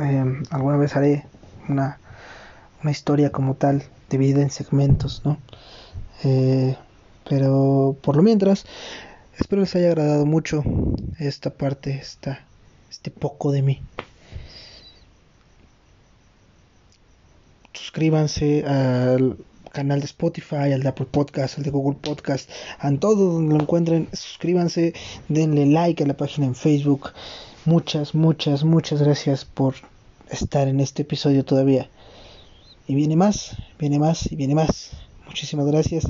eh, 0.00 0.24
alguna 0.50 0.76
vez 0.76 0.96
haré 0.96 1.26
una, 1.68 1.98
una 2.82 2.90
historia 2.90 3.30
como 3.30 3.54
tal 3.54 3.84
dividida 4.10 4.42
en 4.42 4.50
segmentos, 4.50 5.22
¿no? 5.24 5.38
pero 7.28 7.96
por 8.02 8.16
lo 8.16 8.22
mientras, 8.22 8.66
espero 9.38 9.60
les 9.60 9.76
haya 9.76 9.88
agradado 9.88 10.26
mucho 10.26 10.64
esta 11.20 11.50
parte, 11.50 11.98
esta, 11.98 12.40
este 12.90 13.12
poco 13.12 13.52
de 13.52 13.62
mí. 13.62 13.82
Suscríbanse 17.96 18.62
al 18.66 19.38
canal 19.72 20.00
de 20.00 20.04
Spotify, 20.04 20.70
al 20.74 20.82
de 20.82 20.88
Apple 20.90 21.06
Podcast, 21.10 21.56
al 21.56 21.64
de 21.64 21.70
Google 21.70 21.98
Podcast, 21.98 22.50
a 22.78 22.92
todo 22.92 23.32
donde 23.32 23.54
lo 23.54 23.62
encuentren, 23.62 24.06
suscríbanse, 24.12 24.92
denle 25.30 25.64
like 25.64 26.04
a 26.04 26.06
la 26.06 26.14
página 26.14 26.46
en 26.46 26.54
Facebook. 26.54 27.12
Muchas, 27.64 28.14
muchas, 28.14 28.64
muchas 28.64 29.00
gracias 29.00 29.46
por 29.46 29.76
estar 30.28 30.68
en 30.68 30.80
este 30.80 31.04
episodio 31.04 31.42
todavía. 31.42 31.88
Y 32.86 32.94
viene 32.94 33.16
más, 33.16 33.56
viene 33.78 33.98
más 33.98 34.30
y 34.30 34.36
viene 34.36 34.54
más. 34.54 34.90
Muchísimas 35.24 35.64
gracias. 35.64 36.06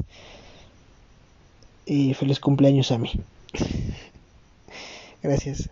Y 1.86 2.14
feliz 2.14 2.40
cumpleaños 2.40 2.90
a 2.90 2.98
mí. 2.98 3.12
gracias. 5.22 5.70